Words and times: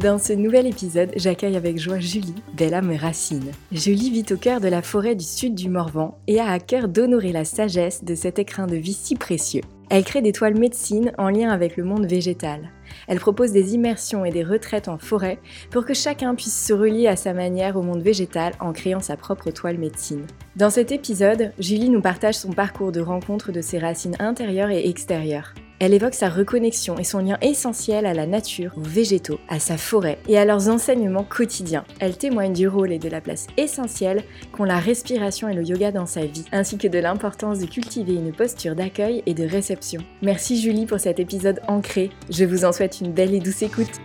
Dans 0.00 0.18
ce 0.18 0.32
nouvel 0.32 0.68
épisode, 0.68 1.10
j'accueille 1.16 1.56
avec 1.56 1.76
joie 1.76 1.98
Julie, 1.98 2.34
belle 2.56 2.74
âme 2.74 2.94
racine. 2.94 3.50
Julie 3.72 4.10
vit 4.10 4.32
au 4.32 4.36
cœur 4.36 4.60
de 4.60 4.68
la 4.68 4.80
forêt 4.80 5.16
du 5.16 5.24
sud 5.24 5.56
du 5.56 5.68
Morvan 5.68 6.16
et 6.28 6.38
a 6.38 6.52
à 6.52 6.60
cœur 6.60 6.86
d'honorer 6.86 7.32
la 7.32 7.44
sagesse 7.44 8.04
de 8.04 8.14
cet 8.14 8.38
écrin 8.38 8.68
de 8.68 8.76
vie 8.76 8.92
si 8.92 9.16
précieux. 9.16 9.62
Elle 9.90 10.04
crée 10.04 10.22
des 10.22 10.30
toiles 10.30 10.56
médecine 10.56 11.10
en 11.18 11.30
lien 11.30 11.50
avec 11.50 11.76
le 11.76 11.82
monde 11.82 12.06
végétal. 12.06 12.70
Elle 13.08 13.18
propose 13.18 13.50
des 13.50 13.74
immersions 13.74 14.24
et 14.24 14.30
des 14.30 14.44
retraites 14.44 14.86
en 14.86 14.98
forêt 14.98 15.40
pour 15.72 15.84
que 15.84 15.94
chacun 15.94 16.36
puisse 16.36 16.64
se 16.64 16.72
relier 16.72 17.08
à 17.08 17.16
sa 17.16 17.34
manière 17.34 17.76
au 17.76 17.82
monde 17.82 18.02
végétal 18.02 18.52
en 18.60 18.72
créant 18.72 19.00
sa 19.00 19.16
propre 19.16 19.50
toile 19.50 19.78
médecine. 19.78 20.26
Dans 20.54 20.70
cet 20.70 20.92
épisode, 20.92 21.50
Julie 21.58 21.90
nous 21.90 22.02
partage 22.02 22.36
son 22.36 22.52
parcours 22.52 22.92
de 22.92 23.00
rencontre 23.00 23.50
de 23.50 23.62
ses 23.62 23.80
racines 23.80 24.16
intérieures 24.20 24.70
et 24.70 24.88
extérieures. 24.88 25.54
Elle 25.80 25.94
évoque 25.94 26.14
sa 26.14 26.28
reconnexion 26.28 26.98
et 26.98 27.04
son 27.04 27.20
lien 27.20 27.38
essentiel 27.40 28.04
à 28.04 28.14
la 28.14 28.26
nature, 28.26 28.72
aux 28.76 28.82
végétaux, 28.82 29.38
à 29.48 29.60
sa 29.60 29.78
forêt 29.78 30.18
et 30.28 30.36
à 30.36 30.44
leurs 30.44 30.68
enseignements 30.68 31.24
quotidiens. 31.24 31.84
Elle 32.00 32.16
témoigne 32.16 32.52
du 32.52 32.66
rôle 32.66 32.90
et 32.90 32.98
de 32.98 33.08
la 33.08 33.20
place 33.20 33.46
essentielle 33.56 34.24
qu'ont 34.50 34.64
la 34.64 34.78
respiration 34.78 35.48
et 35.48 35.54
le 35.54 35.62
yoga 35.62 35.92
dans 35.92 36.06
sa 36.06 36.26
vie, 36.26 36.44
ainsi 36.50 36.78
que 36.78 36.88
de 36.88 36.98
l'importance 36.98 37.60
de 37.60 37.66
cultiver 37.66 38.14
une 38.14 38.32
posture 38.32 38.74
d'accueil 38.74 39.22
et 39.26 39.34
de 39.34 39.44
réception. 39.44 40.02
Merci 40.20 40.60
Julie 40.60 40.86
pour 40.86 40.98
cet 40.98 41.20
épisode 41.20 41.60
ancré. 41.68 42.10
Je 42.28 42.44
vous 42.44 42.64
en 42.64 42.72
souhaite 42.72 43.00
une 43.00 43.12
belle 43.12 43.34
et 43.34 43.40
douce 43.40 43.62
écoute. 43.62 44.00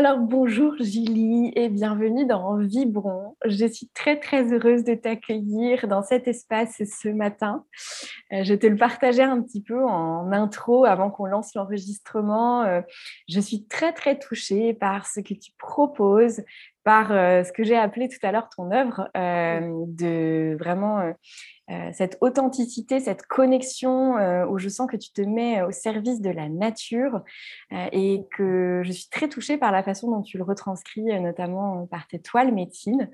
Alors 0.00 0.16
bonjour 0.16 0.72
Julie 0.80 1.52
et 1.54 1.68
bienvenue 1.68 2.24
dans 2.24 2.56
Vibron. 2.56 3.36
Je 3.44 3.66
suis 3.66 3.90
très 3.90 4.18
très 4.18 4.50
heureuse 4.50 4.82
de 4.82 4.94
t'accueillir 4.94 5.88
dans 5.88 6.02
cet 6.02 6.26
espace 6.26 6.82
ce 6.82 7.10
matin. 7.10 7.66
Euh, 8.32 8.42
je 8.42 8.54
te 8.54 8.66
le 8.66 8.76
partageais 8.76 9.24
un 9.24 9.42
petit 9.42 9.62
peu 9.62 9.84
en 9.84 10.32
intro 10.32 10.86
avant 10.86 11.10
qu'on 11.10 11.26
lance 11.26 11.54
l'enregistrement. 11.54 12.62
Euh, 12.62 12.80
je 13.28 13.40
suis 13.40 13.66
très 13.66 13.92
très 13.92 14.18
touchée 14.18 14.72
par 14.72 15.06
ce 15.06 15.20
que 15.20 15.34
tu 15.34 15.52
proposes, 15.58 16.40
par 16.84 17.12
euh, 17.12 17.44
ce 17.44 17.52
que 17.52 17.64
j'ai 17.64 17.76
appelé 17.76 18.08
tout 18.08 18.24
à 18.24 18.32
l'heure 18.32 18.48
ton 18.54 18.70
œuvre, 18.70 19.08
de 19.14 20.56
vraiment 20.58 21.12
euh, 21.70 21.90
cette 21.92 22.18
authenticité, 22.20 22.98
cette 22.98 23.26
connexion 23.26 24.18
euh, 24.18 24.44
où 24.46 24.58
je 24.58 24.68
sens 24.68 24.90
que 24.90 24.96
tu 24.96 25.12
te 25.12 25.20
mets 25.20 25.62
au 25.62 25.70
service 25.70 26.20
de 26.20 26.30
la 26.30 26.48
nature 26.48 27.20
euh, 27.72 27.86
et 27.92 28.22
que 28.36 28.82
je 28.84 28.90
suis 28.90 29.08
très 29.08 29.28
touchée 29.28 29.56
par 29.56 29.70
la 29.70 29.84
façon 29.84 30.10
dont 30.10 30.22
tu 30.22 30.36
le 30.36 30.42
retranscris, 30.42 31.20
notamment 31.20 31.86
par 31.86 32.08
tes 32.08 32.20
toiles 32.20 32.52
médecine. 32.52 33.08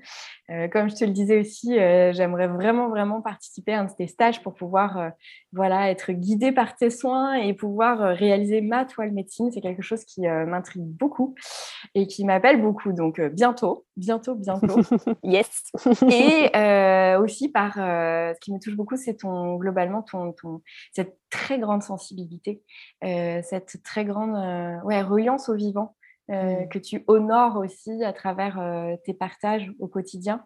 comme 0.71 0.89
je 0.89 0.95
te 0.95 1.05
le 1.05 1.11
disais 1.11 1.39
aussi, 1.39 1.73
j'aimerais 1.73 2.47
vraiment, 2.47 2.89
vraiment 2.89 3.21
participer 3.21 3.73
à 3.73 3.81
un 3.81 3.85
de 3.85 3.91
tes 3.91 4.07
stages 4.07 4.41
pour 4.41 4.53
pouvoir 4.53 5.11
voilà, 5.53 5.91
être 5.91 6.11
guidée 6.11 6.51
par 6.51 6.75
tes 6.75 6.89
soins 6.89 7.35
et 7.35 7.53
pouvoir 7.53 7.99
réaliser 8.15 8.61
ma 8.61 8.85
toile 8.85 9.11
médecine. 9.11 9.51
C'est 9.51 9.61
quelque 9.61 9.81
chose 9.81 10.03
qui 10.05 10.21
m'intrigue 10.21 10.83
beaucoup 10.83 11.35
et 11.93 12.07
qui 12.07 12.25
m'appelle 12.25 12.61
beaucoup. 12.61 12.93
Donc, 12.93 13.21
bientôt, 13.57 13.85
bientôt, 13.95 14.35
bientôt. 14.35 14.79
yes. 15.23 15.71
et 16.09 17.15
aussi 17.17 17.49
par 17.49 17.73
ce 17.73 18.39
qui 18.39 18.53
me 18.53 18.59
touche 18.59 18.75
beaucoup, 18.75 18.97
c'est 18.97 19.15
ton, 19.15 19.55
globalement 19.55 20.01
ton, 20.01 20.33
ton, 20.33 20.61
cette 20.91 21.17
très 21.29 21.59
grande 21.59 21.83
sensibilité, 21.83 22.63
euh, 23.03 23.41
cette 23.43 23.83
très 23.83 24.05
grande 24.05 24.35
euh, 24.35 24.81
ouais, 24.83 25.01
reliance 25.01 25.49
au 25.49 25.55
vivant 25.55 25.95
euh, 26.31 26.65
que 26.65 26.79
tu 26.79 27.03
honores 27.07 27.57
aussi 27.57 28.03
à 28.03 28.13
travers 28.13 28.61
tes 29.05 29.13
partages 29.13 29.71
au 29.79 29.87
quotidien. 29.87 30.45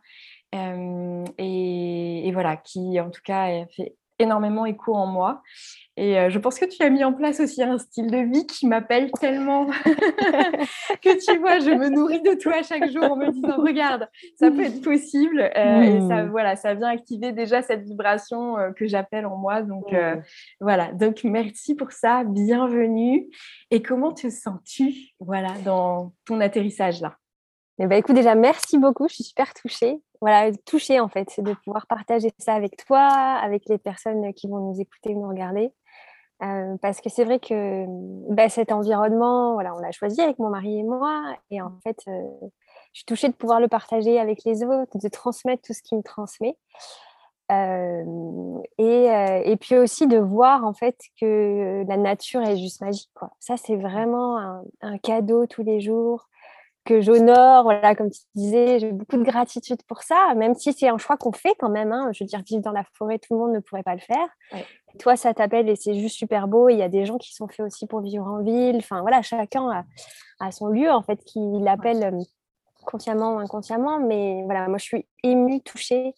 Et, 0.53 2.27
et, 2.27 2.31
voilà, 2.33 2.57
qui 2.57 2.99
en 2.99 3.09
tout 3.09 3.21
cas 3.23 3.65
fait 3.67 3.95
énormément 4.21 4.65
écho 4.65 4.93
en 4.93 5.07
moi. 5.07 5.41
Et 5.97 6.17
euh, 6.17 6.29
je 6.29 6.39
pense 6.39 6.57
que 6.57 6.65
tu 6.65 6.81
as 6.83 6.89
mis 6.89 7.03
en 7.03 7.11
place 7.11 7.41
aussi 7.41 7.61
un 7.61 7.77
style 7.77 8.09
de 8.09 8.17
vie 8.17 8.45
qui 8.47 8.65
m'appelle 8.65 9.11
tellement 9.19 9.67
que 11.01 11.25
tu 11.25 11.37
vois, 11.39 11.59
je 11.59 11.71
me 11.71 11.89
nourris 11.89 12.21
de 12.21 12.33
toi 12.33 12.63
chaque 12.63 12.89
jour 12.89 13.03
en 13.03 13.17
me 13.17 13.29
disant 13.29 13.57
regarde, 13.57 14.07
ça 14.39 14.49
peut 14.49 14.61
être 14.61 14.81
possible. 14.81 15.41
Euh, 15.41 15.81
et 15.81 16.07
ça, 16.07 16.25
voilà, 16.25 16.55
ça 16.55 16.73
vient 16.73 16.87
activer 16.87 17.33
déjà 17.33 17.61
cette 17.61 17.83
vibration 17.83 18.57
euh, 18.57 18.71
que 18.71 18.87
j'appelle 18.87 19.25
en 19.25 19.35
moi. 19.35 19.61
Donc 19.61 19.91
mmh. 19.91 20.21
voilà, 20.61 20.93
donc 20.93 21.23
merci 21.25 21.75
pour 21.75 21.91
ça, 21.91 22.23
bienvenue. 22.23 23.27
Et 23.69 23.81
comment 23.81 24.13
te 24.13 24.29
sens-tu 24.29 24.93
voilà, 25.19 25.51
dans 25.65 26.13
ton 26.25 26.39
atterrissage 26.39 27.01
là? 27.01 27.17
Eh 27.79 27.87
ben, 27.87 27.97
écoute, 27.97 28.15
déjà, 28.15 28.35
merci 28.35 28.77
beaucoup. 28.77 29.07
Je 29.07 29.15
suis 29.15 29.23
super 29.23 29.53
touchée. 29.53 29.99
Voilà, 30.21 30.51
touchée 30.65 30.99
en 30.99 31.09
fait, 31.09 31.39
de 31.39 31.53
pouvoir 31.65 31.87
partager 31.87 32.31
ça 32.37 32.53
avec 32.53 32.77
toi, 32.85 33.01
avec 33.01 33.63
les 33.67 33.79
personnes 33.79 34.33
qui 34.33 34.47
vont 34.47 34.59
nous 34.59 34.79
écouter, 34.79 35.15
nous 35.15 35.27
regarder. 35.27 35.73
Euh, 36.43 36.75
parce 36.81 37.01
que 37.01 37.09
c'est 37.09 37.23
vrai 37.23 37.39
que 37.39 37.85
bah, 38.33 38.49
cet 38.49 38.71
environnement, 38.71 39.53
voilà, 39.53 39.75
on 39.75 39.79
l'a 39.79 39.91
choisi 39.91 40.21
avec 40.21 40.39
mon 40.39 40.49
mari 40.49 40.79
et 40.79 40.83
moi. 40.83 41.35
Et 41.51 41.61
en 41.61 41.73
fait, 41.83 41.97
euh, 42.07 42.23
je 42.93 42.99
suis 42.99 43.05
touchée 43.05 43.27
de 43.29 43.33
pouvoir 43.33 43.59
le 43.59 43.67
partager 43.67 44.19
avec 44.19 44.43
les 44.43 44.63
autres, 44.63 44.97
de 44.97 45.07
transmettre 45.07 45.61
tout 45.63 45.73
ce 45.73 45.83
qui 45.83 45.95
me 45.95 46.01
transmet. 46.01 46.55
Euh, 47.51 48.59
et, 48.77 49.07
et, 49.51 49.57
puis 49.57 49.77
aussi 49.77 50.07
de 50.07 50.17
voir 50.17 50.63
en 50.63 50.73
fait 50.73 50.97
que 51.19 51.83
la 51.85 51.97
nature 51.97 52.41
est 52.41 52.57
juste 52.57 52.79
magique. 52.79 53.11
Quoi. 53.13 53.31
Ça, 53.39 53.57
c'est 53.57 53.75
vraiment 53.75 54.61
un, 54.81 54.97
cadeau 54.99 55.45
tous 55.47 55.61
les 55.61 55.81
jours 55.81 56.29
que 56.85 57.01
j'honore. 57.01 57.63
Voilà, 57.63 57.95
comme 57.95 58.09
tu 58.09 58.19
disais, 58.35 58.79
j'ai 58.79 58.91
beaucoup 58.91 59.17
de 59.17 59.23
gratitude 59.23 59.81
pour 59.87 60.03
ça, 60.03 60.33
même 60.35 60.55
si 60.55 60.73
c'est 60.73 60.87
un 60.87 60.97
choix 60.97 61.17
qu'on 61.17 61.31
fait 61.31 61.53
quand 61.59 61.69
même. 61.69 61.91
Hein. 61.91 62.09
Je 62.13 62.23
veux 62.23 62.27
dire, 62.27 62.41
vivre 62.45 62.61
dans 62.61 62.71
la 62.71 62.83
forêt, 62.93 63.19
tout 63.19 63.33
le 63.33 63.39
monde 63.39 63.53
ne 63.53 63.59
pourrait 63.59 63.83
pas 63.83 63.95
le 63.95 64.01
faire. 64.01 64.27
Toi, 64.99 65.15
ça 65.15 65.33
t'appelle 65.33 65.69
et 65.69 65.75
c'est 65.75 65.95
juste 65.95 66.17
super 66.17 66.47
beau. 66.47 66.69
Il 66.69 66.77
y 66.77 66.83
a 66.83 66.89
des 66.89 67.05
gens 67.05 67.17
qui 67.17 67.33
sont 67.33 67.47
faits 67.47 67.65
aussi 67.65 67.87
pour 67.87 68.01
vivre 68.01 68.25
en 68.25 68.41
ville. 68.41 68.77
Enfin, 68.77 69.01
voilà, 69.01 69.21
chacun 69.21 69.85
a, 70.39 70.51
son 70.51 70.67
lieu, 70.67 70.91
en 70.91 71.01
fait, 71.01 71.23
qui 71.23 71.39
l'appelle 71.61 72.03
euh, 72.03 72.23
consciemment 72.85 73.35
ou 73.35 73.39
inconsciemment. 73.39 73.99
Mais 73.99 74.41
voilà, 74.45 74.67
moi, 74.67 74.77
je 74.77 74.83
suis 74.83 75.07
émue, 75.23 75.61
touchée 75.61 76.13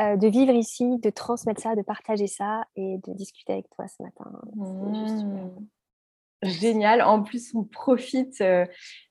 euh, 0.00 0.16
de 0.16 0.28
vivre 0.28 0.52
ici, 0.52 0.98
de 0.98 1.10
transmettre 1.10 1.60
ça, 1.60 1.74
de 1.74 1.82
partager 1.82 2.26
ça 2.26 2.64
et 2.76 2.98
de 3.06 3.12
discuter 3.14 3.54
avec 3.54 3.70
toi 3.70 3.86
ce 3.88 4.02
matin. 4.02 4.30
C'est 4.54 4.94
juste 4.94 5.18
super. 5.18 5.50
Génial. 6.44 7.02
En 7.02 7.22
plus, 7.22 7.54
on 7.54 7.64
profite 7.64 8.40
euh, 8.40 8.66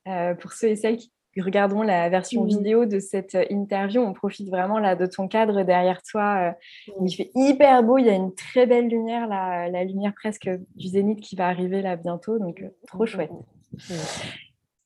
euh, 0.07 0.35
pour 0.35 0.53
ceux 0.53 0.67
et 0.67 0.75
celles 0.75 0.97
qui 0.97 1.11
regarderont 1.37 1.81
la 1.81 2.09
version 2.09 2.43
mmh. 2.43 2.47
vidéo 2.47 2.85
de 2.85 2.99
cette 2.99 3.35
euh, 3.35 3.45
interview. 3.49 4.01
On 4.01 4.13
profite 4.13 4.49
vraiment 4.49 4.79
là 4.79 4.95
de 4.95 5.05
ton 5.05 5.27
cadre 5.27 5.63
derrière 5.63 6.01
toi. 6.03 6.51
Mmh. 6.87 7.05
Il 7.05 7.15
fait 7.15 7.31
hyper 7.35 7.83
beau. 7.83 7.97
Il 7.97 8.05
y 8.05 8.09
a 8.09 8.13
une 8.13 8.33
très 8.35 8.65
belle 8.65 8.87
lumière, 8.87 9.27
la, 9.27 9.69
la 9.69 9.83
lumière 9.83 10.13
presque 10.15 10.49
du 10.75 10.87
zénith 10.87 11.21
qui 11.21 11.35
va 11.35 11.47
arriver 11.47 11.81
là 11.81 11.95
bientôt. 11.95 12.37
Donc, 12.37 12.63
trop 12.87 13.05
chouette. 13.05 13.31
Mmh. 13.31 13.93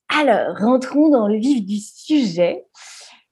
Alors, 0.09 0.57
rentrons 0.57 1.09
dans 1.09 1.27
le 1.27 1.37
vif 1.37 1.65
du 1.65 1.77
sujet. 1.77 2.65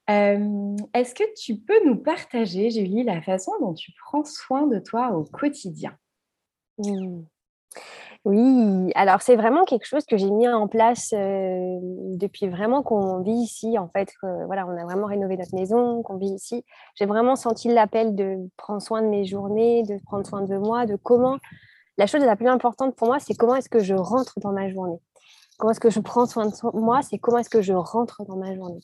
Est-ce 0.08 1.16
que 1.16 1.24
tu 1.36 1.56
peux 1.56 1.84
nous 1.84 1.96
partager, 1.96 2.70
Julie, 2.70 3.04
la 3.04 3.24
façon 3.24 3.54
dont 3.60 3.74
tu 3.74 3.92
prends 3.94 4.24
soin 4.24 4.68
de 4.68 4.78
toi 4.78 5.12
au 5.14 5.24
quotidien? 5.24 5.98
Oui, 8.26 8.92
alors 8.96 9.22
c'est 9.22 9.36
vraiment 9.36 9.66
quelque 9.66 9.86
chose 9.86 10.04
que 10.06 10.18
j'ai 10.18 10.32
mis 10.32 10.48
en 10.48 10.68
place 10.68 11.14
depuis 11.14 12.48
vraiment 12.48 12.82
qu'on 12.82 13.22
vit 13.22 13.32
ici. 13.32 13.78
En 13.78 13.88
fait, 13.88 14.12
voilà, 14.48 14.66
on 14.66 14.76
a 14.76 14.84
vraiment 14.84 15.06
rénové 15.06 15.38
notre 15.38 15.54
maison, 15.54 16.02
qu'on 16.02 16.18
vit 16.18 16.34
ici. 16.34 16.66
J'ai 16.96 17.06
vraiment 17.06 17.36
senti 17.36 17.68
l'appel 17.68 18.16
de 18.16 18.38
prendre 18.58 18.82
soin 18.82 19.04
de 19.04 19.08
mes 19.08 19.26
journées, 19.26 19.84
de 19.84 20.00
prendre 20.06 20.26
soin 20.26 20.42
de 20.42 20.58
moi, 20.58 20.88
de 20.88 20.96
comment. 20.96 21.38
La 21.98 22.08
chose 22.08 22.26
la 22.26 22.36
plus 22.36 22.48
importante 22.48 22.96
pour 22.96 23.08
moi, 23.08 23.20
c'est 23.20 23.36
comment 23.36 23.56
est-ce 23.56 23.70
que 23.70 23.80
je 23.80 23.94
rentre 23.94 24.40
dans 24.40 24.52
ma 24.52 24.70
journée? 24.70 25.00
comment 25.58 25.72
est-ce 25.72 25.80
que 25.80 25.90
je 25.90 26.00
prends 26.00 26.26
soin 26.26 26.48
de 26.48 26.54
moi, 26.74 27.02
c'est 27.02 27.18
comment 27.18 27.38
est-ce 27.38 27.50
que 27.50 27.62
je 27.62 27.74
rentre 27.74 28.24
dans 28.26 28.38
ma 28.38 28.54
journée? 28.56 28.82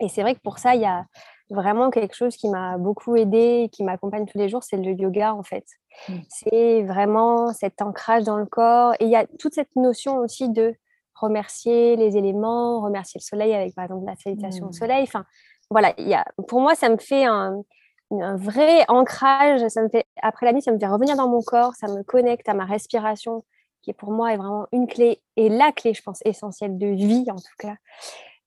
Et 0.00 0.08
c'est 0.08 0.22
vrai 0.22 0.34
que 0.34 0.40
pour 0.40 0.58
ça, 0.58 0.74
il 0.74 0.80
y 0.80 0.86
a 0.86 1.04
vraiment 1.50 1.90
quelque 1.90 2.14
chose 2.14 2.36
qui 2.36 2.48
m'a 2.48 2.78
beaucoup 2.78 3.16
aidé, 3.16 3.68
qui 3.72 3.84
m'accompagne 3.84 4.26
tous 4.26 4.38
les 4.38 4.48
jours, 4.48 4.62
c'est 4.62 4.76
le 4.76 4.92
yoga 4.92 5.34
en 5.34 5.42
fait. 5.42 5.64
Mmh. 6.08 6.14
C'est 6.28 6.82
vraiment 6.82 7.52
cet 7.52 7.82
ancrage 7.82 8.24
dans 8.24 8.38
le 8.38 8.46
corps. 8.46 8.94
Et 9.00 9.04
il 9.04 9.10
y 9.10 9.16
a 9.16 9.26
toute 9.38 9.54
cette 9.54 9.74
notion 9.76 10.18
aussi 10.18 10.48
de 10.48 10.74
remercier 11.14 11.96
les 11.96 12.16
éléments, 12.16 12.80
remercier 12.80 13.18
le 13.18 13.24
soleil 13.24 13.54
avec 13.54 13.74
par 13.74 13.84
exemple 13.84 14.06
la 14.06 14.16
salutation 14.16 14.66
au 14.66 14.70
mmh. 14.70 14.72
soleil. 14.72 15.02
Enfin, 15.02 15.24
voilà, 15.70 15.92
il 15.98 16.08
y 16.08 16.14
a, 16.14 16.24
pour 16.48 16.60
moi, 16.60 16.74
ça 16.74 16.88
me 16.88 16.96
fait 16.96 17.24
un, 17.24 17.62
un 18.10 18.36
vrai 18.36 18.84
ancrage. 18.88 19.66
Ça 19.68 19.82
me 19.82 19.88
fait, 19.88 20.04
après 20.20 20.46
la 20.46 20.52
nuit, 20.52 20.62
ça 20.62 20.72
me 20.72 20.78
fait 20.78 20.86
revenir 20.86 21.16
dans 21.16 21.28
mon 21.28 21.42
corps, 21.42 21.74
ça 21.74 21.88
me 21.88 22.02
connecte 22.02 22.48
à 22.48 22.54
ma 22.54 22.64
respiration, 22.64 23.44
qui 23.82 23.92
pour 23.92 24.12
moi 24.12 24.32
est 24.32 24.36
vraiment 24.36 24.66
une 24.72 24.86
clé 24.86 25.20
et 25.36 25.48
la 25.48 25.72
clé, 25.72 25.94
je 25.94 26.02
pense, 26.02 26.20
essentielle 26.24 26.78
de 26.78 26.88
vie 26.88 27.26
en 27.30 27.36
tout 27.36 27.56
cas. 27.58 27.74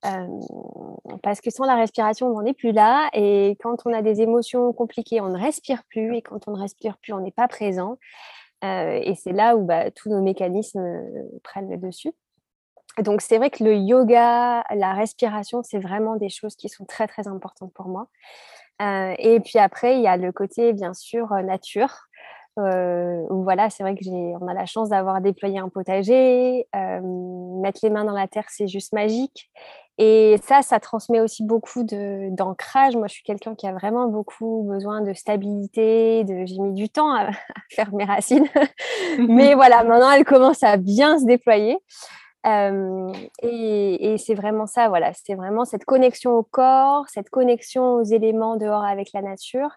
Euh, 0.06 0.28
parce 1.24 1.42
que 1.42 1.50
sans 1.50 1.66
la 1.66 1.76
respiration, 1.76 2.28
on 2.28 2.34
n'en 2.34 2.46
est 2.46 2.54
plus 2.54 2.72
là. 2.72 3.10
Et 3.14 3.58
quand 3.62 3.78
on 3.86 3.94
a 3.94 4.02
des 4.02 4.22
émotions 4.22 4.72
compliquées, 4.74 5.22
on 5.22 5.30
ne 5.30 5.40
respire 5.40 5.84
plus. 5.90 6.16
Et 6.16 6.22
quand 6.22 6.48
on 6.48 6.52
ne 6.52 6.60
respire 6.60 6.98
plus, 6.98 7.14
on 7.14 7.20
n'est 7.20 7.32
pas 7.32 7.48
présent. 7.48 7.98
Euh, 8.64 9.00
et 9.02 9.16
c'est 9.16 9.34
là 9.34 9.56
où 9.56 9.66
bah, 9.66 9.92
tous 9.92 10.10
nos 10.10 10.22
mécanismes 10.22 10.80
euh, 10.80 11.24
prennent 11.44 11.70
le 11.70 11.78
dessus. 11.78 12.12
Donc 13.00 13.22
c'est 13.22 13.38
vrai 13.38 13.50
que 13.50 13.64
le 13.64 13.76
yoga, 13.76 14.64
la 14.74 14.94
respiration, 14.94 15.62
c'est 15.64 15.80
vraiment 15.80 16.16
des 16.16 16.30
choses 16.30 16.56
qui 16.56 16.70
sont 16.70 16.86
très 16.86 17.08
très 17.08 17.28
importantes 17.28 17.74
pour 17.74 17.88
moi. 17.90 18.08
et 18.80 19.42
puis 19.44 19.60
après, 19.60 19.98
il 19.98 20.02
y 20.02 20.08
a 20.08 20.16
le 20.16 20.32
côté 20.32 20.72
bien 20.72 20.94
sûr 20.94 21.28
nature. 21.44 22.08
où 22.58 23.44
voilà, 23.44 23.70
c'est 23.70 23.84
vrai 23.84 23.96
que 23.96 24.04
j'ai, 24.06 24.34
on 24.40 24.48
a 24.48 24.54
la 24.54 24.66
chance 24.66 24.90
d'avoir 24.90 25.20
déployé 25.20 25.60
un 25.60 25.68
potager. 25.68 26.70
mettre 26.74 27.80
les 27.84 27.90
mains 27.90 28.06
dans 28.06 28.14
la 28.14 28.30
terre, 28.30 28.46
c'est 28.48 28.70
juste 28.70 28.94
magique. 28.94 29.52
Et 29.98 30.36
ça, 30.44 30.62
ça 30.62 30.80
transmet 30.80 31.22
aussi 31.22 31.44
beaucoup 31.44 31.84
d'ancrage. 31.84 32.98
Moi, 32.98 33.08
je 33.08 33.14
suis 33.14 33.24
quelqu'un 33.24 33.56
qui 33.56 33.66
a 33.66 33.72
vraiment 33.72 34.08
beaucoup 34.08 34.66
besoin 34.70 35.02
de 35.02 35.14
stabilité. 35.14 36.26
De... 36.26 36.46
J'ai 36.46 36.60
mis 36.60 36.74
du 36.74 36.90
temps 36.90 37.14
à, 37.16 37.30
faire 37.72 37.94
mes 37.94 38.04
racines. 38.04 38.48
Mais 39.20 39.54
voilà, 39.54 39.84
maintenant, 39.84 40.12
elles 40.12 40.26
commencent 40.26 40.64
à 40.64 40.76
bien 40.78 41.18
se 41.18 41.26
déployer. 41.26 41.78
Euh, 42.46 43.12
et, 43.42 44.14
et 44.14 44.18
c'est 44.18 44.36
vraiment 44.36 44.68
ça, 44.68 44.90
voilà. 44.90 45.14
C'est 45.14 45.36
vraiment 45.36 45.66
cette 45.66 45.86
connexion 45.86 46.34
au 46.34 46.44
corps, 46.44 47.06
cette 47.08 47.30
connexion 47.30 47.94
aux 47.94 48.04
éléments 48.04 48.58
dehors 48.58 48.84
avec 48.84 49.14
la 49.14 49.22
nature. 49.22 49.70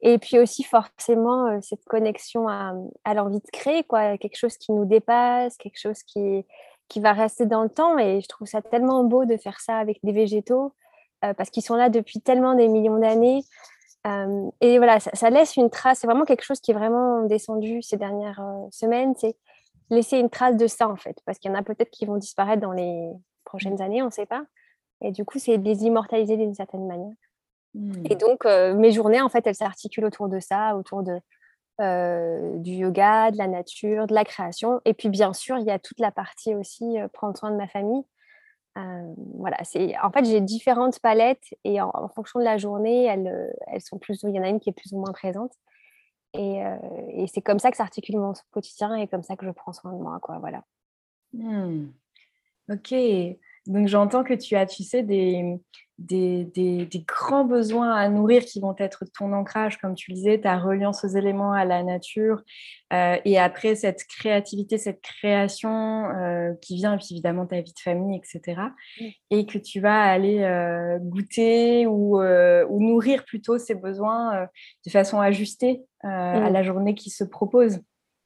Et 0.00 0.18
puis 0.18 0.38
aussi, 0.38 0.62
forcément, 0.64 1.46
euh, 1.46 1.58
cette 1.60 1.84
connexion 1.84 2.48
à, 2.48 2.72
à 3.04 3.14
l'envie 3.14 3.40
de 3.40 3.50
créer, 3.52 3.84
quoi. 3.84 4.16
Quelque 4.16 4.36
chose 4.36 4.56
qui 4.56 4.72
nous 4.72 4.86
dépasse, 4.86 5.56
quelque 5.58 5.78
chose 5.78 6.02
qui 6.04 6.44
qui 6.88 7.00
va 7.00 7.12
rester 7.12 7.46
dans 7.46 7.62
le 7.62 7.68
temps. 7.68 7.98
Et 7.98 8.20
je 8.20 8.28
trouve 8.28 8.48
ça 8.48 8.62
tellement 8.62 9.04
beau 9.04 9.24
de 9.24 9.36
faire 9.36 9.60
ça 9.60 9.78
avec 9.78 9.98
des 10.02 10.12
végétaux 10.12 10.74
euh, 11.24 11.34
parce 11.34 11.50
qu'ils 11.50 11.62
sont 11.62 11.76
là 11.76 11.88
depuis 11.88 12.20
tellement 12.20 12.54
des 12.54 12.68
millions 12.68 12.98
d'années. 12.98 13.42
Euh, 14.06 14.50
et 14.60 14.78
voilà, 14.78 15.00
ça, 15.00 15.30
laisse 15.30 15.56
une 15.56 15.70
trace. 15.70 16.00
C'est 16.00 16.06
vraiment 16.06 16.24
quelque 16.24 16.44
chose 16.44 16.60
qui 16.60 16.70
est 16.70 16.74
vraiment 16.74 17.22
descendu 17.24 17.82
ces 17.82 17.96
dernières 17.96 18.40
euh, 18.40 18.68
semaines. 18.70 19.14
C'est 19.16 19.36
laisser 19.90 20.18
une 20.18 20.30
trace 20.30 20.56
de 20.56 20.66
ça, 20.66 20.88
en 20.88 20.96
fait. 20.96 21.18
Parce 21.26 21.38
qu'il 21.38 21.50
y 21.50 21.54
en 21.54 21.58
a 21.58 21.62
peut-être 21.62 21.90
qui 21.90 22.06
vont 22.06 22.16
disparaître 22.16 22.62
dans 22.62 22.72
les 22.72 23.10
prochaines 23.44 23.80
années, 23.82 24.02
on 24.02 24.06
ne 24.06 24.10
sait 24.10 24.26
pas. 24.26 24.44
Et 25.00 25.10
du 25.12 25.24
coup, 25.24 25.38
c'est 25.38 25.58
de 25.58 25.64
les 25.64 25.84
immortaliser 25.84 26.36
d'une 26.36 26.54
certaine 26.54 26.86
manière. 26.86 27.14
Mmh. 27.74 28.06
Et 28.10 28.16
donc, 28.16 28.44
mes 28.44 28.90
journées, 28.90 29.20
en 29.20 29.28
fait, 29.28 29.46
elles 29.46 29.54
s'articulent 29.54 30.04
autour 30.04 30.28
de 30.28 30.40
ça, 30.40 30.76
autour 30.76 31.02
de 31.02 31.20
euh, 31.80 32.56
du 32.56 32.72
yoga, 32.72 33.30
de 33.30 33.38
la 33.38 33.46
nature, 33.46 34.06
de 34.06 34.14
la 34.14 34.24
création. 34.24 34.80
Et 34.84 34.94
puis, 34.94 35.08
bien 35.08 35.32
sûr, 35.32 35.58
il 35.58 35.64
y 35.64 35.70
a 35.70 35.78
toute 35.78 36.00
la 36.00 36.10
partie 36.10 36.54
aussi 36.54 36.98
euh, 36.98 37.08
prendre 37.08 37.36
soin 37.36 37.50
de 37.50 37.56
ma 37.56 37.68
famille. 37.68 38.02
Euh, 38.76 39.14
voilà, 39.34 39.56
c'est 39.64 39.98
en 39.98 40.12
fait 40.12 40.24
j'ai 40.24 40.40
différentes 40.40 41.00
palettes 41.00 41.52
et 41.64 41.80
en, 41.80 42.08
fonction 42.14 42.38
de 42.38 42.44
la 42.44 42.58
journée, 42.58 43.04
elles, 43.04 43.52
elles 43.66 43.80
sont 43.80 43.98
plus. 43.98 44.22
Il 44.22 44.30
y 44.30 44.38
en 44.38 44.44
a 44.44 44.48
une 44.48 44.60
qui 44.60 44.70
est 44.70 44.72
plus 44.72 44.92
ou 44.92 45.00
moins 45.00 45.12
présente. 45.12 45.52
Et, 46.34 46.60
et 47.14 47.26
c'est 47.26 47.40
comme 47.40 47.58
ça 47.58 47.70
que 47.70 47.76
s'articule 47.76 48.18
mon 48.18 48.34
quotidien 48.52 48.94
et 48.94 49.08
comme 49.08 49.22
ça 49.22 49.34
que 49.34 49.46
je 49.46 49.50
prends 49.50 49.72
soin 49.72 49.92
de 49.92 49.98
moi, 49.98 50.18
quoi. 50.20 50.38
Voilà. 50.38 50.62
Mmh. 51.32 51.88
Ok. 52.70 52.94
Donc 53.66 53.88
j'entends 53.88 54.22
que 54.22 54.34
tu 54.34 54.54
as, 54.54 54.66
tu 54.66 54.84
sais, 54.84 55.02
des, 55.02 55.58
des, 55.98 57.04
grands 57.06 57.44
besoins 57.44 57.92
à 57.92 58.08
nourrir 58.08 58.44
qui 58.44 58.60
vont 58.60 58.74
être 58.78 59.04
ton 59.18 59.32
ancrage, 59.32 59.78
comme 59.78 59.94
tu 59.94 60.12
disais, 60.12 60.38
ta 60.38 60.58
reliance 60.58 61.04
aux 61.04 61.08
éléments, 61.08 61.52
à 61.52 61.64
la 61.64 61.82
nature, 61.82 62.42
euh, 62.92 63.16
et 63.24 63.38
après 63.38 63.74
cette 63.74 64.04
créativité, 64.04 64.78
cette 64.78 65.00
création 65.00 66.10
euh, 66.10 66.54
qui 66.62 66.76
vient, 66.76 66.94
et 66.94 66.98
puis 66.98 67.08
évidemment 67.10 67.46
ta 67.46 67.60
vie 67.60 67.72
de 67.72 67.80
famille, 67.80 68.16
etc. 68.16 68.60
Et 69.30 69.46
que 69.46 69.58
tu 69.58 69.80
vas 69.80 70.00
aller 70.00 70.42
euh, 70.42 70.98
goûter 71.00 71.86
ou, 71.86 72.18
nourrir 72.78 73.24
plutôt 73.24 73.58
ces 73.58 73.74
besoins 73.74 74.48
de 74.86 74.90
façon 74.90 75.20
ajustée 75.20 75.82
à 76.02 76.48
la 76.48 76.62
journée 76.62 76.94
qui 76.94 77.10
se 77.10 77.24
propose. 77.24 77.80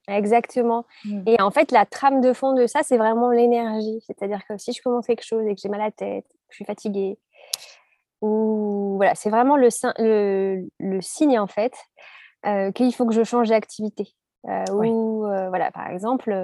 Exactement. 0.08 0.84
Mmh. 1.04 1.22
Et 1.26 1.40
en 1.40 1.50
fait, 1.50 1.70
la 1.70 1.86
trame 1.86 2.20
de 2.20 2.32
fond 2.32 2.54
de 2.54 2.66
ça, 2.66 2.80
c'est 2.82 2.96
vraiment 2.96 3.30
l'énergie. 3.30 4.00
C'est-à-dire 4.06 4.40
que 4.48 4.58
si 4.58 4.72
je 4.72 4.82
commence 4.82 5.06
quelque 5.06 5.24
chose 5.24 5.46
et 5.46 5.54
que 5.54 5.60
j'ai 5.60 5.68
mal 5.68 5.80
à 5.80 5.84
la 5.84 5.90
tête, 5.90 6.26
je 6.50 6.56
suis 6.56 6.64
fatiguée, 6.64 7.18
ou 8.22 8.94
voilà, 8.96 9.14
c'est 9.14 9.30
vraiment 9.30 9.56
le, 9.56 9.68
le, 10.78 11.00
signe 11.00 11.38
en 11.38 11.48
fait 11.48 11.74
euh, 12.46 12.70
qu'il 12.72 12.94
faut 12.94 13.04
que 13.04 13.14
je 13.14 13.24
change 13.24 13.48
d'activité. 13.48 14.08
Euh, 14.48 14.64
ou 14.72 15.24
euh, 15.26 15.48
voilà, 15.50 15.70
par 15.70 15.88
exemple, 15.88 16.34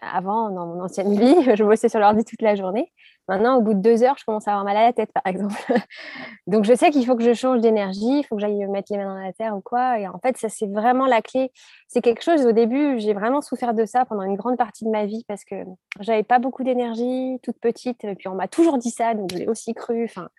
avant 0.00 0.50
dans 0.50 0.66
mon 0.66 0.82
ancienne 0.82 1.12
vie, 1.18 1.56
je 1.56 1.64
bossais 1.64 1.88
sur 1.88 2.00
l'ordi 2.00 2.24
toute 2.24 2.42
la 2.42 2.54
journée. 2.54 2.92
Maintenant, 3.28 3.58
au 3.58 3.62
bout 3.62 3.74
de 3.74 3.80
deux 3.80 4.02
heures, 4.02 4.16
je 4.18 4.24
commence 4.24 4.48
à 4.48 4.52
avoir 4.52 4.64
mal 4.64 4.76
à 4.76 4.84
la 4.84 4.92
tête, 4.92 5.12
par 5.12 5.26
exemple. 5.26 5.54
Donc, 6.46 6.64
je 6.64 6.74
sais 6.74 6.90
qu'il 6.90 7.04
faut 7.04 7.14
que 7.14 7.22
je 7.22 7.34
change 7.34 7.60
d'énergie, 7.60 8.20
il 8.20 8.24
faut 8.24 8.36
que 8.36 8.40
j'aille 8.40 8.66
mettre 8.68 8.90
les 8.90 8.98
mains 8.98 9.14
dans 9.14 9.20
la 9.20 9.32
terre 9.34 9.54
ou 9.54 9.60
quoi. 9.60 9.98
Et 9.98 10.08
en 10.08 10.18
fait, 10.18 10.36
ça, 10.38 10.48
c'est 10.48 10.66
vraiment 10.66 11.06
la 11.06 11.20
clé. 11.20 11.52
C'est 11.88 12.00
quelque 12.00 12.22
chose, 12.22 12.46
au 12.46 12.52
début, 12.52 12.98
j'ai 12.98 13.12
vraiment 13.12 13.42
souffert 13.42 13.74
de 13.74 13.84
ça 13.84 14.06
pendant 14.06 14.22
une 14.22 14.36
grande 14.36 14.56
partie 14.56 14.84
de 14.84 14.90
ma 14.90 15.04
vie 15.04 15.24
parce 15.28 15.44
que 15.44 15.56
j'avais 16.00 16.22
pas 16.22 16.38
beaucoup 16.38 16.64
d'énergie, 16.64 17.38
toute 17.42 17.60
petite. 17.60 18.02
Et 18.04 18.14
puis, 18.14 18.28
on 18.28 18.34
m'a 18.34 18.48
toujours 18.48 18.78
dit 18.78 18.90
ça, 18.90 19.12
donc 19.12 19.30
je 19.30 19.38
l'ai 19.38 19.46
aussi 19.46 19.74
cru. 19.74 20.04
Enfin, 20.04 20.30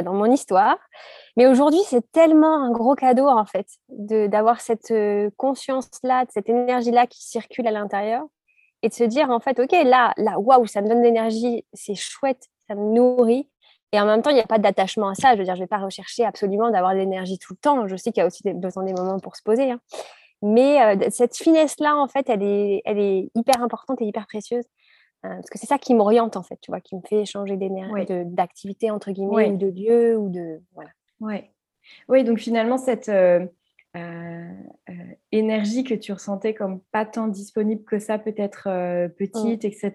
dans 0.00 0.14
mon 0.14 0.30
histoire. 0.30 0.78
Mais 1.36 1.46
aujourd'hui, 1.46 1.80
c'est 1.86 2.10
tellement 2.12 2.54
un 2.54 2.70
gros 2.70 2.94
cadeau, 2.94 3.28
en 3.28 3.44
fait, 3.44 3.66
d'avoir 3.88 4.62
cette 4.62 4.90
euh, 4.90 5.28
conscience-là, 5.36 6.24
cette 6.30 6.48
énergie-là 6.48 7.06
qui 7.06 7.22
circule 7.22 7.66
à 7.66 7.70
l'intérieur 7.70 8.24
et 8.82 8.88
de 8.88 8.94
se 8.94 9.04
dire, 9.04 9.28
en 9.28 9.40
fait, 9.40 9.60
OK, 9.60 9.72
là, 9.72 10.14
là, 10.16 10.38
waouh, 10.38 10.66
ça 10.66 10.80
me 10.80 10.88
donne 10.88 11.00
de 11.00 11.04
l'énergie, 11.04 11.66
c'est 11.74 11.94
chouette, 11.94 12.48
ça 12.66 12.74
me 12.74 12.94
nourrit. 12.94 13.48
Et 13.92 14.00
en 14.00 14.06
même 14.06 14.22
temps, 14.22 14.30
il 14.30 14.36
n'y 14.36 14.40
a 14.40 14.46
pas 14.46 14.58
d'attachement 14.58 15.10
à 15.10 15.14
ça. 15.14 15.34
Je 15.34 15.38
veux 15.38 15.44
dire, 15.44 15.54
je 15.54 15.60
ne 15.60 15.64
vais 15.64 15.68
pas 15.68 15.78
rechercher 15.78 16.24
absolument 16.24 16.70
d'avoir 16.70 16.94
de 16.94 16.98
l'énergie 16.98 17.38
tout 17.38 17.52
le 17.52 17.58
temps. 17.58 17.86
Je 17.86 17.96
sais 17.96 18.10
qu'il 18.10 18.22
y 18.22 18.24
a 18.24 18.26
aussi 18.26 18.42
besoin 18.54 18.84
des 18.84 18.94
moments 18.94 19.20
pour 19.20 19.36
se 19.36 19.42
poser. 19.42 19.70
Hein. 19.70 19.80
Mais 20.40 20.82
euh, 20.82 21.08
cette 21.10 21.36
finesse-là, 21.36 21.96
en 21.96 22.08
fait, 22.08 22.28
elle 22.28 22.42
est, 22.42 22.82
elle 22.84 22.98
est 22.98 23.30
hyper 23.34 23.62
importante 23.62 24.00
et 24.00 24.04
hyper 24.04 24.26
précieuse. 24.26 24.64
Euh, 25.24 25.36
parce 25.36 25.50
que 25.50 25.58
c'est 25.58 25.66
ça 25.66 25.78
qui 25.78 25.94
m'oriente 25.94 26.36
en 26.36 26.42
fait, 26.42 26.58
tu 26.60 26.72
vois, 26.72 26.80
qui 26.80 26.96
me 26.96 27.00
fait 27.08 27.24
changer 27.24 27.56
d'énergie, 27.56 28.06
d'activité 28.26 28.90
entre 28.90 29.12
guillemets, 29.12 29.50
ou 29.50 29.56
de 29.56 29.66
lieu, 29.68 30.16
ou 30.16 30.28
de 30.28 30.60
voilà. 30.74 30.90
Oui, 32.08 32.24
donc 32.24 32.38
finalement 32.38 32.76
cette 32.76 33.08
euh, 33.08 33.46
euh, 33.96 34.52
énergie 35.30 35.84
que 35.84 35.94
tu 35.94 36.12
ressentais 36.12 36.54
comme 36.54 36.80
pas 36.90 37.04
tant 37.04 37.28
disponible 37.28 37.84
que 37.84 38.00
ça, 38.00 38.18
peut-être 38.18 38.64
petite, 39.16 39.64
etc. 39.64 39.92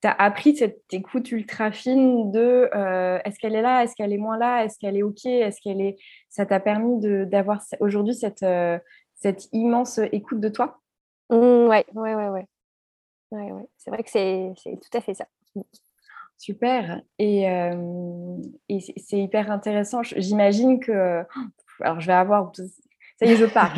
Tu 0.00 0.08
as 0.08 0.12
appris 0.12 0.56
cette 0.56 0.82
écoute 0.92 1.32
ultra 1.32 1.72
fine 1.72 2.30
de 2.30 2.70
est-ce 3.24 3.40
qu'elle 3.40 3.56
est 3.56 3.62
là, 3.62 3.82
est-ce 3.82 3.96
qu'elle 3.96 4.12
est 4.12 4.18
moins 4.18 4.38
là, 4.38 4.64
est-ce 4.64 4.78
qu'elle 4.78 4.96
est 4.96 5.02
ok, 5.02 5.26
est-ce 5.26 5.60
qu'elle 5.60 5.80
est. 5.80 5.96
Ça 6.28 6.46
t'a 6.46 6.60
permis 6.60 7.00
d'avoir 7.26 7.62
aujourd'hui 7.80 8.14
cette, 8.14 8.46
cette 9.16 9.48
immense 9.52 9.98
écoute 10.12 10.38
de 10.38 10.50
toi? 10.50 10.80
Oui, 11.30 11.38
ouais, 11.38 11.84
ouais, 11.94 12.14
ouais, 12.14 12.28
ouais. 12.28 12.46
Ouais, 13.30 13.50
ouais. 13.52 13.68
C'est 13.76 13.90
vrai 13.90 14.02
que 14.02 14.10
c'est 14.10 14.54
tout 14.64 14.96
à 14.96 15.00
fait 15.00 15.14
ça. 15.14 15.26
Super. 16.38 17.00
Et, 17.18 17.44
et 18.68 18.80
c'est 18.80 19.18
hyper 19.18 19.50
intéressant. 19.50 20.02
J'imagine 20.02 20.80
que. 20.80 21.22
Alors, 21.80 22.00
je 22.00 22.06
vais 22.06 22.12
avoir. 22.12 22.52
Ça 23.18 23.24
y 23.24 23.30
est, 23.30 23.36
je 23.36 23.46
pars. 23.46 23.74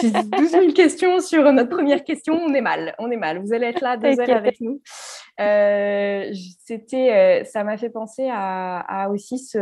J'ai 0.00 0.10
12 0.10 0.50
000 0.50 0.72
questions 0.72 1.18
sur 1.20 1.50
notre 1.52 1.70
première 1.70 2.04
question. 2.04 2.34
On 2.34 2.52
est 2.52 2.60
mal. 2.60 2.94
On 2.98 3.10
est 3.10 3.16
mal. 3.16 3.38
Vous 3.38 3.54
allez 3.54 3.68
être 3.68 3.80
là 3.80 3.96
deux 3.96 4.20
heures 4.20 4.36
avec 4.36 4.60
nous. 4.60 4.82
Euh, 5.40 6.30
c'était, 6.64 7.44
ça 7.44 7.64
m'a 7.64 7.78
fait 7.78 7.88
penser 7.88 8.28
à, 8.30 8.80
à 8.80 9.08
aussi 9.08 9.38
ce, 9.38 9.58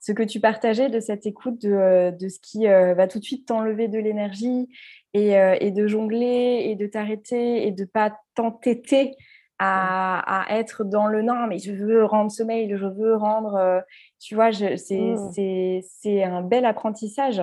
ce, 0.00 0.10
que 0.10 0.24
tu 0.24 0.40
partageais 0.40 0.88
de 0.88 0.98
cette 0.98 1.26
écoute 1.26 1.60
de, 1.60 2.10
de 2.18 2.28
ce 2.28 2.40
qui 2.40 2.66
va 2.66 3.06
tout 3.06 3.20
de 3.20 3.24
suite 3.24 3.46
t'enlever 3.46 3.86
de 3.86 3.98
l'énergie 3.98 4.68
euh, 5.16 5.56
et, 5.60 5.70
de 5.72 5.86
jongler 5.86 6.62
et 6.66 6.76
de 6.76 6.86
t'arrêter 6.86 7.66
et 7.66 7.72
de 7.72 7.84
pas 7.84 8.16
t'entêter 8.34 9.16
à, 9.58 10.44
à, 10.44 10.56
être 10.56 10.84
dans 10.84 11.06
le 11.06 11.22
non, 11.22 11.46
mais 11.48 11.58
je 11.58 11.72
veux 11.72 12.04
rendre 12.04 12.30
ce 12.30 12.42
mail, 12.42 12.76
je 12.76 12.86
veux 12.86 13.16
rendre, 13.16 13.56
euh, 13.56 13.80
tu 14.18 14.34
vois, 14.34 14.50
mmh. 14.50 15.82
c'est 15.82 16.22
un 16.22 16.42
bel 16.42 16.64
apprentissage. 16.64 17.42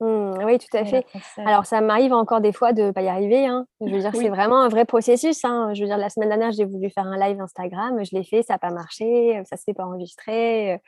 Mmh, 0.00 0.44
oui, 0.44 0.58
tout 0.58 0.76
à 0.76 0.84
fait. 0.84 1.06
Alors, 1.36 1.66
ça 1.66 1.80
m'arrive 1.82 2.12
encore 2.12 2.40
des 2.40 2.52
fois 2.52 2.72
de 2.72 2.84
ne 2.84 2.90
pas 2.90 3.02
y 3.02 3.08
arriver. 3.08 3.46
Hein. 3.46 3.66
Je 3.80 3.92
veux 3.92 4.00
dire, 4.00 4.12
c'est 4.14 4.30
vraiment 4.30 4.60
un 4.60 4.68
vrai 4.68 4.86
processus. 4.86 5.44
Hein. 5.44 5.72
Je 5.74 5.82
veux 5.82 5.86
dire, 5.86 5.98
la 5.98 6.08
semaine 6.08 6.30
dernière, 6.30 6.52
j'ai 6.52 6.64
voulu 6.64 6.90
faire 6.90 7.06
un 7.06 7.18
live 7.18 7.40
Instagram. 7.40 8.02
Je 8.02 8.16
l'ai 8.16 8.24
fait, 8.24 8.42
ça 8.42 8.54
n'a 8.54 8.58
pas 8.58 8.70
marché, 8.70 9.40
ça 9.44 9.56
ne 9.56 9.60
s'est 9.60 9.74
pas 9.74 9.84
enregistré. 9.84 10.80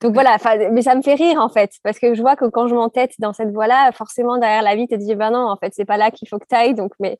Donc 0.00 0.14
voilà, 0.14 0.38
mais 0.72 0.80
ça 0.80 0.94
me 0.94 1.02
fait 1.02 1.14
rire 1.14 1.38
en 1.40 1.50
fait, 1.50 1.72
parce 1.82 1.98
que 1.98 2.14
je 2.14 2.22
vois 2.22 2.34
que 2.34 2.46
quand 2.46 2.68
je 2.68 2.74
m'entête 2.74 3.12
dans 3.18 3.34
cette 3.34 3.50
voie-là, 3.52 3.92
forcément 3.92 4.38
derrière 4.38 4.62
la 4.62 4.74
vie, 4.74 4.88
tu 4.88 4.96
te 4.96 5.02
dis, 5.02 5.14
ben 5.14 5.30
non, 5.30 5.46
en 5.50 5.56
fait, 5.56 5.74
c'est 5.74 5.84
pas 5.84 5.98
là 5.98 6.10
qu'il 6.10 6.26
faut 6.26 6.38
que 6.38 6.46
tu 6.48 6.56
ailles. 6.56 6.74
Donc, 6.74 6.92
mais, 7.00 7.18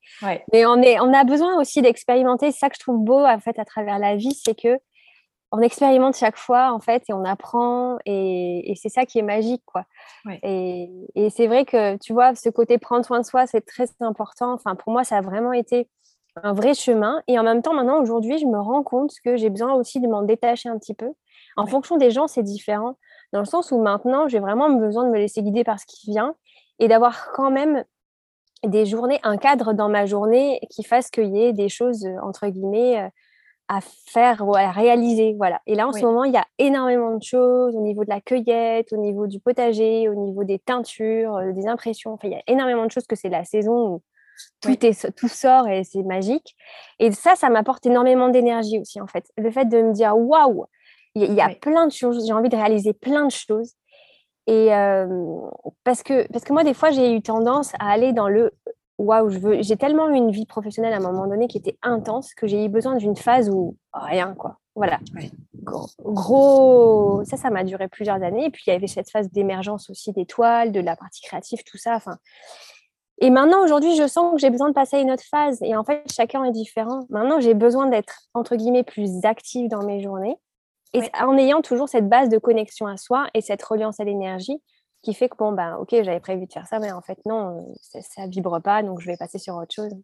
mais 0.52 0.64
on, 0.64 0.80
est, 0.80 0.98
on 0.98 1.12
a 1.12 1.24
besoin 1.24 1.60
aussi 1.60 1.82
d'expérimenter. 1.82 2.52
C'est 2.52 2.58
ça 2.58 2.70
que 2.70 2.76
je 2.76 2.80
trouve 2.80 3.04
beau 3.04 3.20
en 3.24 3.38
fait 3.38 3.58
à 3.58 3.66
travers 3.66 3.98
la 3.98 4.16
vie, 4.16 4.34
c'est 4.34 4.54
que 4.54 4.78
on 5.52 5.60
expérimente 5.60 6.16
chaque 6.16 6.36
fois 6.36 6.72
en 6.72 6.78
fait 6.78 7.02
et 7.08 7.12
on 7.12 7.24
apprend 7.24 7.98
et, 8.06 8.72
c'est 8.80 8.88
ça 8.88 9.04
qui 9.04 9.18
est 9.18 9.22
magique 9.22 9.62
quoi. 9.66 9.84
Et, 10.42 10.88
c'est 11.30 11.46
vrai 11.46 11.64
que 11.64 11.96
tu 11.96 12.12
vois 12.12 12.34
ce 12.34 12.48
côté 12.48 12.78
prendre 12.78 13.04
soin 13.04 13.20
de 13.20 13.26
soi 13.26 13.46
c'est 13.46 13.62
très 13.62 13.86
important. 14.00 14.52
Enfin 14.52 14.74
pour 14.76 14.92
moi 14.92 15.04
ça 15.04 15.18
a 15.18 15.20
vraiment 15.20 15.52
été 15.52 15.88
un 16.42 16.52
vrai 16.52 16.74
chemin 16.74 17.20
et 17.26 17.38
en 17.38 17.42
même 17.42 17.62
temps 17.62 17.74
maintenant 17.74 18.00
aujourd'hui 18.00 18.38
je 18.38 18.46
me 18.46 18.60
rends 18.60 18.84
compte 18.84 19.12
que 19.24 19.36
j'ai 19.36 19.50
besoin 19.50 19.74
aussi 19.74 20.00
de 20.00 20.06
m'en 20.06 20.22
détacher 20.22 20.68
un 20.68 20.78
petit 20.78 20.94
peu. 20.94 21.10
En 21.56 21.66
fonction 21.66 21.96
des 21.96 22.10
gens 22.10 22.26
c'est 22.26 22.42
différent 22.42 22.96
dans 23.32 23.40
le 23.40 23.46
sens 23.46 23.70
où 23.72 23.80
maintenant 23.80 24.28
j'ai 24.28 24.40
vraiment 24.40 24.70
besoin 24.70 25.04
de 25.04 25.10
me 25.10 25.18
laisser 25.18 25.42
guider 25.42 25.64
par 25.64 25.78
ce 25.78 25.86
qui 25.86 26.10
vient 26.10 26.34
et 26.78 26.88
d'avoir 26.88 27.32
quand 27.32 27.50
même 27.50 27.84
des 28.64 28.86
journées, 28.86 29.20
un 29.22 29.36
cadre 29.36 29.72
dans 29.72 29.88
ma 29.88 30.06
journée 30.06 30.60
qui 30.70 30.84
fasse 30.84 31.10
qu'il 31.10 31.34
y 31.34 31.42
ait 31.42 31.52
des 31.52 31.68
choses 31.68 32.06
entre 32.22 32.46
guillemets 32.48 33.00
euh, 33.00 33.08
à 33.68 33.80
faire 33.80 34.46
ou 34.46 34.56
à 34.56 34.70
réaliser. 34.72 35.34
Voilà. 35.38 35.60
Et 35.66 35.76
là, 35.76 35.86
en 35.86 35.92
ce 35.92 36.00
moment, 36.00 36.24
il 36.24 36.32
y 36.32 36.36
a 36.36 36.44
énormément 36.58 37.16
de 37.16 37.22
choses 37.22 37.76
au 37.76 37.80
niveau 37.80 38.02
de 38.04 38.10
la 38.10 38.20
cueillette, 38.20 38.92
au 38.92 38.96
niveau 38.96 39.28
du 39.28 39.38
potager, 39.38 40.08
au 40.08 40.14
niveau 40.14 40.42
des 40.42 40.58
teintures, 40.58 41.36
euh, 41.36 41.52
des 41.52 41.68
impressions. 41.68 42.12
Enfin, 42.12 42.26
il 42.26 42.32
y 42.32 42.36
a 42.36 42.42
énormément 42.48 42.84
de 42.84 42.90
choses 42.90 43.06
que 43.06 43.14
c'est 43.14 43.28
la 43.28 43.44
saison 43.44 43.94
où 43.94 44.02
tout, 44.60 44.84
est, 44.84 45.14
tout 45.14 45.28
sort 45.28 45.68
et 45.68 45.84
c'est 45.84 46.02
magique. 46.02 46.56
Et 46.98 47.12
ça, 47.12 47.36
ça 47.36 47.48
m'apporte 47.48 47.86
énormément 47.86 48.28
d'énergie 48.28 48.80
aussi, 48.80 49.00
en 49.00 49.06
fait. 49.06 49.30
Le 49.36 49.52
fait 49.52 49.66
de 49.66 49.80
me 49.80 49.92
dire, 49.92 50.16
waouh, 50.16 50.66
il 51.14 51.34
y, 51.34 51.40
a 51.40 51.48
plein 51.48 51.86
de 51.86 51.92
choses, 51.92 52.24
j'ai 52.26 52.32
envie 52.32 52.48
de 52.48 52.56
réaliser 52.56 52.92
plein 52.92 53.26
de 53.26 53.32
choses. 53.32 53.74
Et 54.46 54.74
euh, 54.74 55.06
parce, 55.84 56.02
que, 56.02 56.30
parce 56.32 56.44
que 56.44 56.52
moi, 56.52 56.64
des 56.64 56.74
fois, 56.74 56.90
j'ai 56.90 57.14
eu 57.14 57.22
tendance 57.22 57.72
à 57.78 57.90
aller 57.90 58.12
dans 58.12 58.28
le 58.28 58.52
waouh, 58.98 59.30
je 59.30 59.38
veux, 59.38 59.62
j'ai 59.62 59.76
tellement 59.76 60.08
eu 60.10 60.14
une 60.14 60.30
vie 60.30 60.46
professionnelle 60.46 60.92
à 60.92 60.96
un 60.96 61.00
moment 61.00 61.26
donné 61.26 61.48
qui 61.48 61.58
était 61.58 61.78
intense 61.82 62.34
que 62.34 62.46
j'ai 62.46 62.64
eu 62.64 62.68
besoin 62.68 62.96
d'une 62.96 63.16
phase 63.16 63.50
où 63.50 63.76
rien, 63.92 64.34
quoi. 64.34 64.58
Voilà. 64.76 65.00
Gros, 66.04 67.22
ça, 67.24 67.36
ça 67.36 67.50
m'a 67.50 67.64
duré 67.64 67.88
plusieurs 67.88 68.22
années. 68.22 68.46
Et 68.46 68.50
puis, 68.50 68.64
il 68.66 68.70
y 68.70 68.76
avait 68.76 68.86
cette 68.86 69.10
phase 69.10 69.30
d'émergence 69.30 69.90
aussi 69.90 70.12
des 70.12 70.26
toiles, 70.26 70.70
de 70.70 70.80
la 70.80 70.96
partie 70.96 71.22
créative, 71.22 71.62
tout 71.64 71.76
ça. 71.76 71.96
Enfin, 71.96 72.16
et 73.20 73.30
maintenant, 73.30 73.62
aujourd'hui, 73.62 73.94
je 73.96 74.06
sens 74.06 74.32
que 74.32 74.38
j'ai 74.38 74.50
besoin 74.50 74.68
de 74.68 74.74
passer 74.74 74.96
à 74.96 75.00
une 75.00 75.10
autre 75.10 75.24
phase. 75.28 75.58
Et 75.62 75.76
en 75.76 75.84
fait, 75.84 76.02
chacun 76.10 76.44
est 76.44 76.52
différent. 76.52 77.06
Maintenant, 77.10 77.40
j'ai 77.40 77.54
besoin 77.54 77.86
d'être, 77.86 78.22
entre 78.32 78.56
guillemets, 78.56 78.84
plus 78.84 79.24
active 79.24 79.68
dans 79.68 79.84
mes 79.84 80.00
journées. 80.00 80.36
Et 80.92 81.02
en 81.20 81.36
ayant 81.38 81.62
toujours 81.62 81.88
cette 81.88 82.08
base 82.08 82.28
de 82.28 82.38
connexion 82.38 82.86
à 82.86 82.96
soi 82.96 83.28
et 83.34 83.40
cette 83.40 83.62
reliance 83.62 84.00
à 84.00 84.04
l'énergie 84.04 84.60
qui 85.02 85.14
fait 85.14 85.28
que, 85.28 85.36
bon, 85.36 85.52
ben, 85.52 85.76
ok, 85.76 85.90
j'avais 86.02 86.20
prévu 86.20 86.46
de 86.46 86.52
faire 86.52 86.66
ça, 86.66 86.78
mais 86.78 86.92
en 86.92 87.00
fait, 87.00 87.18
non, 87.26 87.58
euh, 87.58 88.00
ça, 88.02 88.26
ne 88.26 88.30
vibre 88.30 88.60
pas, 88.60 88.82
donc 88.82 89.00
je 89.00 89.06
vais 89.06 89.16
passer 89.16 89.38
sur 89.38 89.56
autre 89.56 89.74
chose. 89.74 89.94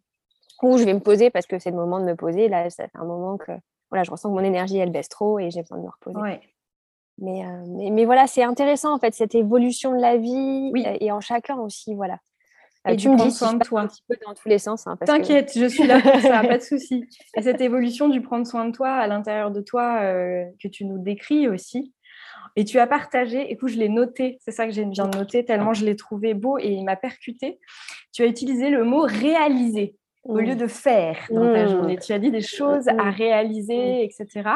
Ou 0.63 0.77
je 0.77 0.85
vais 0.85 0.93
me 0.93 0.99
poser 0.99 1.29
parce 1.29 1.45
que 1.45 1.59
c'est 1.59 1.69
le 1.69 1.75
moment 1.75 1.99
de 1.99 2.05
me 2.05 2.15
poser. 2.15 2.47
Là, 2.47 2.69
ça 2.71 2.87
fait 2.87 2.97
un 2.97 3.05
moment 3.05 3.37
que 3.37 3.51
voilà, 3.91 4.03
je 4.03 4.09
ressens 4.09 4.29
que 4.29 4.33
mon 4.33 4.43
énergie, 4.43 4.77
elle 4.77 4.91
baisse 4.91 5.09
trop 5.09 5.37
et 5.39 5.51
j'ai 5.51 5.61
besoin 5.61 5.77
de 5.77 5.83
me 5.83 5.89
reposer. 5.89 6.39
Mais, 7.19 7.45
euh, 7.45 7.63
mais, 7.67 7.89
mais, 7.89 8.05
voilà, 8.05 8.27
c'est 8.27 8.43
intéressant, 8.43 8.93
en 8.93 8.99
fait, 8.99 9.13
cette 9.13 9.33
évolution 9.35 9.95
de 9.95 10.01
la 10.01 10.17
vie 10.17 10.71
oui. 10.73 10.85
et 10.85 11.11
en 11.11 11.19
chacun 11.19 11.57
aussi, 11.57 11.95
voilà. 11.95 12.19
Et 12.87 12.97
tu 12.97 13.09
me 13.09 13.17
dis 13.17 13.31
soin 13.31 13.53
de 13.53 13.63
toi. 13.63 13.81
un 13.81 13.87
petit 13.87 14.03
peu 14.07 14.15
dans 14.25 14.33
tous 14.33 14.49
les 14.49 14.59
sens. 14.59 14.87
Hein, 14.87 14.97
T'inquiète, 15.05 15.51
je 15.55 15.65
suis 15.65 15.85
là 15.85 16.01
pour 16.01 16.19
ça, 16.21 16.41
pas 16.47 16.57
de 16.57 16.63
souci. 16.63 17.05
Et 17.35 17.41
cette 17.41 17.61
évolution 17.61 18.09
du 18.09 18.21
prendre 18.21 18.45
soin 18.45 18.65
de 18.65 18.71
toi 18.71 18.89
à 18.89 19.07
l'intérieur 19.07 19.51
de 19.51 19.61
toi 19.61 19.99
euh, 20.01 20.43
que 20.61 20.67
tu 20.67 20.85
nous 20.85 20.97
décris 20.97 21.47
aussi, 21.47 21.93
et 22.55 22.65
tu 22.65 22.79
as 22.79 22.87
partagé, 22.87 23.51
écoute, 23.51 23.69
je 23.69 23.77
l'ai 23.77 23.87
noté, 23.87 24.39
c'est 24.41 24.51
ça 24.51 24.65
que 24.65 24.71
j'ai 24.71 24.83
bien 24.83 25.07
noté, 25.07 25.45
tellement 25.45 25.73
je 25.73 25.85
l'ai 25.85 25.95
trouvé 25.95 26.33
beau 26.33 26.57
et 26.57 26.69
il 26.69 26.83
m'a 26.83 26.95
percuté. 26.95 27.59
Tu 28.13 28.23
as 28.23 28.25
utilisé 28.25 28.71
le 28.71 28.83
mot 28.83 29.01
réaliser 29.01 29.95
au 30.23 30.39
lieu 30.39 30.55
mmh. 30.55 30.57
de 30.57 30.67
faire 30.67 31.17
dans 31.29 31.53
ta 31.53 31.65
mmh. 31.65 31.69
journée. 31.69 31.97
Tu 31.97 32.13
as 32.13 32.19
dit 32.19 32.31
des 32.31 32.41
choses 32.41 32.87
à 32.87 32.93
mmh. 32.93 33.09
réaliser, 33.09 34.03
etc. 34.03 34.49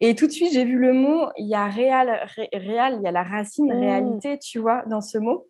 Et 0.00 0.14
tout 0.14 0.26
de 0.26 0.32
suite, 0.32 0.52
j'ai 0.52 0.64
vu 0.64 0.78
le 0.78 0.92
mot, 0.94 1.26
il 1.36 1.46
y 1.46 1.54
a 1.54 1.66
réel, 1.66 2.18
réel, 2.52 2.96
il 2.98 3.02
y 3.04 3.06
a 3.06 3.12
la 3.12 3.22
racine 3.22 3.70
réalité, 3.70 4.38
tu 4.38 4.58
vois, 4.58 4.82
dans 4.86 5.02
ce 5.02 5.18
mot. 5.18 5.46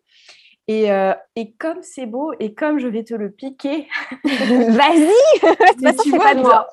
Et, 0.67 0.91
euh, 0.91 1.13
et, 1.35 1.51
comme 1.53 1.83
c'est 1.83 2.07
beau 2.07 2.33
et 2.39 2.55
comme 2.55 2.79
je 2.79 2.87
vais 2.87 3.03
te 3.03 3.13
le 3.13 3.29
piquer, 3.29 3.87
vas-y, 4.23 5.11
tu 6.03 6.09
vois, 6.09 6.33
de 6.33 6.41
moi. 6.41 6.67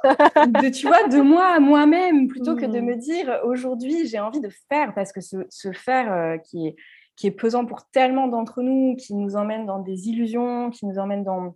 de, 0.47 0.69
tu 0.71 0.87
vois, 0.87 1.09
de 1.09 1.21
moi 1.21 1.49
à 1.57 1.61
moi-même, 1.61 2.27
plutôt 2.27 2.57
que 2.57 2.65
de 2.65 2.81
mmh. 2.81 2.85
me 2.85 2.97
dire 2.97 3.41
aujourd'hui 3.45 4.07
j'ai 4.07 4.19
envie 4.19 4.41
de 4.41 4.49
faire, 4.71 4.95
parce 4.95 5.13
que 5.13 5.21
ce, 5.21 5.73
faire 5.73 6.11
euh, 6.11 6.39
qui, 6.39 6.69
est, 6.69 6.77
qui 7.17 7.27
est 7.27 7.33
pesant 7.33 7.67
pour 7.67 7.85
tellement 7.91 8.29
d'entre 8.29 8.63
nous, 8.63 8.97
qui 8.97 9.15
nous 9.15 9.37
emmène 9.37 9.67
dans 9.67 9.81
des 9.81 10.09
illusions, 10.09 10.71
qui 10.71 10.87
nous 10.87 10.99
emmène 10.99 11.23
dans 11.23 11.55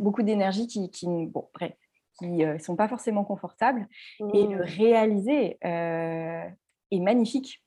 beaucoup 0.00 0.24
d'énergie 0.24 0.66
qui, 0.66 0.90
qui, 0.90 1.06
bon, 1.06 1.48
qui 2.18 2.44
euh, 2.44 2.58
sont 2.58 2.74
pas 2.74 2.88
forcément 2.88 3.22
confortables, 3.22 3.86
et 4.34 4.48
le 4.48 4.58
mmh. 4.58 4.62
réaliser 4.62 5.58
est 5.62 7.00
magnifique 7.00 7.61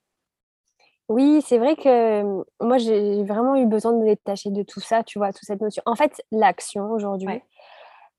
oui, 1.08 1.42
c'est 1.46 1.58
vrai 1.58 1.76
que 1.76 2.24
moi, 2.60 2.78
j'ai 2.78 3.24
vraiment 3.24 3.56
eu 3.56 3.66
besoin 3.66 3.94
de 3.94 4.00
me 4.00 4.06
détacher 4.06 4.50
de 4.50 4.64
tout 4.64 4.80
ça, 4.80 5.04
tu 5.04 5.20
vois, 5.20 5.32
toute 5.32 5.44
cette 5.44 5.62
notion. 5.62 5.84
En 5.86 5.96
fait, 5.96 6.24
l'action 6.32 6.92
aujourd'hui, 6.92 7.42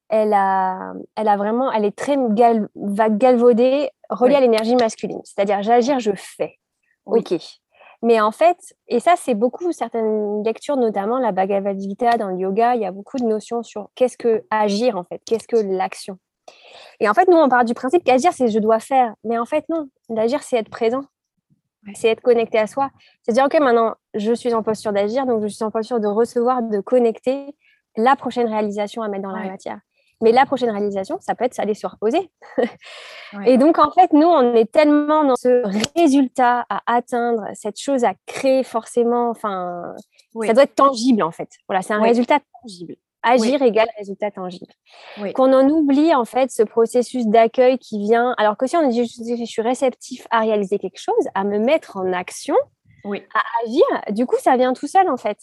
elle, 0.09 0.33
a, 0.33 0.93
elle 1.17 1.29
a 1.29 1.37
vraiment, 1.37 1.73
elle 1.73 1.85
est 1.85 1.97
très 1.97 2.17
gal, 2.31 2.69
galvaudée, 2.77 3.91
reliée 4.09 4.37
à 4.37 4.41
l'énergie 4.41 4.77
masculine. 4.77 5.21
C'est-à-dire, 5.25 5.63
j'agir, 5.63 5.99
je 5.99 6.13
fais. 6.15 6.59
Ok. 7.07 7.35
Mais 8.03 8.21
en 8.21 8.31
fait, 8.31 8.59
et 8.87 9.01
ça, 9.01 9.15
c'est 9.17 9.35
beaucoup 9.35 9.73
certaines 9.73 10.45
lectures, 10.45 10.77
notamment 10.77 11.19
la 11.19 11.33
Bhagavad 11.33 11.81
Gita 11.81 12.19
dans 12.19 12.29
le 12.29 12.39
yoga, 12.39 12.77
il 12.77 12.83
y 12.83 12.87
a 12.87 12.93
beaucoup 12.93 13.17
de 13.17 13.25
notions 13.25 13.63
sur 13.63 13.89
qu'est-ce 13.95 14.19
que 14.19 14.45
agir 14.51 14.97
en 14.97 15.05
fait, 15.05 15.21
qu'est-ce 15.27 15.49
que 15.49 15.57
l'action. 15.57 16.19
Et 17.01 17.09
en 17.09 17.15
fait, 17.15 17.27
nous, 17.29 17.37
on 17.37 17.49
part 17.49 17.65
du 17.65 17.75
principe 17.75 18.05
qu'agir, 18.05 18.33
c'est 18.33 18.49
je 18.49 18.59
dois 18.59 18.79
faire. 18.79 19.15
Mais 19.25 19.39
en 19.39 19.47
fait, 19.47 19.65
non, 19.69 19.89
l'agir, 20.09 20.43
c'est 20.43 20.59
être 20.59 20.71
présent 20.71 21.03
c'est 21.95 22.09
être 22.09 22.21
connecté 22.21 22.59
à 22.59 22.67
soi. 22.67 22.91
C'est 23.23 23.33
dire, 23.33 23.45
OK, 23.45 23.59
maintenant, 23.61 23.95
je 24.15 24.33
suis 24.33 24.53
en 24.55 24.63
posture 24.63 24.93
d'agir, 24.93 25.27
donc 25.27 25.43
je 25.43 25.49
suis 25.49 25.65
en 25.65 25.71
posture 25.71 26.01
de 26.01 26.07
recevoir, 26.07 26.63
de 26.63 26.81
connecter 26.81 27.55
la 27.97 28.17
prochaine 28.17 28.49
réalisation 28.49 29.03
à 29.03 29.09
mettre 29.09 29.25
dans 29.25 29.37
la 29.37 29.45
matière. 29.45 29.81
Mais 30.23 30.33
la 30.33 30.47
prochaine 30.47 30.71
réalisation, 30.71 31.19
ça 31.21 31.35
peut 31.35 31.45
être 31.45 31.59
aller 31.61 31.75
se 31.75 31.87
reposer. 31.87 32.31
Et 33.47 33.59
donc, 33.59 33.79
en 33.79 33.91
fait, 33.91 34.13
nous, 34.15 34.27
on 34.27 34.55
est 34.55 34.71
tellement 34.71 35.25
dans 35.25 35.37
ce 35.37 35.63
résultat 35.95 36.65
à 36.71 36.81
atteindre, 36.87 37.45
cette 37.53 37.79
chose 37.79 38.05
à 38.05 38.15
créer 38.25 38.63
forcément, 38.63 39.29
enfin, 39.29 39.95
ça 40.47 40.55
doit 40.55 40.63
être 40.63 40.75
tangible, 40.75 41.23
en 41.23 41.33
fait. 41.33 41.51
Voilà, 41.69 41.83
c'est 41.83 41.93
un 41.93 42.01
résultat 42.01 42.39
tangible. 42.63 42.97
Agir 43.29 43.61
égale 43.63 43.89
résultat 43.99 44.31
tangible. 44.31 44.73
Qu'on 45.35 45.53
en 45.53 45.69
oublie 45.69 46.15
en 46.15 46.25
fait 46.25 46.51
ce 46.51 46.63
processus 46.63 47.27
d'accueil 47.27 47.79
qui 47.79 47.99
vient. 47.99 48.35
Alors 48.39 48.57
que 48.57 48.67
si 48.67 48.77
on 48.77 48.89
dit 48.89 49.05
je 49.05 49.45
suis 49.45 49.63
réceptif 49.63 50.27
à 50.31 50.41
réaliser 50.41 50.79
quelque 50.79 51.01
chose, 51.01 51.27
à 51.35 51.45
me 51.45 51.59
mettre 51.59 51.97
en 51.97 52.13
action, 52.13 52.57
à 53.05 53.43
agir, 53.65 53.85
du 54.11 54.27
coup 54.27 54.37
ça 54.39 54.57
vient 54.57 54.73
tout 54.73 54.87
seul 54.87 55.09
en 55.09 55.17
fait. 55.17 55.39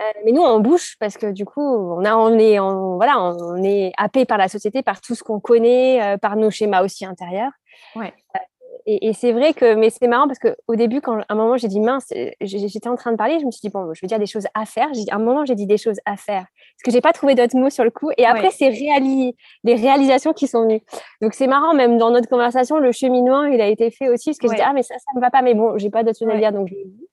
Euh, 0.00 0.04
mais 0.24 0.32
nous 0.32 0.40
on 0.40 0.60
bouge 0.60 0.96
parce 0.98 1.18
que 1.18 1.30
du 1.30 1.44
coup 1.44 1.60
on, 1.60 2.04
a, 2.06 2.16
on 2.16 2.38
est 2.38 2.58
voilà 2.58 3.20
on 3.20 3.62
est 3.62 3.92
happé 3.98 4.24
par 4.24 4.38
la 4.38 4.48
société, 4.48 4.82
par 4.82 5.00
tout 5.00 5.14
ce 5.14 5.22
qu'on 5.22 5.40
connaît, 5.40 6.02
euh, 6.02 6.16
par 6.16 6.36
nos 6.36 6.50
schémas 6.50 6.82
aussi 6.82 7.04
intérieurs. 7.04 7.52
Ouais. 7.94 8.14
Euh, 8.36 8.38
et, 8.86 9.12
c'est 9.12 9.32
vrai 9.32 9.52
que, 9.52 9.74
mais 9.74 9.90
c'est 9.90 10.06
marrant 10.06 10.26
parce 10.26 10.38
qu'au 10.38 10.76
début, 10.76 11.00
quand 11.00 11.18
à 11.18 11.24
un 11.28 11.34
moment 11.34 11.56
j'ai 11.56 11.68
dit 11.68 11.80
mince, 11.80 12.12
j'étais 12.40 12.88
en 12.88 12.96
train 12.96 13.12
de 13.12 13.16
parler, 13.16 13.38
je 13.40 13.46
me 13.46 13.50
suis 13.50 13.60
dit 13.60 13.70
bon, 13.70 13.92
je 13.94 14.00
veux 14.02 14.08
dire 14.08 14.18
des 14.18 14.26
choses 14.26 14.46
à 14.54 14.64
faire. 14.66 14.88
À 15.10 15.16
un 15.16 15.18
moment, 15.18 15.44
j'ai 15.44 15.54
dit 15.54 15.66
des 15.66 15.78
choses 15.78 15.98
à 16.04 16.16
faire 16.16 16.46
parce 16.46 16.82
que 16.84 16.90
j'ai 16.90 17.00
pas 17.00 17.12
trouvé 17.12 17.34
d'autres 17.34 17.56
mots 17.56 17.70
sur 17.70 17.84
le 17.84 17.90
coup. 17.90 18.10
Et 18.16 18.24
après, 18.24 18.50
c'est 18.50 18.70
les 18.70 19.74
réalisations 19.74 20.32
qui 20.32 20.46
sont 20.46 20.62
venues. 20.62 20.82
Donc 21.20 21.34
c'est 21.34 21.46
marrant, 21.46 21.74
même 21.74 21.98
dans 21.98 22.10
notre 22.10 22.28
conversation, 22.28 22.78
le 22.78 22.92
cheminement, 22.92 23.44
il 23.44 23.60
a 23.60 23.66
été 23.66 23.90
fait 23.90 24.08
aussi 24.08 24.30
parce 24.30 24.38
que 24.38 24.48
je 24.48 24.54
dis 24.54 24.62
ah 24.62 24.72
mais 24.72 24.82
ça, 24.82 24.94
ça 24.98 25.12
me 25.14 25.20
va 25.20 25.30
pas, 25.30 25.42
mais 25.42 25.54
bon, 25.54 25.78
j'ai 25.78 25.90
pas 25.90 26.02
d'autres 26.02 26.18
choses 26.18 26.28
à 26.28 26.36
dire, 26.36 26.52
donc 26.52 26.68
je 26.68 26.74
dit. 26.74 27.08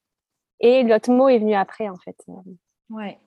Et 0.60 0.84
l'autre 0.84 1.12
mot 1.12 1.30
est 1.30 1.40
venu 1.40 1.54
après, 1.54 1.88
en 1.90 1.98
fait. 1.98 2.16
Ouais. 2.90 3.20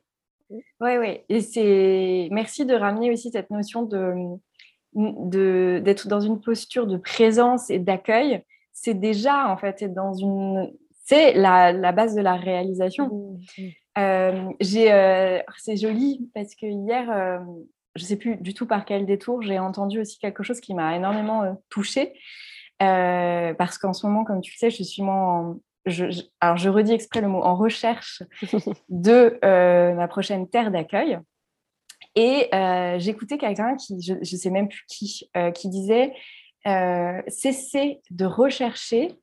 Ouais, 0.81 0.99
ouais. 0.99 1.25
Et 1.29 1.41
c'est 1.43 2.29
merci 2.33 2.67
de 2.67 2.75
ramener 2.75 3.13
aussi 3.13 3.31
cette 3.31 3.51
notion 3.51 3.83
de 3.83 4.15
d'être 4.95 6.09
dans 6.09 6.21
une 6.21 6.41
posture 6.41 6.87
de 6.87 6.97
présence 6.97 7.71
et 7.71 7.79
d'accueil, 7.79 8.43
c'est 8.73 8.95
déjà 8.95 9.49
en 9.49 9.57
fait 9.57 9.83
être 9.83 9.95
dans 9.95 10.15
une 10.15 10.73
c'est 11.05 11.33
la, 11.33 11.73
la, 11.73 11.91
base 11.91 12.15
de 12.15 12.21
la 12.21 12.37
réalisation. 12.37 13.09
Mmh, 13.09 13.63
mmh. 13.63 13.69
Euh, 13.99 14.53
j'ai 14.61 14.93
euh, 14.93 15.41
c'est 15.59 15.77
joli 15.77 16.31
parce 16.35 16.55
que 16.55 16.67
hier 16.67 17.11
euh, 17.11 17.39
je 17.97 18.05
sais 18.05 18.17
plus 18.17 18.37
du 18.37 18.55
tout 18.55 18.67
par 18.67 18.85
quel 18.85 19.05
détour 19.05 19.43
j'ai 19.43 19.59
entendu 19.59 20.01
aussi 20.01 20.19
quelque 20.19 20.45
chose 20.45 20.61
qui 20.61 20.75
m'a 20.75 20.95
énormément 20.95 21.61
touchée 21.71 22.13
parce 22.79 23.79
qu'en 23.79 23.93
ce 23.93 24.07
moment 24.07 24.25
comme 24.25 24.41
tu 24.41 24.53
le 24.55 24.59
sais 24.59 24.71
je 24.71 24.85
suis 24.85 25.03
moi 25.03 25.57
alors 26.41 26.57
je 26.57 26.69
redis 26.69 26.93
exprès 26.93 27.21
le 27.21 27.27
mot, 27.29 27.43
en 27.43 27.57
recherche 27.57 28.23
de 28.89 29.39
ma 29.95 30.07
prochaine 30.07 30.49
terre 30.49 30.71
d'accueil. 30.71 31.19
Et 32.17 32.49
j'écoutais 32.99 33.39
quelqu'un 33.39 33.77
qui, 33.77 34.03
je 34.03 34.15
ne 34.15 34.25
sais 34.25 34.51
même 34.51 34.69
plus 34.69 34.85
qui, 34.89 35.31
qui 35.55 35.69
disait 35.69 36.13
cessez 37.29 38.01
de 38.11 38.25
rechercher 38.25 39.17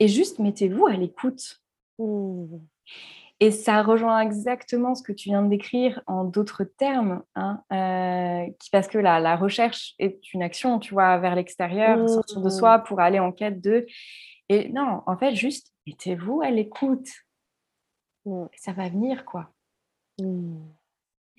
et 0.00 0.08
juste 0.08 0.38
mettez-vous 0.38 0.86
à 0.86 0.92
l'écoute. 0.92 1.60
Mmh. 1.98 2.58
Et 3.40 3.50
ça 3.50 3.82
rejoint 3.82 4.20
exactement 4.20 4.94
ce 4.94 5.02
que 5.02 5.12
tu 5.12 5.28
viens 5.28 5.42
de 5.42 5.48
décrire 5.48 6.02
en 6.06 6.24
d'autres 6.24 6.64
termes, 6.64 7.22
hein, 7.34 7.62
euh, 7.72 8.50
parce 8.70 8.86
que 8.86 8.98
la, 8.98 9.18
la, 9.18 9.36
recherche 9.36 9.94
est 9.98 10.32
une 10.32 10.42
action, 10.42 10.78
tu 10.78 10.94
vois, 10.94 11.18
vers 11.18 11.34
l'extérieur, 11.34 11.98
mmh. 11.98 12.08
sortir 12.08 12.40
de 12.40 12.48
soi 12.48 12.78
pour 12.78 13.00
aller 13.00 13.18
en 13.18 13.32
quête 13.32 13.60
de. 13.60 13.86
Et 14.48 14.68
non, 14.68 15.02
en 15.06 15.16
fait, 15.16 15.34
juste 15.34 15.72
mettez-vous 15.86 16.42
à 16.42 16.50
l'écoute. 16.50 17.08
Mmh. 18.24 18.46
Ça 18.56 18.72
va 18.72 18.88
venir, 18.88 19.24
quoi. 19.24 19.50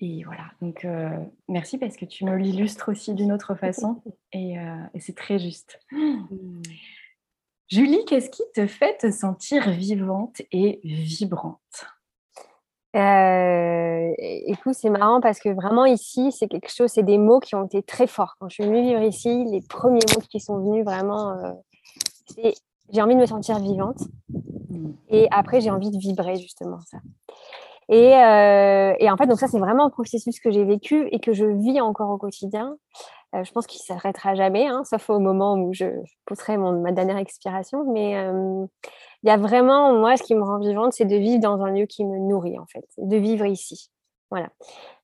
Et 0.00 0.24
voilà, 0.24 0.44
donc 0.60 0.84
euh, 0.84 1.08
merci 1.48 1.78
parce 1.78 1.96
que 1.96 2.04
tu 2.04 2.24
me 2.24 2.36
l'illustres 2.36 2.90
aussi 2.90 3.14
d'une 3.14 3.32
autre 3.32 3.54
façon 3.54 4.02
et, 4.32 4.58
euh, 4.58 4.76
et 4.92 5.00
c'est 5.00 5.16
très 5.16 5.38
juste. 5.38 5.78
Julie, 7.68 8.04
qu'est-ce 8.06 8.30
qui 8.30 8.42
te 8.54 8.66
fait 8.66 8.98
te 8.98 9.10
sentir 9.10 9.70
vivante 9.70 10.42
et 10.52 10.80
vibrante? 10.84 11.86
Euh, 12.96 14.14
écoute, 14.18 14.74
c'est 14.74 14.88
marrant 14.88 15.20
parce 15.20 15.38
que 15.38 15.50
vraiment 15.50 15.84
ici, 15.84 16.32
c'est 16.32 16.48
quelque 16.48 16.72
chose, 16.72 16.90
c'est 16.90 17.02
des 17.02 17.18
mots 17.18 17.40
qui 17.40 17.54
ont 17.54 17.66
été 17.66 17.82
très 17.82 18.06
forts. 18.06 18.36
Quand 18.38 18.48
je 18.48 18.54
suis 18.54 18.64
venue 18.64 18.82
vivre 18.82 19.02
ici, 19.02 19.44
les 19.50 19.60
premiers 19.60 20.00
mots 20.14 20.22
qui 20.30 20.40
sont 20.40 20.58
venus 20.60 20.84
vraiment, 20.84 21.32
euh, 21.32 21.52
c'est 22.26 22.54
j'ai 22.92 23.02
envie 23.02 23.16
de 23.16 23.20
me 23.20 23.26
sentir 23.26 23.58
vivante. 23.58 24.00
Mmh. 24.70 24.90
Et 25.08 25.26
après, 25.30 25.60
j'ai 25.60 25.70
envie 25.70 25.90
de 25.90 25.98
vibrer, 25.98 26.36
justement, 26.36 26.78
ça. 26.86 26.98
Euh, 27.90 28.94
et, 28.98 29.10
en 29.10 29.16
fait, 29.16 29.26
donc 29.26 29.38
ça, 29.38 29.48
c'est 29.48 29.58
vraiment 29.58 29.86
un 29.86 29.90
processus 29.90 30.40
que 30.40 30.50
j'ai 30.50 30.64
vécu 30.64 31.08
et 31.12 31.20
que 31.20 31.32
je 31.32 31.44
vis 31.44 31.80
encore 31.80 32.10
au 32.10 32.18
quotidien. 32.18 32.76
Euh, 33.34 33.44
je 33.44 33.52
pense 33.52 33.66
qu'il 33.66 33.80
s'arrêtera 33.80 34.34
jamais, 34.34 34.66
hein, 34.66 34.82
sauf 34.84 35.10
au 35.10 35.18
moment 35.18 35.54
où 35.54 35.72
je, 35.72 35.86
pousserai 36.26 36.56
ma 36.56 36.92
dernière 36.92 37.18
expiration. 37.18 37.84
Mais 37.92 38.16
euh, 38.16 38.66
il 39.22 39.28
y 39.28 39.30
a 39.30 39.36
vraiment, 39.36 39.92
moi, 39.94 40.16
ce 40.16 40.22
qui 40.22 40.34
me 40.34 40.42
rend 40.42 40.58
vivante, 40.58 40.92
c'est 40.92 41.04
de 41.04 41.16
vivre 41.16 41.40
dans 41.40 41.60
un 41.62 41.70
lieu 41.70 41.86
qui 41.86 42.04
me 42.04 42.18
nourrit, 42.18 42.58
en 42.58 42.66
fait, 42.66 42.86
de 42.98 43.16
vivre 43.16 43.46
ici. 43.46 43.90
Voilà. 44.30 44.48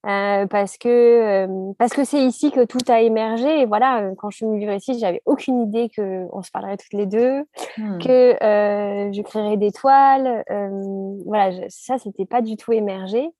Euh, 0.04 0.46
parce 0.48 0.78
que 0.78 0.88
euh, 0.88 1.72
parce 1.78 1.92
que 1.92 2.04
c'est 2.04 2.24
ici 2.24 2.50
que 2.50 2.64
tout 2.64 2.80
a 2.88 3.00
émergé. 3.00 3.60
Et 3.60 3.66
voilà, 3.66 4.10
quand 4.18 4.30
je 4.30 4.38
suis 4.38 4.46
venue 4.46 4.58
vivre 4.58 4.72
ici, 4.72 4.98
j'avais 4.98 5.22
aucune 5.26 5.62
idée 5.62 5.90
qu'on 5.94 6.42
se 6.42 6.50
parlerait 6.50 6.76
toutes 6.76 6.92
les 6.92 7.06
deux, 7.06 7.44
hmm. 7.78 7.98
que 7.98 8.36
je 8.40 9.22
créerais 9.22 9.56
des 9.56 9.70
toiles. 9.70 10.44
voilà, 11.24 11.52
je, 11.52 11.62
ça, 11.68 11.98
c'était 11.98 12.26
pas 12.26 12.42
du 12.42 12.56
tout 12.56 12.72
émergé. 12.72 13.30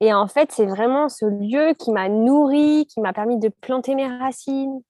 Et 0.00 0.12
en 0.12 0.26
fait, 0.26 0.52
c'est 0.52 0.66
vraiment 0.66 1.08
ce 1.08 1.24
lieu 1.24 1.74
qui 1.78 1.92
m'a 1.92 2.08
nourri, 2.08 2.86
qui 2.86 3.00
m'a 3.00 3.12
permis 3.12 3.38
de 3.38 3.48
planter 3.48 3.94
mes 3.94 4.06
racines, 4.06 4.82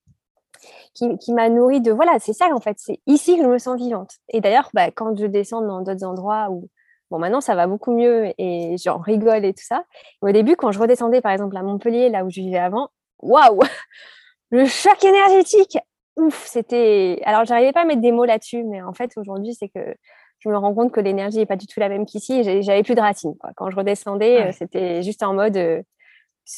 qui, 0.95 1.19
qui 1.19 1.33
m'a 1.33 1.49
nourri 1.49 1.81
de 1.81 1.93
voilà, 1.93 2.19
c'est 2.19 2.33
ça 2.33 2.49
en 2.53 2.61
fait. 2.61 2.77
C'est 2.79 3.01
ici 3.07 3.37
que 3.37 3.43
je 3.43 3.49
me 3.49 3.59
sens 3.59 3.79
vivante. 3.79 4.13
Et 4.29 4.41
d'ailleurs, 4.41 4.71
bah, 4.75 4.91
quand 4.91 5.17
je 5.17 5.27
descends 5.27 5.63
dans 5.63 5.83
d'autres 5.83 6.05
endroits 6.05 6.49
où 6.51 6.69
Bon, 7.13 7.19
maintenant, 7.19 7.43
ça 7.43 7.55
va 7.55 7.67
beaucoup 7.67 7.93
mieux 7.93 8.33
et 8.39 8.77
j'en 8.83 8.97
rigole 8.97 9.45
et 9.45 9.53
tout 9.53 9.65
ça. 9.65 9.85
au 10.23 10.33
début, 10.33 10.57
quand 10.57 10.73
je 10.73 10.79
redescendais, 10.79 11.21
par 11.21 11.31
exemple, 11.31 11.55
à 11.59 11.63
Montpellier, 11.63 12.09
là 12.09 12.25
où 12.25 12.31
je 12.31 12.41
vivais 12.41 12.59
avant, 12.59 12.89
waouh 13.21 13.61
Le 14.51 14.65
choc 14.65 15.05
énergétique 15.05 15.77
Ouf, 16.17 16.47
c'était... 16.47 17.21
Alors, 17.27 17.45
j'arrivais 17.45 17.73
pas 17.73 17.83
à 17.83 17.85
mettre 17.85 18.01
des 18.01 18.13
mots 18.13 18.25
là-dessus, 18.25 18.65
mais 18.65 18.81
en 18.81 18.95
fait, 18.95 19.13
aujourd'hui, 19.17 19.55
c'est 19.55 19.69
que 19.69 19.95
je 20.39 20.49
me 20.49 20.57
rends 20.57 20.75
compte 20.75 20.91
que 20.91 21.01
l'énergie 21.01 21.37
n'est 21.37 21.47
pas 21.47 21.57
du 21.57 21.67
tout 21.67 21.81
la 21.81 21.91
même 21.91 22.07
qu'ici 22.07 22.63
j'avais 22.63 22.83
plus 22.83 22.95
de 22.95 23.01
racines. 23.01 23.37
Quoi. 23.39 23.51
Quand 23.57 23.71
je 23.71 23.77
redescendais, 23.77 24.49
euh, 24.49 24.53
c'était 24.53 25.03
juste 25.03 25.23
en 25.23 25.35
mode 25.35 25.57
euh, 25.59 25.83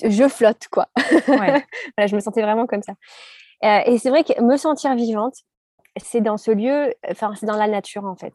je 0.02 0.28
flotte, 0.28 0.68
quoi. 0.70 0.86
je 0.96 2.14
me 2.14 2.20
sentais 2.20 2.42
vraiment 2.42 2.66
comme 2.66 2.82
ça. 2.82 2.94
Euh, 3.64 3.80
et 3.86 3.98
c'est 3.98 4.10
vrai 4.10 4.24
que 4.24 4.40
me 4.40 4.56
sentir 4.56 4.94
vivante, 4.94 5.34
c'est 5.96 6.20
dans 6.20 6.36
ce 6.36 6.50
lieu, 6.50 6.94
enfin, 7.10 7.34
c'est 7.34 7.46
dans 7.46 7.56
la 7.56 7.68
nature, 7.68 8.04
en 8.04 8.16
fait 8.16 8.34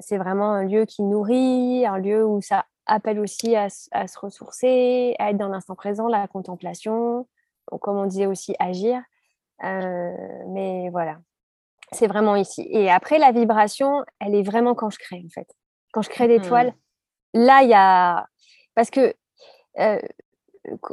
c'est 0.00 0.18
vraiment 0.18 0.52
un 0.52 0.64
lieu 0.64 0.84
qui 0.84 1.02
nourrit, 1.02 1.86
un 1.86 1.98
lieu 1.98 2.24
où 2.24 2.40
ça 2.40 2.66
appelle 2.86 3.18
aussi 3.18 3.56
à, 3.56 3.68
se 3.68 4.18
ressourcer, 4.18 5.14
à 5.18 5.30
être 5.30 5.36
dans 5.36 5.48
l'instant 5.48 5.74
présent, 5.74 6.06
la 6.08 6.28
contemplation, 6.28 7.26
comme 7.80 7.96
on 7.96 8.06
disait 8.06 8.26
aussi 8.26 8.54
agir. 8.58 9.00
mais 9.62 10.88
voilà, 10.90 11.18
c'est 11.92 12.06
vraiment 12.06 12.36
ici. 12.36 12.66
Et 12.70 12.90
après, 12.90 13.18
la 13.18 13.32
vibration, 13.32 14.04
elle 14.20 14.34
est 14.34 14.44
vraiment 14.44 14.74
quand 14.74 14.90
je 14.90 14.98
crée, 14.98 15.22
en 15.24 15.30
fait. 15.30 15.48
Quand 15.92 16.02
je 16.02 16.10
crée 16.10 16.28
des 16.28 16.38
mmh. 16.38 16.42
toiles, 16.42 16.74
là, 17.34 17.62
il 17.62 17.70
y 17.70 17.74
a... 17.74 18.26
Parce 18.74 18.90
que 18.90 19.14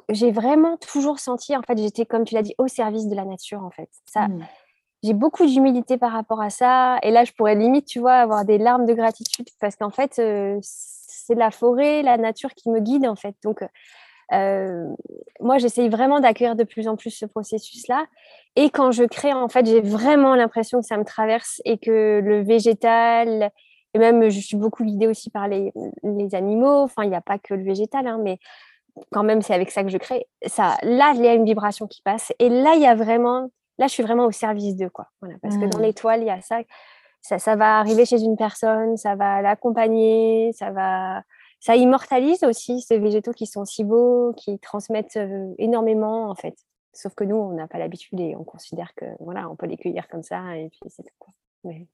j'ai 0.09 0.31
vraiment 0.31 0.77
toujours 0.77 1.19
senti, 1.19 1.55
en 1.55 1.61
fait, 1.61 1.77
j'étais, 1.77 2.05
comme 2.05 2.25
tu 2.25 2.33
l'as 2.33 2.41
dit, 2.41 2.55
au 2.57 2.67
service 2.67 3.07
de 3.07 3.15
la 3.15 3.25
nature, 3.25 3.63
en 3.63 3.71
fait. 3.71 3.89
Ça, 4.05 4.27
mmh 4.27 4.47
j'ai 5.03 5.13
beaucoup 5.13 5.45
d'humilité 5.45 5.97
par 5.97 6.11
rapport 6.11 6.41
à 6.41 6.49
ça. 6.49 6.97
Et 7.03 7.11
là, 7.11 7.25
je 7.25 7.33
pourrais 7.33 7.55
limite, 7.55 7.85
tu 7.85 7.99
vois, 7.99 8.13
avoir 8.13 8.45
des 8.45 8.57
larmes 8.57 8.85
de 8.85 8.93
gratitude 8.93 9.47
parce 9.59 9.75
qu'en 9.75 9.89
fait, 9.89 10.17
euh, 10.19 10.57
c'est 10.61 11.35
la 11.35 11.51
forêt, 11.51 12.01
la 12.03 12.17
nature 12.17 12.53
qui 12.53 12.69
me 12.69 12.79
guide, 12.79 13.05
en 13.05 13.15
fait. 13.15 13.35
Donc, 13.43 13.63
euh, 14.31 14.87
moi, 15.41 15.57
j'essaye 15.57 15.89
vraiment 15.89 16.19
d'accueillir 16.19 16.55
de 16.55 16.63
plus 16.63 16.87
en 16.87 16.95
plus 16.95 17.11
ce 17.11 17.25
processus-là. 17.25 18.05
Et 18.55 18.69
quand 18.69 18.91
je 18.91 19.03
crée, 19.03 19.33
en 19.33 19.49
fait, 19.49 19.65
j'ai 19.65 19.81
vraiment 19.81 20.35
l'impression 20.35 20.79
que 20.79 20.85
ça 20.85 20.97
me 20.97 21.03
traverse 21.03 21.61
et 21.65 21.77
que 21.77 22.21
le 22.23 22.41
végétal, 22.41 23.51
et 23.93 23.99
même 23.99 24.29
je 24.29 24.39
suis 24.39 24.57
beaucoup 24.57 24.83
guidée 24.83 25.07
aussi 25.07 25.29
par 25.29 25.47
les, 25.47 25.71
les 26.03 26.35
animaux. 26.35 26.81
Enfin, 26.83 27.03
il 27.03 27.09
n'y 27.09 27.15
a 27.15 27.21
pas 27.21 27.37
que 27.39 27.53
le 27.53 27.63
végétal, 27.63 28.07
hein, 28.07 28.19
mais 28.23 28.39
quand 29.11 29.23
même, 29.23 29.41
c'est 29.41 29.53
avec 29.53 29.71
ça 29.71 29.83
que 29.83 29.89
je 29.89 29.97
crée. 29.97 30.27
Ça, 30.45 30.77
là, 30.83 31.13
il 31.15 31.21
y 31.23 31.27
a 31.27 31.33
une 31.33 31.45
vibration 31.45 31.87
qui 31.87 32.01
passe. 32.03 32.31
Et 32.39 32.49
là, 32.49 32.73
il 32.75 32.81
y 32.81 32.87
a 32.87 32.95
vraiment 32.95 33.49
là, 33.83 33.87
je 33.87 33.93
suis 33.93 34.03
vraiment 34.03 34.25
au 34.25 34.31
service 34.31 34.75
d'eux, 34.75 34.89
quoi. 34.89 35.09
Voilà, 35.21 35.35
parce 35.41 35.57
que 35.57 35.65
dans 35.65 35.79
mmh. 35.79 35.81
l'étoile, 35.81 36.21
il 36.21 36.27
y 36.27 36.29
a 36.29 36.41
ça, 36.41 36.61
ça, 37.21 37.37
ça 37.37 37.55
va 37.55 37.79
arriver 37.79 38.05
chez 38.05 38.21
une 38.21 38.37
personne, 38.37 38.95
ça 38.97 39.15
va 39.15 39.41
l'accompagner, 39.41 40.51
ça 40.53 40.71
va, 40.71 41.23
ça 41.59 41.75
immortalise 41.75 42.43
aussi 42.43 42.81
ces 42.81 42.97
végétaux 42.97 43.33
qui 43.33 43.45
sont 43.45 43.65
si 43.65 43.83
beaux, 43.83 44.33
qui 44.33 44.57
transmettent 44.59 45.17
euh, 45.17 45.53
énormément, 45.57 46.29
en 46.29 46.35
fait. 46.35 46.55
Sauf 46.93 47.13
que 47.15 47.23
nous, 47.23 47.35
on 47.35 47.53
n'a 47.53 47.67
pas 47.67 47.77
l'habitude 47.77 48.19
et 48.19 48.35
on 48.35 48.43
considère 48.43 48.93
que, 48.95 49.05
voilà, 49.19 49.49
on 49.49 49.55
peut 49.55 49.65
les 49.65 49.77
cueillir 49.77 50.07
comme 50.07 50.23
ça 50.23 50.55
et 50.57 50.69
puis 50.69 50.79
c'est 50.89 51.03
tout, 51.03 51.15
quoi. 51.19 51.33
Oui. 51.63 51.87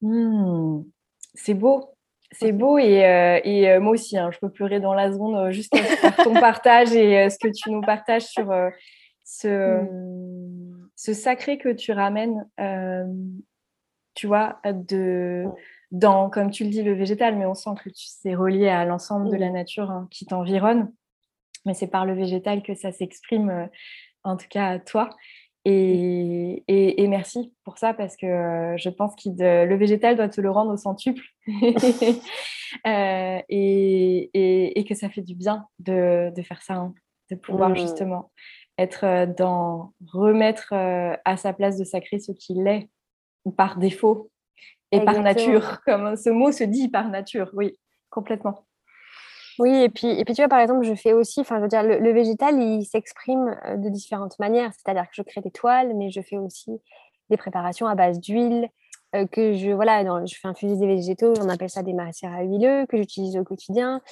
Mmh. 0.00 0.82
C'est 1.34 1.54
beau. 1.54 1.90
C'est 2.32 2.52
beau 2.52 2.78
et, 2.78 3.04
euh, 3.04 3.40
et 3.44 3.70
euh, 3.70 3.80
moi 3.80 3.92
aussi, 3.92 4.18
hein, 4.18 4.30
je 4.32 4.38
peux 4.38 4.50
pleurer 4.50 4.80
dans 4.80 4.94
la 4.94 5.12
zone 5.12 5.52
juste 5.52 5.74
par 6.02 6.16
ton 6.16 6.34
partage 6.34 6.92
et 6.92 7.28
ce 7.30 7.38
que 7.38 7.48
tu 7.48 7.70
nous 7.70 7.80
partages 7.80 8.24
sur, 8.24 8.50
ce, 9.38 9.82
mmh. 9.82 10.88
ce 10.94 11.12
sacré 11.12 11.58
que 11.58 11.70
tu 11.70 11.92
ramènes, 11.92 12.48
euh, 12.60 13.04
tu 14.14 14.26
vois, 14.26 14.60
de, 14.64 15.44
dans, 15.90 16.30
comme 16.30 16.50
tu 16.50 16.64
le 16.64 16.70
dis, 16.70 16.82
le 16.82 16.94
végétal, 16.94 17.36
mais 17.36 17.46
on 17.46 17.54
sent 17.54 17.70
que 17.82 17.90
c'est 17.94 18.34
relié 18.34 18.68
à 18.68 18.84
l'ensemble 18.84 19.30
de 19.30 19.36
la 19.36 19.50
mmh. 19.50 19.54
nature 19.54 19.90
hein, 19.90 20.08
qui 20.10 20.26
t'environne. 20.26 20.92
Mais 21.66 21.74
c'est 21.74 21.88
par 21.88 22.04
le 22.06 22.14
végétal 22.14 22.62
que 22.62 22.74
ça 22.74 22.92
s'exprime, 22.92 23.50
euh, 23.50 23.66
en 24.22 24.36
tout 24.36 24.46
cas 24.48 24.68
à 24.68 24.78
toi. 24.78 25.10
Et, 25.66 26.62
et, 26.68 27.08
merci 27.08 27.54
pour 27.64 27.78
ça 27.78 27.94
parce 27.94 28.18
que 28.18 28.26
euh, 28.26 28.76
je 28.76 28.90
pense 28.90 29.14
que 29.16 29.30
le 29.30 29.74
végétal 29.76 30.14
doit 30.14 30.28
te 30.28 30.42
le 30.42 30.50
rendre 30.50 30.74
au 30.74 30.76
centuple 30.76 31.24
euh, 32.86 33.40
et, 33.48 34.78
et, 34.78 34.84
que 34.84 34.94
ça 34.94 35.08
fait 35.08 35.22
du 35.22 35.34
bien 35.34 35.64
de, 35.78 36.30
de 36.36 36.42
faire 36.42 36.60
ça, 36.60 36.74
hein, 36.74 36.94
de 37.30 37.36
pouvoir 37.36 37.70
mmh. 37.70 37.76
justement 37.76 38.30
être 38.78 39.04
euh, 39.04 39.26
dans 39.26 39.92
remettre 40.06 40.72
euh, 40.72 41.16
à 41.24 41.36
sa 41.36 41.52
place 41.52 41.78
de 41.78 41.84
sacré 41.84 42.18
ce 42.18 42.32
qu'il 42.32 42.66
est 42.66 42.88
par 43.56 43.78
défaut 43.78 44.30
et 44.90 45.00
par 45.00 45.20
nature, 45.20 45.80
comme 45.86 46.16
ce 46.16 46.30
mot 46.30 46.52
se 46.52 46.64
dit 46.64 46.88
par 46.88 47.08
nature, 47.08 47.50
oui, 47.54 47.78
complètement. 48.10 48.66
Oui, 49.58 49.70
et 49.70 49.88
puis, 49.88 50.08
et 50.08 50.24
puis 50.24 50.34
tu 50.34 50.40
vois, 50.40 50.48
par 50.48 50.58
exemple, 50.58 50.84
je 50.84 50.94
fais 50.94 51.12
aussi, 51.12 51.40
enfin, 51.40 51.56
je 51.58 51.62
veux 51.62 51.68
dire, 51.68 51.82
le, 51.82 52.12
végétal, 52.12 52.60
il 52.60 52.84
s'exprime 52.84 53.56
euh, 53.66 53.76
de 53.76 53.88
différentes 53.88 54.38
manières, 54.38 54.72
c'est-à-dire 54.72 55.04
que 55.04 55.14
je 55.14 55.22
crée 55.22 55.40
des 55.40 55.50
toiles, 55.50 55.94
mais 55.94 56.10
je 56.10 56.20
fais 56.20 56.36
aussi 56.36 56.72
des 57.30 57.36
préparations 57.36 57.86
à 57.86 57.94
base 57.94 58.20
d'huile, 58.20 58.68
que 59.30 59.52
je, 59.52 59.70
voilà, 59.70 60.02
je 60.26 60.34
fais 60.34 60.48
infuser 60.48 60.76
des 60.76 60.88
végétaux, 60.88 61.34
on 61.40 61.48
appelle 61.48 61.70
ça 61.70 61.84
des 61.84 61.92
macérats 61.92 62.42
huileux, 62.42 62.84
que 62.86 62.96
j'utilise 62.96 63.36
au 63.36 63.44
quotidien. 63.44 64.02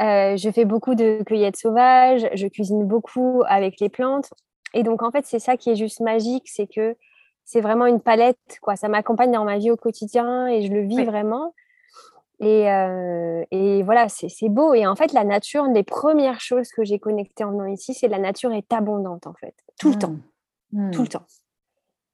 Euh, 0.00 0.36
je 0.36 0.50
fais 0.50 0.64
beaucoup 0.64 0.94
de 0.94 1.22
cueillettes 1.24 1.56
sauvages, 1.56 2.28
je 2.34 2.46
cuisine 2.48 2.84
beaucoup 2.84 3.42
avec 3.46 3.80
les 3.80 3.88
plantes. 3.88 4.30
Et 4.74 4.82
donc, 4.82 5.02
en 5.02 5.10
fait, 5.10 5.24
c'est 5.24 5.38
ça 5.38 5.56
qui 5.56 5.70
est 5.70 5.76
juste 5.76 6.00
magique, 6.00 6.48
c'est 6.48 6.66
que 6.66 6.96
c'est 7.44 7.60
vraiment 7.60 7.86
une 7.86 8.00
palette, 8.00 8.58
quoi. 8.60 8.76
Ça 8.76 8.88
m'accompagne 8.88 9.32
dans 9.32 9.44
ma 9.44 9.58
vie 9.58 9.70
au 9.70 9.76
quotidien 9.76 10.48
et 10.48 10.62
je 10.62 10.72
le 10.72 10.82
vis 10.82 11.04
vraiment. 11.04 11.54
Et, 12.40 12.70
euh, 12.70 13.42
et 13.50 13.82
voilà, 13.84 14.08
c'est 14.08 14.48
beau. 14.48 14.74
Et 14.74 14.86
en 14.86 14.96
fait, 14.96 15.12
la 15.12 15.24
nature, 15.24 15.64
une 15.64 15.72
des 15.72 15.84
premières 15.84 16.40
choses 16.40 16.68
que 16.68 16.84
j'ai 16.84 16.98
connectées 16.98 17.44
en 17.44 17.52
venant 17.52 17.66
ici, 17.66 17.94
c'est 17.94 18.08
la 18.08 18.18
nature 18.18 18.52
est 18.52 18.70
abondante, 18.72 19.26
en 19.26 19.34
fait, 19.34 19.54
tout 19.78 19.90
le 19.90 19.98
temps. 19.98 20.16
Mmh. 20.72 20.90
Tout 20.90 21.02
le 21.02 21.06
mmh. 21.06 21.08
temps. 21.08 21.26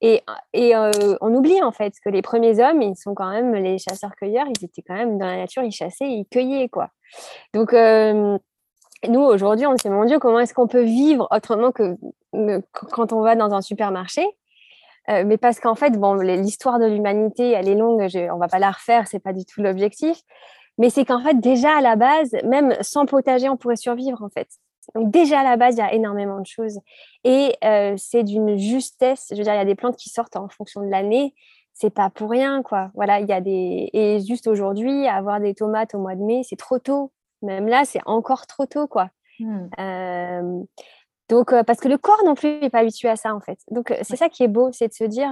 Et, 0.03 0.21
et 0.53 0.75
on 0.77 1.35
oublie 1.35 1.63
en 1.63 1.71
fait 1.71 1.95
que 2.05 2.11
les 2.11 2.23
premiers 2.23 2.61
hommes, 2.61 2.83
ils 2.83 2.97
sont 2.97 3.15
quand 3.15 3.31
même 3.31 3.55
les 3.55 3.79
chasseurs-cueilleurs, 3.79 4.47
ils 4.49 4.65
étaient 4.65 4.83
quand 4.83 4.97
même 4.97 5.17
dans 5.17 5.27
la 5.27 5.37
nature, 5.37 5.63
ils 5.63 5.71
chassaient, 5.71 6.11
ils 6.11 6.27
cueillaient 6.29 6.69
quoi. 6.69 6.91
Donc 7.55 7.73
nous 7.73 9.21
aujourd'hui, 9.21 9.67
on 9.67 9.77
se 9.77 9.83
dit 9.83 9.91
mon 9.91 10.05
Dieu, 10.05 10.19
comment 10.19 10.41
est-ce 10.41 10.55
qu'on 10.55 10.69
peut 10.69 10.83
vivre 10.83 11.29
autrement 11.31 11.73
que, 11.73 11.97
quand 12.73 13.13
on 13.13 13.21
va 13.21 13.35
dans 13.35 13.53
un 13.53 13.61
supermarché? 13.61 14.25
Mais 15.09 15.37
parce 15.37 15.59
qu'en 15.59 15.75
fait, 15.75 15.99
bon, 15.99 16.15
l'histoire 16.15 16.79
de 16.79 16.87
l'humanité, 16.87 17.51
elle 17.51 17.69
est 17.69 17.75
longue, 17.75 18.09
je, 18.09 18.31
on 18.31 18.39
va 18.39 18.49
pas 18.49 18.61
la 18.61 18.71
refaire, 18.71 19.09
c'est 19.09 19.19
pas 19.19 19.33
du 19.33 19.45
tout 19.45 19.61
l'objectif. 19.61 20.23
Mais 20.79 20.91
c'est 20.91 21.05
qu'en 21.05 21.23
fait, 21.23 21.39
déjà 21.39 21.77
à 21.77 21.81
la 21.81 21.97
base, 21.97 22.31
même 22.45 22.75
sans 22.81 23.05
potager, 23.05 23.49
on 23.49 23.57
pourrait 23.57 23.77
survivre 23.77 24.23
en 24.23 24.29
fait. 24.29 24.49
Donc 24.95 25.11
déjà 25.11 25.41
à 25.41 25.45
la 25.45 25.57
base, 25.57 25.77
il 25.77 25.79
y 25.79 25.83
a 25.83 25.93
énormément 25.93 26.41
de 26.41 26.47
choses. 26.47 26.79
Et 27.25 27.55
euh, 27.65 27.95
c'est 27.97 28.25
d'une 28.25 28.57
justesse. 28.57 29.29
Je 29.31 29.37
veux 29.37 29.43
dire, 29.43 29.55
il 29.55 29.59
y 29.59 29.61
a 29.61 29.65
des 29.65 29.75
plantes 29.75 29.97
qui 29.97 30.09
sortent 30.09 30.37
en 30.37 30.49
fonction 30.49 30.81
de 30.81 30.89
l'année. 30.89 31.35
C'est 31.75 31.91
pas 31.91 32.11
pour 32.11 32.31
rien, 32.31 32.63
quoi. 32.63 32.91
Voilà, 32.95 33.21
il 33.21 33.29
y 33.29 33.33
a 33.33 33.41
des. 33.41 33.91
Et 33.93 34.21
juste 34.21 34.47
aujourd'hui, 34.47 35.07
avoir 35.09 35.41
des 35.41 35.55
tomates 35.55 35.95
au 35.95 35.99
mois 35.99 36.15
de 36.15 36.23
mai, 36.23 36.43
c'est 36.45 36.57
trop 36.57 36.79
tôt. 36.79 37.13
Même 37.43 37.67
là, 37.67 37.85
c'est 37.85 38.01
encore 38.07 38.47
trop 38.47 38.67
tôt, 38.67 38.87
quoi. 38.87 39.11
Hmm. 39.41 39.69
Euh, 39.81 40.63
donc, 41.29 41.53
euh, 41.53 41.63
parce 41.63 41.81
que 41.81 41.89
le 41.89 41.99
corps 41.99 42.23
non 42.25 42.35
plus 42.35 42.61
n'est 42.61 42.71
pas 42.71 42.81
habitué 42.81 43.09
à 43.09 43.17
ça, 43.17 43.35
en 43.35 43.41
fait. 43.41 43.59
Donc, 43.71 43.95
c'est 44.03 44.17
ça 44.17 44.29
qui 44.29 44.43
est 44.43 44.49
beau, 44.49 44.71
c'est 44.73 44.89
de 44.89 44.93
se 44.93 45.05
dire. 45.05 45.31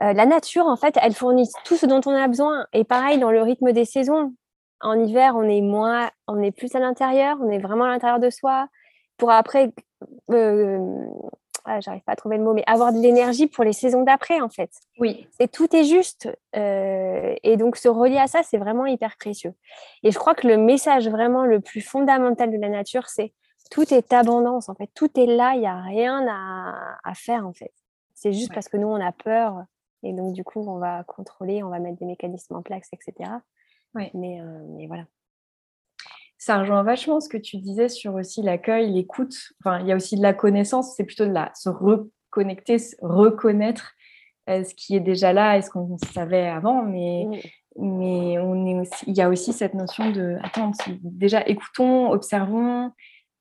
la 0.00 0.26
nature, 0.26 0.66
en 0.66 0.76
fait, 0.76 0.96
elle 1.02 1.14
fournit 1.14 1.48
tout 1.64 1.76
ce 1.76 1.86
dont 1.86 2.00
on 2.06 2.14
a 2.14 2.26
besoin. 2.28 2.66
Et 2.72 2.84
pareil, 2.84 3.18
dans 3.18 3.30
le 3.30 3.42
rythme 3.42 3.72
des 3.72 3.84
saisons, 3.84 4.32
en 4.80 4.98
hiver, 4.98 5.34
on 5.36 5.42
est 5.42 5.60
moins, 5.60 6.10
on 6.26 6.42
est 6.42 6.52
plus 6.52 6.74
à 6.74 6.80
l'intérieur, 6.80 7.36
on 7.40 7.50
est 7.50 7.58
vraiment 7.58 7.84
à 7.84 7.88
l'intérieur 7.88 8.20
de 8.20 8.30
soi. 8.30 8.68
Pour 9.16 9.30
après, 9.30 9.72
euh, 10.30 11.06
ah, 11.68 11.80
j'arrive 11.80 12.02
pas 12.02 12.12
à 12.12 12.16
trouver 12.16 12.38
le 12.38 12.44
mot, 12.44 12.54
mais 12.54 12.64
avoir 12.66 12.92
de 12.92 12.98
l'énergie 12.98 13.46
pour 13.46 13.62
les 13.62 13.74
saisons 13.74 14.02
d'après, 14.02 14.40
en 14.40 14.48
fait. 14.48 14.70
Oui. 14.98 15.28
Et 15.38 15.48
tout 15.48 15.74
est 15.76 15.84
juste. 15.84 16.28
Euh, 16.56 17.34
et 17.42 17.56
donc, 17.58 17.76
se 17.76 17.88
relier 17.88 18.16
à 18.16 18.26
ça, 18.26 18.42
c'est 18.42 18.56
vraiment 18.56 18.86
hyper 18.86 19.16
précieux. 19.18 19.52
Et 20.02 20.10
je 20.10 20.18
crois 20.18 20.34
que 20.34 20.48
le 20.48 20.56
message 20.56 21.08
vraiment 21.08 21.44
le 21.44 21.60
plus 21.60 21.82
fondamental 21.82 22.50
de 22.50 22.56
la 22.56 22.70
nature, 22.70 23.08
c'est 23.08 23.34
tout 23.70 23.92
est 23.92 24.14
abondance, 24.14 24.70
en 24.70 24.74
fait. 24.74 24.88
Tout 24.94 25.10
est 25.20 25.26
là, 25.26 25.52
il 25.54 25.60
n'y 25.60 25.66
a 25.66 25.78
rien 25.78 26.26
à, 26.26 27.14
faire, 27.14 27.46
en 27.46 27.52
fait. 27.52 27.72
C'est 28.14 28.32
juste 28.32 28.52
parce 28.54 28.68
que 28.68 28.78
nous, 28.78 28.88
on 28.88 29.00
a 29.00 29.12
peur. 29.12 29.62
Et 30.02 30.14
donc, 30.14 30.32
du 30.32 30.44
coup, 30.44 30.64
on 30.66 30.78
va 30.78 31.04
contrôler, 31.04 31.62
on 31.62 31.68
va 31.68 31.80
mettre 31.80 31.98
des 31.98 32.06
mécanismes 32.06 32.56
en 32.56 32.62
place, 32.62 32.88
etc. 32.92 33.30
Ouais. 33.94 34.10
Mais, 34.14 34.40
euh, 34.40 34.64
mais 34.70 34.86
voilà. 34.86 35.04
Ça 36.48 36.60
rejoint 36.60 36.82
vachement 36.82 37.20
ce 37.20 37.28
que 37.28 37.36
tu 37.36 37.58
disais 37.58 37.90
sur 37.90 38.14
aussi 38.14 38.40
l'accueil, 38.40 38.90
l'écoute. 38.90 39.52
Enfin, 39.60 39.80
il 39.80 39.86
y 39.86 39.92
a 39.92 39.96
aussi 39.96 40.16
de 40.16 40.22
la 40.22 40.32
connaissance, 40.32 40.94
c'est 40.96 41.04
plutôt 41.04 41.26
de 41.26 41.30
la 41.30 41.52
se 41.54 41.68
reconnecter, 41.68 42.78
reconnaître 43.02 43.92
euh, 44.48 44.64
ce 44.64 44.74
qui 44.74 44.96
est 44.96 45.00
déjà 45.00 45.34
là 45.34 45.58
et 45.58 45.60
ce 45.60 45.68
qu'on 45.68 45.98
savait 45.98 46.48
avant, 46.48 46.82
mais, 46.84 47.26
mais 47.76 48.38
on 48.38 48.64
est 48.64 48.80
aussi, 48.80 49.04
il 49.06 49.14
y 49.14 49.20
a 49.20 49.28
aussi 49.28 49.52
cette 49.52 49.74
notion 49.74 50.10
de 50.10 50.38
attends, 50.42 50.72
déjà 51.02 51.46
écoutons, 51.46 52.12
observons, 52.12 52.92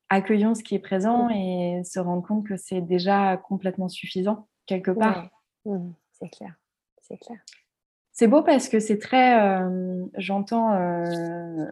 accueillons 0.10 0.54
ce 0.54 0.62
qui 0.62 0.76
est 0.76 0.80
présent 0.80 1.30
et 1.30 1.84
se 1.86 2.02
rendre 2.02 2.28
compte 2.28 2.46
que 2.46 2.58
c'est 2.58 2.82
déjà 2.82 3.38
complètement 3.38 3.88
suffisant 3.88 4.50
quelque 4.66 4.92
part. 4.92 5.30
Mmh, 5.64 5.92
c'est 6.12 6.30
clair, 6.30 6.56
c'est 7.04 7.18
clair. 7.18 7.38
C'est 8.12 8.28
beau 8.28 8.44
parce 8.44 8.68
que 8.68 8.82
c'est 8.82 8.98
très, 8.98 9.40
euh, 9.40 10.04
j'entends, 10.18 10.74
euh, 10.74 11.68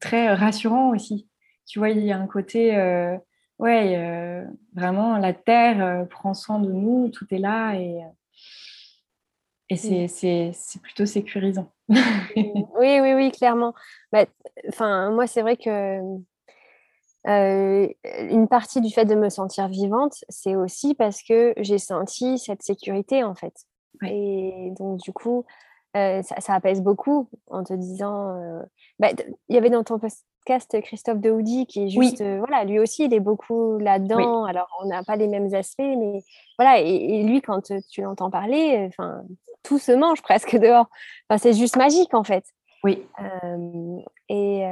très 0.00 0.32
rassurant 0.34 0.90
aussi. 0.90 1.28
Tu 1.66 1.78
vois, 1.78 1.90
il 1.90 2.04
y 2.04 2.12
a 2.12 2.18
un 2.18 2.26
côté, 2.26 2.76
euh, 2.76 3.16
ouais, 3.58 4.44
vraiment, 4.74 5.18
la 5.18 5.32
terre 5.32 6.06
prend 6.08 6.34
soin 6.34 6.58
de 6.58 6.70
nous, 6.70 7.08
tout 7.10 7.26
est 7.32 7.38
là 7.38 7.74
et, 7.74 8.00
et 9.68 9.74
mm. 9.74 10.08
c'est 10.08 10.82
plutôt 10.82 11.06
sécurisant. 11.06 11.72
oui, 11.88 13.00
oui, 13.00 13.14
oui, 13.14 13.32
clairement. 13.32 13.74
Bah, 14.12 14.26
enfin, 14.68 15.10
moi, 15.10 15.26
c'est 15.26 15.42
vrai 15.42 15.56
que 15.56 16.00
une 17.28 18.46
partie 18.48 18.80
du 18.80 18.92
fait 18.92 19.04
de 19.04 19.16
me 19.16 19.28
sentir 19.28 19.66
vivante, 19.66 20.24
c'est 20.28 20.54
aussi 20.54 20.94
parce 20.94 21.22
que 21.22 21.54
j'ai 21.56 21.78
senti 21.78 22.38
cette 22.38 22.62
sécurité 22.62 23.24
en 23.24 23.34
fait. 23.34 23.66
Et 24.02 24.72
donc 24.78 24.98
du 25.00 25.12
coup, 25.12 25.44
euh, 25.96 26.22
ça, 26.22 26.54
apaise 26.54 26.82
beaucoup 26.82 27.28
en 27.48 27.64
te 27.64 27.72
disant. 27.72 28.36
Euh, 28.36 28.62
bah, 28.98 29.08
il 29.48 29.54
y 29.54 29.58
avait 29.58 29.70
dans 29.70 29.82
ton 29.82 29.98
podcast 29.98 30.80
Christophe 30.82 31.18
Dehoudi 31.18 31.66
qui 31.66 31.84
est 31.84 31.88
juste. 31.88 32.20
Euh, 32.20 32.38
voilà, 32.38 32.64
lui 32.64 32.78
aussi, 32.78 33.04
il 33.04 33.14
est 33.14 33.20
beaucoup 33.20 33.78
là-dedans. 33.78 34.44
Alors, 34.44 34.68
on 34.82 34.88
n'a 34.88 35.02
pas 35.02 35.16
les 35.16 35.28
mêmes 35.28 35.54
aspects, 35.54 35.78
mais 35.80 36.22
voilà. 36.58 36.80
Et, 36.80 37.22
lui, 37.22 37.40
quand 37.40 37.72
tu 37.90 38.02
l'entends 38.02 38.30
parler, 38.30 38.86
enfin, 38.88 39.22
tout 39.62 39.78
se 39.78 39.92
mange 39.92 40.22
presque 40.22 40.56
dehors. 40.60 40.86
Enfin, 41.28 41.38
c'est 41.38 41.54
juste 41.54 41.76
magique, 41.76 42.12
en 42.14 42.24
fait. 42.24 42.44
Oui. 42.84 43.02
et, 44.28 44.64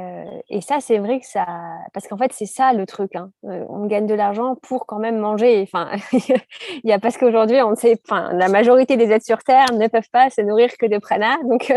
et, 0.49 0.61
ça, 0.61 0.79
c'est 0.79 0.99
vrai 0.99 1.19
que 1.19 1.25
ça. 1.25 1.45
Parce 1.95 2.09
qu'en 2.09 2.17
fait, 2.17 2.33
c'est 2.33 2.45
ça 2.45 2.73
le 2.73 2.85
truc. 2.85 3.15
Hein. 3.15 3.31
on 3.41 3.85
gagne 3.85 4.05
de 4.05 4.13
l'argent 4.13 4.57
pour 4.61 4.85
quand 4.85 4.99
même 4.99 5.17
manger. 5.17 5.61
Enfin, 5.61 5.91
il 6.11 6.41
y 6.83 6.91
a 6.91 6.99
parce 6.99 7.15
qu'aujourd'hui, 7.15 7.61
on 7.61 7.73
sait. 7.73 7.97
Enfin, 8.05 8.33
la 8.33 8.49
majorité 8.49 8.97
des 8.97 9.11
êtres 9.11 9.23
sur 9.23 9.41
Terre 9.45 9.71
ne 9.71 9.87
peuvent 9.87 10.09
pas 10.11 10.29
se 10.29 10.41
nourrir 10.41 10.71
que 10.77 10.87
de 10.87 10.97
prana. 10.97 11.37
Donc, 11.49 11.71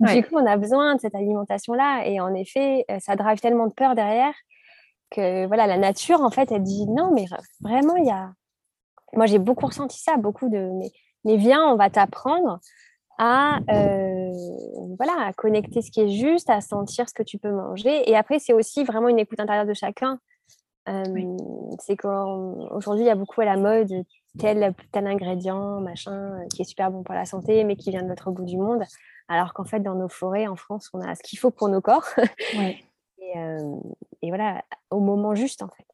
du 0.00 0.24
coup, 0.24 0.34
on 0.34 0.46
a 0.46 0.56
besoin 0.56 0.96
de 0.96 1.00
cette 1.00 1.14
alimentation-là. 1.14 2.02
Et 2.06 2.18
en 2.18 2.34
effet, 2.34 2.84
ça 2.98 3.14
drive 3.14 3.38
tellement 3.38 3.68
de 3.68 3.72
peur 3.72 3.94
derrière 3.94 4.34
que 5.12 5.46
voilà, 5.46 5.68
la 5.68 5.78
nature, 5.78 6.22
en 6.22 6.30
fait, 6.30 6.50
elle 6.50 6.64
dit 6.64 6.88
non, 6.88 7.12
mais 7.14 7.26
vraiment, 7.60 7.94
il 7.94 8.06
y 8.06 8.10
a. 8.10 8.32
Moi, 9.12 9.26
j'ai 9.26 9.38
beaucoup 9.38 9.66
ressenti 9.66 10.00
ça, 10.02 10.16
beaucoup 10.16 10.48
de. 10.48 10.70
Mais, 10.72 10.90
mais 11.24 11.36
viens, 11.36 11.64
on 11.68 11.76
va 11.76 11.88
t'apprendre 11.88 12.58
à, 13.24 13.60
euh, 13.70 14.32
voilà, 14.96 15.26
à 15.26 15.32
connecter 15.32 15.80
ce 15.80 15.92
qui 15.92 16.00
est 16.00 16.08
juste, 16.08 16.50
à 16.50 16.60
sentir 16.60 17.08
ce 17.08 17.14
que 17.14 17.22
tu 17.22 17.38
peux 17.38 17.52
manger. 17.52 18.10
Et 18.10 18.16
après, 18.16 18.40
c'est 18.40 18.52
aussi 18.52 18.82
vraiment 18.82 19.06
une 19.06 19.20
écoute 19.20 19.38
intérieure 19.38 19.64
de 19.64 19.74
chacun. 19.74 20.18
Euh, 20.88 21.36
c'est 21.78 21.96
qu'aujourd'hui, 21.96 23.04
il 23.04 23.06
y 23.06 23.10
a 23.10 23.14
beaucoup 23.14 23.40
à 23.40 23.44
la 23.44 23.56
mode 23.56 23.92
tel, 24.40 24.74
tel 24.90 25.06
ingrédient, 25.06 25.80
machin, 25.80 26.36
qui 26.52 26.62
est 26.62 26.64
super 26.64 26.90
bon 26.90 27.04
pour 27.04 27.14
la 27.14 27.24
santé, 27.24 27.62
mais 27.62 27.76
qui 27.76 27.90
vient 27.90 28.02
de 28.02 28.08
l'autre 28.08 28.32
bout 28.32 28.44
du 28.44 28.56
monde. 28.56 28.82
Alors 29.28 29.54
qu'en 29.54 29.64
fait, 29.64 29.78
dans 29.78 29.94
nos 29.94 30.08
forêts, 30.08 30.48
en 30.48 30.56
France, 30.56 30.90
on 30.92 31.00
a 31.00 31.14
ce 31.14 31.22
qu'il 31.22 31.38
faut 31.38 31.52
pour 31.52 31.68
nos 31.68 31.80
corps. 31.80 32.08
et, 32.54 33.38
euh, 33.38 33.76
et, 34.20 34.30
voilà, 34.30 34.64
au 34.90 34.98
moment 34.98 35.36
juste, 35.36 35.62
en 35.62 35.68
fait. 35.68 35.86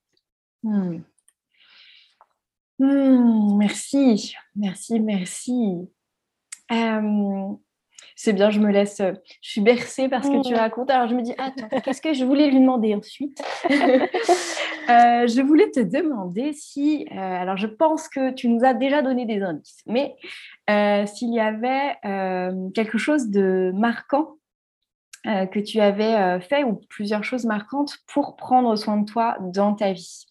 Hmm. 0.63 1.01
Hmm, 2.79 3.59
merci, 3.59 4.35
merci, 4.57 4.99
merci 4.99 5.91
c'est 8.21 8.33
bien, 8.33 8.51
je 8.51 8.59
me 8.59 8.73
laisse, 8.73 9.01
je 9.01 9.49
suis 9.49 9.61
bercée 9.61 10.09
par 10.09 10.25
ce 10.25 10.31
que 10.31 10.43
tu 10.43 10.53
mmh. 10.53 10.57
racontes. 10.57 10.91
Alors 10.91 11.09
je 11.09 11.15
me 11.15 11.23
dis, 11.23 11.35
attends, 11.39 11.69
qu'est-ce 11.85 12.03
que 12.03 12.15
je 12.15 12.25
voulais 12.25 12.51
lui 12.51 12.61
demander 12.61 12.95
ensuite? 12.95 13.41
Euh, 14.89 15.27
Je 15.27 15.43
voulais 15.43 15.71
te 15.71 15.81
demander 15.81 16.55
si, 16.55 17.07
euh, 17.13 17.15
alors 17.15 17.59
je 17.59 17.67
pense 17.67 18.09
que 18.09 18.31
tu 18.31 18.49
nous 18.49 18.65
as 18.65 18.73
déjà 18.73 19.03
donné 19.03 19.27
des 19.27 19.43
indices, 19.43 19.83
mais 19.85 20.17
euh, 20.71 21.05
s'il 21.05 21.33
y 21.35 21.41
avait 21.41 21.97
quelque 22.75 22.97
chose 22.97 23.29
de 23.29 23.71
marquant 23.75 24.37
que 25.25 25.59
tu 25.59 25.81
avais 25.81 26.41
fait 26.41 26.65
ou 26.65 26.81
plusieurs 26.89 27.23
choses 27.23 27.45
marquantes 27.45 27.99
pour 28.07 28.37
prendre 28.37 28.77
soin 28.77 28.97
de 28.97 29.05
toi 29.05 29.37
dans 29.41 29.75
ta 29.75 29.93
vie? 29.93 30.25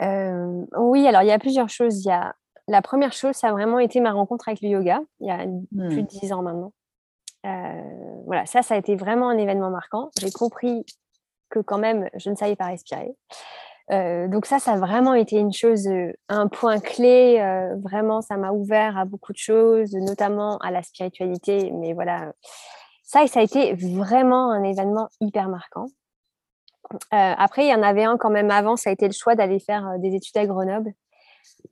oui, 0.00 1.06
alors 1.08 1.22
il 1.22 1.28
y 1.28 1.32
a 1.32 1.38
plusieurs 1.40 1.68
choses. 1.70 2.04
Il 2.04 2.08
y 2.08 2.12
a 2.12 2.36
la 2.68 2.82
première 2.82 3.12
chose, 3.12 3.34
ça 3.34 3.48
a 3.48 3.52
vraiment 3.52 3.78
été 3.78 4.00
ma 4.00 4.12
rencontre 4.12 4.48
avec 4.48 4.60
le 4.60 4.68
yoga, 4.68 5.00
il 5.20 5.26
y 5.26 5.30
a 5.30 5.38
plus 5.38 5.96
de 5.96 6.00
hmm. 6.02 6.06
dix 6.06 6.32
ans 6.32 6.42
maintenant. 6.42 6.72
Euh, 7.46 8.22
voilà, 8.26 8.46
ça, 8.46 8.62
ça 8.62 8.74
a 8.74 8.78
été 8.78 8.96
vraiment 8.96 9.28
un 9.28 9.38
événement 9.38 9.70
marquant. 9.70 10.10
J'ai 10.20 10.30
compris 10.30 10.84
que 11.48 11.58
quand 11.58 11.78
même, 11.78 12.08
je 12.14 12.30
ne 12.30 12.34
savais 12.34 12.56
pas 12.56 12.66
respirer. 12.66 13.14
Euh, 13.90 14.28
donc 14.28 14.46
ça, 14.46 14.58
ça 14.60 14.74
a 14.74 14.76
vraiment 14.76 15.14
été 15.14 15.36
une 15.36 15.52
chose, 15.52 15.88
euh, 15.88 16.12
un 16.28 16.46
point 16.46 16.78
clé. 16.78 17.38
vraiment, 17.82 18.20
ça 18.20 18.36
m'a 18.36 18.52
ouvert 18.52 18.96
à 18.96 19.04
beaucoup 19.04 19.32
de 19.32 19.38
choses, 19.38 19.92
notamment 19.94 20.58
à 20.58 20.70
la 20.70 20.82
spiritualité. 20.82 21.72
Mais 21.72 21.92
voilà, 21.92 22.32
ça, 23.02 23.26
ça 23.26 23.40
a 23.40 23.42
été 23.42 23.74
vraiment 23.74 24.52
un 24.52 24.62
événement 24.62 25.08
hyper 25.20 25.48
marquant. 25.48 25.86
après, 27.10 27.64
il 27.64 27.70
y 27.70 27.74
en 27.74 27.82
avait 27.82 28.04
un 28.04 28.16
quand 28.16 28.30
même 28.30 28.50
avant, 28.50 28.76
ça 28.76 28.90
a 28.90 28.92
été 28.92 29.06
le 29.06 29.12
choix 29.12 29.34
d'aller 29.34 29.60
faire 29.60 29.98
des 29.98 30.14
études 30.14 30.36
à 30.36 30.46
Grenoble. 30.46 30.92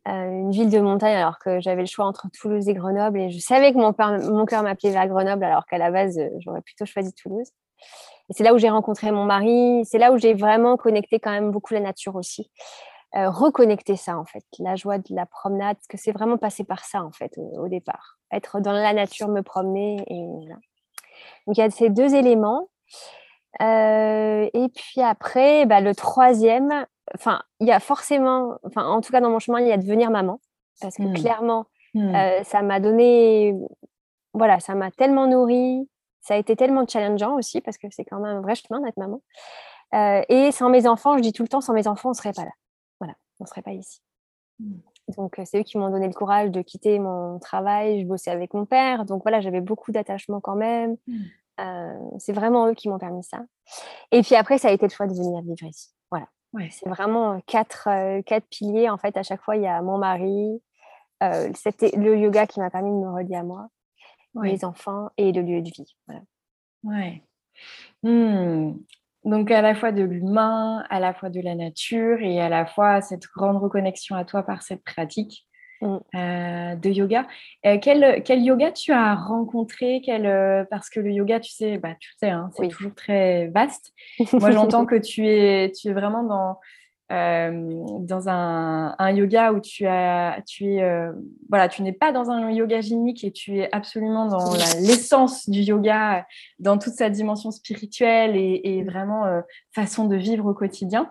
Euh, 0.06 0.30
une 0.30 0.50
ville 0.50 0.70
de 0.70 0.80
montagne 0.80 1.16
alors 1.16 1.38
que 1.38 1.60
j'avais 1.60 1.82
le 1.82 1.86
choix 1.86 2.06
entre 2.06 2.28
Toulouse 2.30 2.68
et 2.68 2.74
Grenoble 2.74 3.20
et 3.20 3.30
je 3.30 3.38
savais 3.38 3.72
que 3.72 3.78
mon, 3.78 4.46
cœur 4.46 4.62
m'appelait 4.62 4.90
vers 4.90 5.06
Grenoble 5.06 5.44
alors 5.44 5.66
qu'à 5.66 5.76
la 5.76 5.90
base 5.90 6.18
euh, 6.18 6.30
j'aurais 6.38 6.62
plutôt 6.62 6.86
choisi 6.86 7.12
Toulouse. 7.12 7.48
Et 8.30 8.32
c'est 8.32 8.44
là 8.44 8.54
où 8.54 8.58
j'ai 8.58 8.70
rencontré 8.70 9.10
mon 9.10 9.24
mari, 9.24 9.84
c'est 9.84 9.98
là 9.98 10.12
où 10.12 10.18
j'ai 10.18 10.34
vraiment 10.34 10.76
connecté 10.76 11.18
quand 11.20 11.30
même 11.30 11.50
beaucoup 11.50 11.74
la 11.74 11.80
nature 11.80 12.16
aussi. 12.16 12.50
Euh, 13.16 13.30
reconnecter 13.30 13.96
ça 13.96 14.18
en 14.18 14.24
fait, 14.24 14.44
la 14.58 14.76
joie 14.76 14.98
de 14.98 15.14
la 15.14 15.26
promenade, 15.26 15.76
que 15.88 15.96
c'est 15.98 16.12
vraiment 16.12 16.38
passé 16.38 16.64
par 16.64 16.84
ça 16.84 17.02
en 17.02 17.12
fait 17.12 17.32
au, 17.36 17.68
départ. 17.68 18.18
Être 18.32 18.60
dans 18.60 18.72
la 18.72 18.92
nature, 18.92 19.28
me 19.28 19.42
promener 19.42 20.04
et. 20.06 20.48
Donc 21.46 21.56
il 21.56 21.60
y 21.60 21.62
a 21.62 21.70
ces 21.70 21.88
deux 21.88 22.14
éléments. 22.14 22.68
et 23.60 24.68
puis 24.74 25.00
après, 25.02 25.66
bah, 25.66 25.80
le 25.80 25.94
troisième, 25.94 26.86
enfin, 27.14 27.42
il 27.60 27.66
y 27.66 27.72
a 27.72 27.80
forcément, 27.80 28.58
enfin, 28.64 28.86
en 28.86 29.00
tout 29.00 29.12
cas 29.12 29.20
dans 29.20 29.30
mon 29.30 29.38
chemin, 29.38 29.60
il 29.60 29.68
y 29.68 29.72
a 29.72 29.76
devenir 29.76 30.10
maman. 30.10 30.40
parce 30.80 30.96
que 30.96 31.02
mmh. 31.02 31.14
clairement, 31.14 31.66
mmh. 31.94 32.44
ça 32.44 32.62
m'a 32.62 32.80
donné, 32.80 33.54
voilà, 34.32 34.60
ça 34.60 34.74
m'a 34.74 34.90
tellement 34.90 35.26
nourri, 35.26 35.88
ça 36.20 36.34
a 36.34 36.36
été 36.36 36.56
tellement 36.56 36.86
challengeant 36.86 37.36
aussi, 37.36 37.60
parce 37.60 37.78
que 37.78 37.86
c'est 37.90 38.04
quand 38.04 38.20
même 38.20 38.38
un 38.38 38.40
vrai 38.40 38.54
chemin 38.54 38.80
d'être 38.80 38.96
maman. 38.96 39.20
et 40.28 40.50
sans 40.52 40.68
mes 40.68 40.86
enfants, 40.86 41.16
je 41.16 41.22
dis 41.22 41.32
tout 41.32 41.42
le 41.42 41.48
temps, 41.48 41.60
sans 41.60 41.72
mes 41.72 41.88
enfants, 41.88 42.10
on 42.10 42.12
ne 42.12 42.16
serait 42.16 42.32
pas 42.32 42.44
là. 42.44 42.52
Voilà, 43.00 43.14
on 43.40 43.44
ne 43.44 43.48
serait 43.48 43.62
pas 43.62 43.72
ici. 43.72 44.00
Mmh. 44.60 44.74
Donc, 45.16 45.40
c'est 45.44 45.60
eux 45.60 45.62
qui 45.62 45.78
m'ont 45.78 45.88
donné 45.88 46.06
le 46.06 46.12
courage 46.12 46.50
de 46.50 46.60
quitter 46.60 46.98
mon 46.98 47.38
travail. 47.38 48.02
Je 48.02 48.06
bossais 48.06 48.30
avec 48.30 48.52
mon 48.52 48.66
père. 48.66 49.06
Donc, 49.06 49.22
voilà, 49.22 49.40
j'avais 49.40 49.62
beaucoup 49.62 49.90
d'attachement 49.90 50.40
quand 50.40 50.56
même. 50.56 50.96
c'est 52.18 52.32
vraiment 52.32 52.68
eux 52.68 52.74
qui 52.74 52.88
m'ont 52.88 52.98
permis 52.98 53.24
ça. 53.24 53.40
Et 54.12 54.22
puis 54.22 54.34
après, 54.34 54.58
ça 54.58 54.68
a 54.68 54.72
été 54.72 54.86
le 54.86 54.90
choix 54.90 55.06
de 55.06 55.14
venir 55.14 55.40
vivre 55.42 55.64
ici. 55.64 55.88
Voilà. 56.10 56.26
C'est 56.70 56.88
vraiment 56.88 57.40
quatre, 57.46 57.88
quatre 58.22 58.46
piliers. 58.48 58.88
En 58.88 58.98
fait, 58.98 59.16
à 59.16 59.22
chaque 59.22 59.42
fois, 59.42 59.56
il 59.56 59.62
y 59.62 59.66
a 59.66 59.80
mon 59.82 59.98
mari, 59.98 60.62
c'était 61.54 61.90
le 61.96 62.16
yoga 62.18 62.46
qui 62.46 62.60
m'a 62.60 62.70
permis 62.70 62.90
de 62.90 62.96
me 62.96 63.10
relier 63.10 63.36
à 63.36 63.42
moi, 63.42 63.68
mes 64.34 64.64
enfants 64.64 65.10
et 65.16 65.32
le 65.32 65.42
lieu 65.42 65.62
de 65.62 65.70
vie. 65.70 65.96
Voilà. 66.06 66.22
Ouais. 66.84 67.22
Mmh. 68.02 68.74
Donc 69.24 69.50
à 69.50 69.62
la 69.62 69.74
fois 69.74 69.90
de 69.90 70.02
l'humain, 70.02 70.84
à 70.90 71.00
la 71.00 71.12
fois 71.12 71.28
de 71.28 71.40
la 71.40 71.54
nature 71.54 72.20
et 72.20 72.40
à 72.40 72.48
la 72.48 72.66
fois 72.66 73.00
cette 73.00 73.26
grande 73.26 73.56
reconnexion 73.56 74.14
à 74.14 74.24
toi 74.24 74.42
par 74.42 74.62
cette 74.62 74.84
pratique 74.84 75.47
de 75.82 76.88
yoga. 76.88 77.26
Euh, 77.66 77.78
quel, 77.80 78.22
quel, 78.22 78.42
yoga 78.42 78.72
tu 78.72 78.92
as 78.92 79.14
rencontré? 79.14 80.00
Quel, 80.04 80.26
euh, 80.26 80.64
Parce 80.70 80.90
que 80.90 81.00
le 81.00 81.10
yoga, 81.10 81.40
tu 81.40 81.50
sais, 81.50 81.78
bah, 81.78 81.94
tu 81.98 82.10
sais 82.18 82.30
hein, 82.30 82.50
c'est 82.56 82.68
toujours 82.68 82.94
très 82.94 83.48
vaste. 83.48 83.92
Moi, 84.32 84.50
j'entends 84.50 84.86
que 84.86 84.96
tu 84.96 85.26
es, 85.26 85.72
tu 85.72 85.88
es 85.88 85.92
vraiment 85.92 86.22
dans 86.22 86.58
euh, 87.10 88.00
dans 88.00 88.28
un, 88.28 89.10
yoga 89.12 89.52
où 89.52 89.60
tu 89.60 89.86
as, 89.86 90.42
tu 90.46 90.74
es, 90.74 90.82
euh, 90.82 91.10
voilà, 91.48 91.68
tu 91.68 91.82
n'es 91.82 91.94
pas 91.94 92.12
dans 92.12 92.30
un 92.30 92.50
yoga 92.50 92.82
gynique 92.82 93.24
et 93.24 93.32
tu 93.32 93.60
es 93.60 93.74
absolument 93.74 94.26
dans 94.26 94.52
l'essence 94.80 95.48
du 95.48 95.60
yoga, 95.60 96.26
dans 96.58 96.76
toute 96.76 96.92
sa 96.92 97.08
dimension 97.08 97.50
spirituelle 97.50 98.36
et, 98.36 98.84
vraiment 98.84 99.24
euh, 99.24 99.40
façon 99.72 100.04
de 100.04 100.16
vivre 100.16 100.44
au 100.44 100.54
quotidien. 100.54 101.10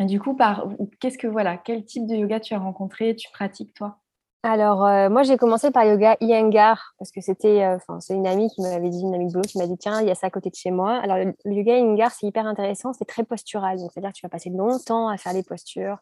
Et 0.00 0.04
du 0.06 0.20
coup, 0.20 0.34
par 0.34 0.68
qu'est-ce 1.00 1.18
que 1.18 1.26
voilà, 1.26 1.56
quel 1.56 1.84
type 1.84 2.06
de 2.06 2.14
yoga 2.14 2.40
tu 2.40 2.54
as 2.54 2.58
rencontré, 2.58 3.14
tu 3.14 3.30
pratiques 3.30 3.74
toi? 3.74 3.98
Alors, 4.44 4.84
euh, 4.84 5.08
moi, 5.08 5.22
j'ai 5.22 5.36
commencé 5.36 5.70
par 5.70 5.84
yoga 5.84 6.16
Iyengar 6.20 6.94
parce 6.98 7.12
que 7.12 7.20
c'était, 7.20 7.62
euh, 7.62 7.76
enfin, 7.76 8.00
c'est 8.00 8.14
une 8.14 8.26
amie 8.26 8.48
qui 8.50 8.60
m'avait 8.60 8.88
dit, 8.88 9.00
une 9.00 9.14
amie 9.14 9.28
de 9.28 9.32
boulot 9.32 9.44
qui 9.44 9.58
m'a 9.58 9.68
dit, 9.68 9.78
tiens, 9.78 10.00
il 10.00 10.08
y 10.08 10.10
a 10.10 10.16
ça 10.16 10.26
à 10.26 10.30
côté 10.30 10.50
de 10.50 10.56
chez 10.56 10.72
moi. 10.72 10.96
Alors, 10.96 11.16
le, 11.18 11.52
yoga 11.52 11.76
Iyengar, 11.76 12.10
c'est 12.10 12.26
hyper 12.26 12.46
intéressant, 12.46 12.92
c'est 12.92 13.04
très 13.04 13.22
postural. 13.22 13.78
Donc, 13.78 13.92
c'est-à-dire 13.92 14.10
que 14.10 14.16
tu 14.16 14.26
vas 14.26 14.30
passer 14.30 14.50
longtemps 14.50 15.08
à 15.08 15.16
faire 15.16 15.32
les 15.32 15.44
postures. 15.44 15.98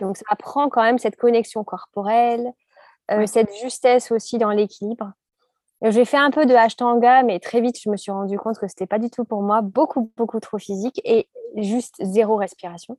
Donc, 0.00 0.18
ça 0.18 0.24
apprend 0.28 0.68
quand 0.68 0.82
même 0.82 0.98
cette 0.98 1.16
connexion 1.16 1.64
corporelle, 1.64 2.52
euh, 3.10 3.26
cette 3.26 3.52
justesse 3.60 4.12
aussi 4.12 4.38
dans 4.38 4.50
l'équilibre. 4.50 5.12
J'ai 5.82 6.04
fait 6.04 6.18
un 6.18 6.30
peu 6.30 6.44
de 6.44 6.54
Ashtanga, 6.54 7.22
mais 7.22 7.40
très 7.40 7.62
vite, 7.62 7.80
je 7.82 7.88
me 7.88 7.96
suis 7.96 8.12
rendu 8.12 8.38
compte 8.38 8.58
que 8.58 8.68
c'était 8.68 8.86
pas 8.86 8.98
du 8.98 9.08
tout 9.08 9.24
pour 9.24 9.42
moi, 9.42 9.62
beaucoup, 9.62 10.12
beaucoup 10.16 10.38
trop 10.38 10.58
physique 10.58 11.00
et 11.04 11.28
juste 11.56 11.96
zéro 12.02 12.36
respiration. 12.36 12.98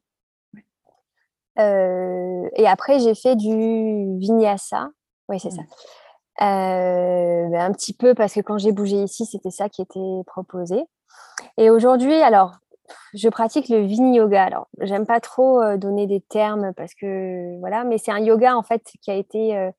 Et 1.57 2.67
après, 2.67 2.99
j'ai 2.99 3.15
fait 3.15 3.35
du 3.35 4.17
vinyasa. 4.19 4.89
Oui, 5.29 5.39
c'est 5.39 5.51
ça. 5.51 5.61
Mmh. 5.61 6.43
Euh, 6.43 7.49
ben, 7.49 7.61
un 7.61 7.71
petit 7.71 7.93
peu 7.93 8.15
parce 8.15 8.33
que 8.33 8.39
quand 8.39 8.57
j'ai 8.57 8.71
bougé 8.71 8.97
ici, 9.03 9.25
c'était 9.25 9.51
ça 9.51 9.69
qui 9.69 9.81
était 9.81 10.21
proposé. 10.25 10.83
Et 11.57 11.69
aujourd'hui, 11.69 12.15
alors, 12.15 12.53
je 13.13 13.29
pratique 13.29 13.69
le 13.69 13.81
Vini 13.81 14.17
Yoga. 14.17 14.43
Alors, 14.43 14.67
j'aime 14.79 15.05
pas 15.05 15.19
trop 15.19 15.77
donner 15.77 16.07
des 16.07 16.21
termes 16.21 16.73
parce 16.75 16.93
que 16.95 17.59
voilà, 17.59 17.83
mais 17.83 17.97
c'est 17.97 18.11
un 18.11 18.19
yoga 18.19 18.55
en 18.55 18.63
fait 18.63 18.81
qui 19.01 19.11
a 19.11 19.15
été, 19.15 19.69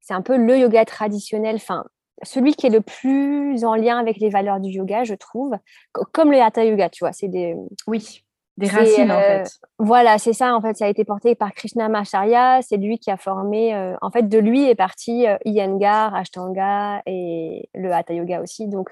c'est 0.00 0.14
un 0.14 0.22
peu 0.22 0.36
le 0.36 0.58
yoga 0.58 0.84
traditionnel, 0.84 1.56
enfin 1.56 1.84
celui 2.22 2.54
qui 2.54 2.66
est 2.66 2.70
le 2.70 2.80
plus 2.80 3.64
en 3.64 3.74
lien 3.74 3.98
avec 3.98 4.18
les 4.18 4.30
valeurs 4.30 4.60
du 4.60 4.70
yoga, 4.70 5.04
je 5.04 5.14
trouve, 5.14 5.56
comme 5.92 6.30
le 6.30 6.40
Hatha 6.40 6.64
Yoga, 6.64 6.88
tu 6.88 7.04
vois. 7.04 7.12
C'est 7.12 7.28
des 7.28 7.56
oui. 7.86 8.24
Des 8.58 8.66
racines, 8.66 9.12
en 9.12 9.20
fait. 9.20 9.42
Euh, 9.42 9.66
voilà, 9.78 10.18
c'est 10.18 10.32
ça. 10.32 10.54
En 10.56 10.60
fait, 10.60 10.76
ça 10.76 10.86
a 10.86 10.88
été 10.88 11.04
porté 11.04 11.36
par 11.36 11.54
Krishna 11.54 11.88
Macharya. 11.88 12.60
C'est 12.60 12.76
lui 12.76 12.98
qui 12.98 13.08
a 13.08 13.16
formé. 13.16 13.72
Euh, 13.72 13.94
en 14.02 14.10
fait, 14.10 14.28
de 14.28 14.38
lui 14.38 14.68
est 14.68 14.74
parti 14.74 15.28
euh, 15.28 15.36
Iyengar, 15.44 16.12
Ashtanga 16.12 17.02
et 17.06 17.68
le 17.74 17.92
Hatha 17.92 18.14
Yoga 18.14 18.42
aussi. 18.42 18.66
Donc, 18.66 18.90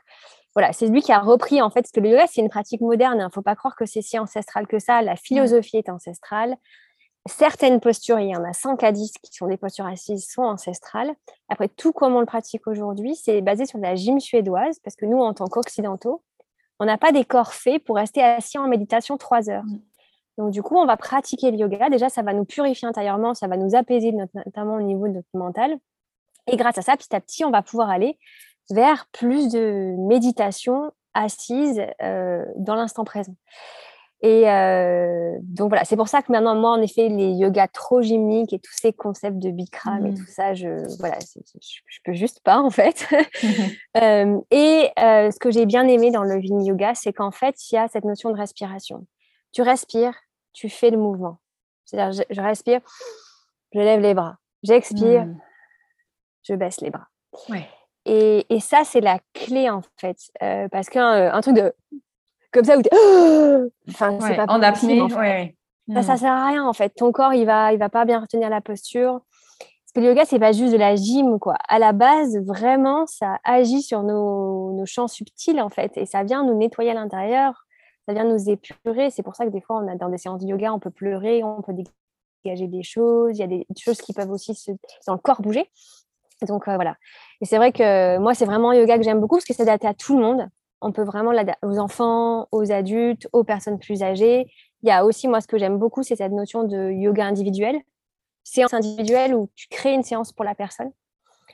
voilà, 0.54 0.72
c'est 0.72 0.86
lui 0.86 1.02
qui 1.02 1.10
a 1.10 1.18
repris. 1.18 1.60
En 1.62 1.70
fait, 1.70 1.82
parce 1.82 1.90
que 1.90 1.98
le 1.98 2.10
yoga, 2.10 2.26
c'est 2.28 2.42
une 2.42 2.48
pratique 2.48 2.80
moderne. 2.80 3.16
Il 3.18 3.22
hein. 3.22 3.26
ne 3.26 3.32
faut 3.32 3.42
pas 3.42 3.56
croire 3.56 3.74
que 3.74 3.86
c'est 3.86 4.02
si 4.02 4.16
ancestral 4.20 4.68
que 4.68 4.78
ça. 4.78 5.02
La 5.02 5.16
philosophie 5.16 5.78
est 5.78 5.88
ancestrale. 5.88 6.54
Certaines 7.28 7.80
postures, 7.80 8.20
il 8.20 8.28
y 8.28 8.36
en 8.36 8.44
a 8.44 8.52
5 8.52 8.80
à 8.84 8.92
10 8.92 9.14
qui 9.20 9.34
sont 9.34 9.48
des 9.48 9.56
postures 9.56 9.86
assises, 9.86 10.28
sont 10.30 10.42
ancestrales. 10.42 11.12
Après, 11.48 11.66
tout 11.66 11.92
comme 11.92 12.14
on 12.14 12.20
le 12.20 12.26
pratique 12.26 12.68
aujourd'hui, 12.68 13.16
c'est 13.16 13.40
basé 13.40 13.66
sur 13.66 13.80
la 13.80 13.96
gym 13.96 14.20
suédoise, 14.20 14.78
parce 14.84 14.94
que 14.94 15.06
nous, 15.06 15.18
en 15.18 15.34
tant 15.34 15.46
qu'occidentaux, 15.46 16.22
on 16.78 16.84
n'a 16.84 16.98
pas 16.98 17.12
des 17.12 17.24
corps 17.24 17.54
faits 17.54 17.82
pour 17.84 17.96
rester 17.96 18.22
assis 18.22 18.58
en 18.58 18.68
méditation 18.68 19.16
trois 19.16 19.48
heures. 19.50 19.64
Mm. 19.64 19.80
Donc, 20.38 20.50
du 20.50 20.62
coup, 20.62 20.76
on 20.76 20.84
va 20.84 20.96
pratiquer 20.96 21.50
le 21.50 21.56
yoga. 21.56 21.88
Déjà, 21.88 22.08
ça 22.08 22.22
va 22.22 22.34
nous 22.34 22.44
purifier 22.44 22.86
intérieurement, 22.86 23.32
ça 23.32 23.46
va 23.46 23.56
nous 23.56 23.74
apaiser, 23.74 24.12
notamment 24.12 24.74
au 24.74 24.82
niveau 24.82 25.08
de 25.08 25.14
notre 25.14 25.28
mental. 25.32 25.78
Et 26.46 26.56
grâce 26.56 26.78
à 26.78 26.82
ça, 26.82 26.96
petit 26.96 27.14
à 27.14 27.20
petit, 27.20 27.44
on 27.44 27.50
va 27.50 27.62
pouvoir 27.62 27.88
aller 27.88 28.18
vers 28.70 29.06
plus 29.12 29.50
de 29.50 29.94
méditation 30.06 30.92
assise 31.14 31.82
euh, 32.02 32.44
dans 32.56 32.74
l'instant 32.74 33.04
présent. 33.04 33.34
Et 34.22 34.48
euh, 34.50 35.36
donc 35.42 35.68
voilà, 35.68 35.84
c'est 35.84 35.96
pour 35.96 36.08
ça 36.08 36.22
que 36.22 36.32
maintenant, 36.32 36.54
moi, 36.54 36.70
en 36.70 36.80
effet, 36.80 37.08
les 37.08 37.32
yogas 37.32 37.68
trop 37.68 38.00
gymniques 38.00 38.52
et 38.54 38.58
tous 38.58 38.72
ces 38.72 38.92
concepts 38.92 39.38
de 39.38 39.50
Bikram 39.50 40.06
et 40.06 40.10
mmh. 40.10 40.14
tout 40.14 40.26
ça, 40.26 40.54
je 40.54 40.68
voilà, 40.98 41.18
je, 41.18 41.98
peux 42.02 42.14
juste 42.14 42.40
pas 42.42 42.58
en 42.58 42.70
fait. 42.70 43.06
Euh, 43.96 44.38
et 44.50 44.90
euh, 44.98 45.30
ce 45.30 45.38
que 45.38 45.50
j'ai 45.50 45.64
bien 45.64 45.88
aimé 45.88 46.10
dans 46.10 46.22
le 46.22 46.38
Vini 46.38 46.66
Yoga, 46.66 46.94
c'est 46.94 47.14
qu'en 47.14 47.30
fait, 47.30 47.54
il 47.70 47.76
y 47.76 47.78
a 47.78 47.88
cette 47.88 48.04
notion 48.04 48.30
de 48.30 48.36
respiration. 48.36 49.06
Tu 49.52 49.62
respires, 49.62 50.14
tu 50.52 50.68
fais 50.68 50.90
le 50.90 50.98
mouvement. 50.98 51.38
C'est-à-dire, 51.86 52.24
je, 52.28 52.40
respire, 52.42 52.80
je 53.72 53.78
lève 53.78 54.00
les 54.00 54.12
bras, 54.12 54.36
j'expire, 54.62 55.24
mmh. 55.24 55.40
je 56.42 56.54
baisse 56.56 56.80
les 56.82 56.90
bras. 56.90 57.06
Et, 58.04 58.44
et, 58.50 58.60
ça, 58.60 58.84
c'est 58.84 59.00
la 59.00 59.18
clé 59.32 59.70
en 59.70 59.80
fait, 59.96 60.18
parce 60.70 60.90
qu'un 60.90 61.40
truc 61.40 61.56
de 61.56 61.72
comme 62.56 62.64
ça 62.64 62.78
où 62.78 62.82
tu 62.82 62.88
enfin 63.90 64.18
c'est 64.20 64.36
pas 64.36 64.46
en 64.48 64.62
apnée 64.62 65.02
ouais, 65.02 65.54
ça, 65.92 66.02
ça 66.02 66.16
sert 66.16 66.32
à 66.32 66.46
rien 66.48 66.66
en 66.66 66.72
fait. 66.72 66.90
Ton 66.90 67.12
corps 67.12 67.34
il 67.34 67.46
va 67.46 67.72
il 67.72 67.78
va 67.78 67.88
pas 67.88 68.04
bien 68.04 68.20
retenir 68.20 68.50
la 68.50 68.60
posture. 68.60 69.20
Parce 69.60 69.92
que 69.94 70.00
le 70.00 70.06
yoga 70.06 70.24
c'est 70.24 70.38
pas 70.38 70.52
juste 70.52 70.72
de 70.72 70.78
la 70.78 70.96
gym 70.96 71.38
quoi. 71.38 71.56
À 71.68 71.78
la 71.78 71.92
base 71.92 72.38
vraiment 72.44 73.06
ça 73.06 73.38
agit 73.44 73.82
sur 73.82 74.02
nos, 74.02 74.72
nos 74.72 74.86
champs 74.86 75.08
subtils 75.08 75.60
en 75.60 75.68
fait. 75.68 75.92
Et 75.96 76.06
ça 76.06 76.24
vient 76.24 76.44
nous 76.44 76.54
nettoyer 76.54 76.90
à 76.90 76.94
l'intérieur. 76.94 77.66
Ça 78.08 78.14
vient 78.14 78.24
nous 78.24 78.48
épurer. 78.48 79.10
C'est 79.10 79.22
pour 79.22 79.36
ça 79.36 79.44
que 79.44 79.50
des 79.50 79.60
fois 79.60 79.76
on 79.82 79.88
a 79.88 79.96
dans 79.96 80.08
des 80.08 80.18
séances 80.18 80.40
de 80.40 80.46
yoga 80.46 80.72
on 80.72 80.80
peut 80.80 80.90
pleurer 80.90 81.44
on 81.44 81.62
peut 81.62 81.74
dégager 82.44 82.66
des 82.66 82.82
choses. 82.82 83.38
Il 83.38 83.40
y 83.40 83.44
a 83.44 83.48
des 83.48 83.66
choses 83.78 83.98
qui 83.98 84.12
peuvent 84.12 84.30
aussi 84.30 84.54
se, 84.54 84.72
dans 85.06 85.12
le 85.14 85.20
corps 85.20 85.42
bouger. 85.42 85.70
Donc 86.48 86.68
euh, 86.68 86.74
voilà. 86.74 86.96
Et 87.40 87.44
c'est 87.44 87.58
vrai 87.58 87.70
que 87.70 88.18
moi 88.18 88.34
c'est 88.34 88.46
vraiment 88.46 88.70
un 88.70 88.74
yoga 88.74 88.96
que 88.96 89.04
j'aime 89.04 89.20
beaucoup 89.20 89.36
parce 89.36 89.44
que 89.44 89.54
c'est 89.54 89.62
adapté 89.62 89.86
à 89.86 89.94
tout 89.94 90.16
le 90.16 90.22
monde 90.22 90.48
on 90.80 90.92
peut 90.92 91.04
vraiment 91.04 91.32
l'adapter 91.32 91.66
aux 91.66 91.78
enfants, 91.78 92.48
aux 92.52 92.70
adultes, 92.72 93.28
aux 93.32 93.44
personnes 93.44 93.78
plus 93.78 94.02
âgées. 94.02 94.46
Il 94.82 94.88
y 94.88 94.92
a 94.92 95.04
aussi, 95.04 95.28
moi, 95.28 95.40
ce 95.40 95.46
que 95.46 95.58
j'aime 95.58 95.78
beaucoup, 95.78 96.02
c'est 96.02 96.16
cette 96.16 96.32
notion 96.32 96.64
de 96.64 96.90
yoga 96.90 97.24
individuel. 97.24 97.80
Séance 98.44 98.74
individuelle 98.74 99.34
où 99.34 99.48
tu 99.56 99.66
crées 99.68 99.92
une 99.92 100.04
séance 100.04 100.32
pour 100.32 100.44
la 100.44 100.54
personne, 100.54 100.92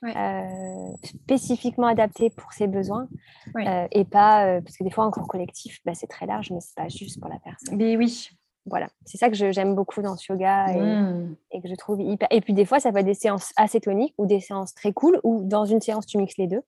euh, 0.04 0.90
spécifiquement 1.04 1.86
adaptée 1.86 2.28
pour 2.30 2.52
ses 2.52 2.66
besoins. 2.66 3.08
Euh, 3.56 3.86
et 3.90 4.04
pas, 4.04 4.46
euh, 4.46 4.60
parce 4.60 4.76
que 4.76 4.84
des 4.84 4.90
fois, 4.90 5.06
en 5.06 5.10
cours 5.10 5.28
collectif, 5.28 5.78
bah, 5.84 5.92
c'est 5.94 6.08
très 6.08 6.26
large, 6.26 6.50
mais 6.50 6.60
c'est 6.60 6.74
pas 6.74 6.88
juste 6.88 7.20
pour 7.20 7.30
la 7.30 7.38
personne. 7.38 7.76
Mais 7.76 7.96
oui. 7.96 8.28
Voilà, 8.66 8.86
c'est 9.04 9.18
ça 9.18 9.28
que 9.28 9.34
j'aime 9.34 9.74
beaucoup 9.74 10.02
dans 10.02 10.16
ce 10.16 10.32
yoga 10.32 10.68
et, 10.68 10.80
mmh. 10.80 11.36
et, 11.50 11.62
que 11.62 11.68
je 11.68 11.74
trouve 11.74 12.00
hyper. 12.00 12.28
Et 12.30 12.40
puis 12.40 12.52
des 12.52 12.64
fois, 12.64 12.78
ça 12.78 12.92
peut 12.92 12.98
être 12.98 13.06
des 13.06 13.14
séances 13.14 13.52
assez 13.56 13.80
toniques 13.80 14.14
ou 14.18 14.26
des 14.26 14.38
séances 14.38 14.72
très 14.72 14.92
cool, 14.92 15.18
ou 15.24 15.42
dans 15.42 15.64
une 15.64 15.80
séance, 15.80 16.06
tu 16.06 16.16
mixes 16.16 16.36
les 16.36 16.46
deux. 16.46 16.62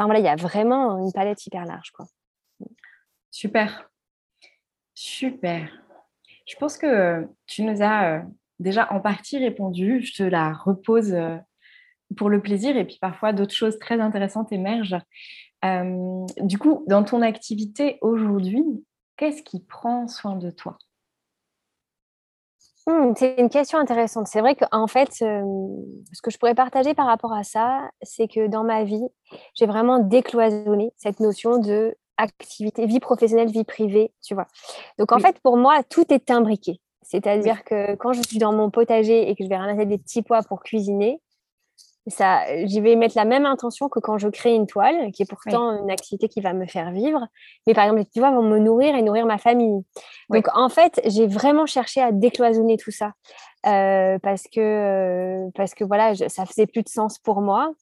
Enfin 0.00 0.06
voilà, 0.06 0.20
il 0.20 0.24
y 0.24 0.28
a 0.28 0.36
vraiment 0.36 0.96
une 0.96 1.12
palette 1.12 1.44
hyper 1.44 1.66
large. 1.66 1.90
Quoi. 1.90 2.06
Super. 3.30 3.90
Super. 4.94 5.70
Je 6.46 6.56
pense 6.56 6.78
que 6.78 7.28
tu 7.46 7.64
nous 7.64 7.82
as 7.82 8.14
euh, 8.14 8.22
déjà 8.60 8.90
en 8.94 9.00
partie 9.00 9.36
répondu. 9.36 10.00
Je 10.02 10.14
te 10.14 10.22
la 10.22 10.54
repose 10.54 11.12
euh, 11.12 11.36
pour 12.16 12.30
le 12.30 12.40
plaisir 12.40 12.78
et 12.78 12.86
puis 12.86 12.96
parfois 12.98 13.34
d'autres 13.34 13.54
choses 13.54 13.78
très 13.78 14.00
intéressantes 14.00 14.52
émergent. 14.52 14.96
Euh, 15.66 16.24
du 16.38 16.56
coup, 16.56 16.82
dans 16.88 17.04
ton 17.04 17.20
activité 17.20 17.98
aujourd'hui, 18.00 18.64
qu'est-ce 19.18 19.42
qui 19.42 19.60
prend 19.60 20.08
soin 20.08 20.34
de 20.34 20.50
toi? 20.50 20.78
Mmh, 22.90 23.14
c'est 23.16 23.34
une 23.38 23.48
question 23.48 23.78
intéressante. 23.78 24.26
C'est 24.26 24.40
vrai 24.40 24.56
qu'en 24.56 24.86
fait, 24.86 25.12
ce 25.12 26.22
que 26.22 26.30
je 26.30 26.38
pourrais 26.38 26.54
partager 26.54 26.94
par 26.94 27.06
rapport 27.06 27.32
à 27.32 27.44
ça, 27.44 27.88
c'est 28.02 28.26
que 28.26 28.48
dans 28.48 28.64
ma 28.64 28.84
vie, 28.84 29.06
j'ai 29.54 29.66
vraiment 29.66 29.98
décloisonné 29.98 30.92
cette 30.96 31.20
notion 31.20 31.58
de 31.58 31.94
activité, 32.16 32.86
vie 32.86 33.00
professionnelle, 33.00 33.50
vie 33.50 33.64
privée, 33.64 34.12
tu 34.22 34.34
vois. 34.34 34.46
Donc 34.98 35.12
en 35.12 35.18
fait, 35.18 35.38
pour 35.40 35.56
moi, 35.56 35.82
tout 35.88 36.12
est 36.12 36.30
imbriqué. 36.30 36.80
C'est-à-dire 37.02 37.64
que 37.64 37.94
quand 37.94 38.12
je 38.12 38.22
suis 38.22 38.38
dans 38.38 38.52
mon 38.52 38.70
potager 38.70 39.30
et 39.30 39.34
que 39.34 39.42
je 39.42 39.48
vais 39.48 39.56
ramasser 39.56 39.86
des 39.86 39.98
petits 39.98 40.22
pois 40.22 40.42
pour 40.42 40.62
cuisiner, 40.62 41.20
ça, 42.06 42.42
j'y 42.64 42.80
vais 42.80 42.96
mettre 42.96 43.16
la 43.16 43.24
même 43.24 43.46
intention 43.46 43.88
que 43.88 44.00
quand 44.00 44.18
je 44.18 44.28
crée 44.28 44.54
une 44.54 44.66
toile, 44.66 45.12
qui 45.12 45.22
est 45.22 45.28
pourtant 45.28 45.82
une 45.82 45.90
activité 45.90 46.28
qui 46.28 46.40
va 46.40 46.54
me 46.54 46.66
faire 46.66 46.90
vivre. 46.92 47.26
Mais 47.66 47.74
par 47.74 47.84
exemple, 47.84 48.04
tu 48.12 48.20
vois, 48.20 48.30
vont 48.30 48.42
me 48.42 48.58
nourrir 48.58 48.94
et 48.94 49.02
nourrir 49.02 49.26
ma 49.26 49.38
famille. 49.38 49.84
Donc, 50.30 50.46
en 50.54 50.68
fait, 50.68 51.00
j'ai 51.04 51.26
vraiment 51.26 51.66
cherché 51.66 52.00
à 52.00 52.12
décloisonner 52.12 52.76
tout 52.76 52.90
ça. 52.90 53.12
Euh, 53.66 54.18
parce 54.22 54.44
que 54.44 54.58
euh, 54.58 55.50
parce 55.54 55.74
que 55.74 55.84
voilà 55.84 56.14
ça 56.14 56.46
faisait 56.46 56.66
plus 56.66 56.82
de 56.82 56.88
sens 56.88 57.18
pour 57.18 57.42
moi 57.42 57.74